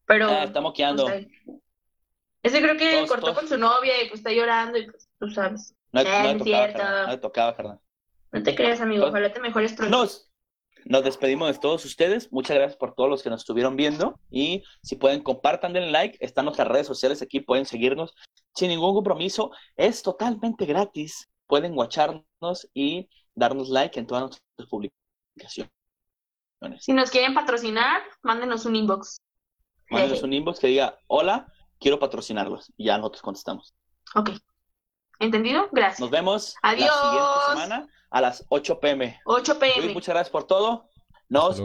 Pero. 0.06 0.28
Ah, 0.30 0.44
está 0.44 0.62
moqueando. 0.62 1.10
ese 2.44 2.62
creo 2.62 2.78
que 2.78 2.92
Todos, 2.92 3.10
cortó 3.10 3.26
todos. 3.28 3.40
con 3.40 3.48
su 3.48 3.58
novia 3.58 4.04
y 4.04 4.10
pues 4.10 4.20
está 4.20 4.32
llorando 4.32 4.78
y 4.78 4.86
pues 4.90 5.10
tú 5.20 5.30
sabes. 5.30 5.74
No, 5.94 6.02
Eh, 6.02 6.04
no 6.04 6.10
no 6.12 6.24
le 6.24 6.32
es 6.32 6.38
tocaba, 6.38 6.66
cierto. 6.68 6.84
No 6.84 7.08
le 7.12 7.18
tocaba, 7.18 7.56
carnal. 7.56 7.80
No 8.32 8.44
te 8.44 8.56
creas, 8.56 8.82
amigo. 8.82 9.02
Pues- 9.04 9.12
Ojalá 9.12 9.32
te 9.34 9.40
mejores 9.40 9.74
pronto. 9.74 9.98
Nos, 9.98 10.30
nos 10.86 11.04
despedimos 11.04 11.52
de 11.52 11.60
todos 11.60 11.86
ustedes. 11.86 12.32
Muchas 12.32 12.58
gracias 12.58 12.78
por 12.78 12.94
todos 12.94 13.10
los 13.10 13.24
que 13.24 13.30
nos 13.30 13.42
estuvieron 13.42 13.76
viendo. 13.76 14.20
Y 14.30 14.64
si 14.82 14.96
pueden, 14.96 15.22
compartan, 15.22 15.74
denle 15.74 15.92
like. 15.92 16.18
Están 16.20 16.46
nuestras 16.46 16.68
redes 16.68 16.88
sociales 16.88 17.22
aquí, 17.22 17.40
pueden 17.40 17.66
seguirnos 17.66 18.14
sin 18.56 18.70
ningún 18.70 18.94
compromiso. 18.94 19.52
Es 19.76 20.04
totalmente 20.04 20.66
gratis. 20.66 21.30
Pueden 21.48 21.78
watcharnos 21.78 22.70
y 22.74 23.10
darnos 23.36 23.70
like 23.70 24.00
en 24.00 24.08
todas 24.08 24.24
nuestras 24.24 24.70
publicaciones. 24.70 25.72
Si 26.80 26.94
nos 26.94 27.12
quieren 27.12 27.34
patrocinar, 27.34 28.02
mándenos 28.22 28.66
un 28.66 28.76
inbox. 28.76 29.18
Mándenos 29.90 30.24
un 30.24 30.34
inbox 30.34 30.60
que 30.60 30.68
diga, 30.68 30.98
hola, 31.08 31.52
quiero 31.80 32.00
patrocinarlos. 32.00 32.72
Y 32.78 32.86
ya 32.86 32.98
nosotros 32.98 33.22
contestamos. 33.22 33.74
Ok. 34.16 34.32
¿Entendido? 35.24 35.70
Gracias. 35.72 36.00
Nos 36.00 36.10
vemos 36.10 36.56
Adiós. 36.62 36.90
la 36.90 37.02
siguiente 37.02 37.40
semana 37.50 37.88
a 38.10 38.22
las 38.22 38.46
8 38.50 38.80
pm. 38.80 39.20
8 39.26 39.58
Luis, 39.60 39.74
pm. 39.74 39.94
muchas 39.94 40.14
gracias 40.14 40.30
por 40.32 40.44
todo. 40.46 40.90
Nos 41.30 41.62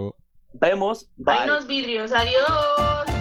vemos. 0.52 1.10
Bye. 1.16 1.38
Hay 1.38 1.48
unos 1.50 1.66
vidrios. 1.66 2.12
Adiós. 2.12 3.17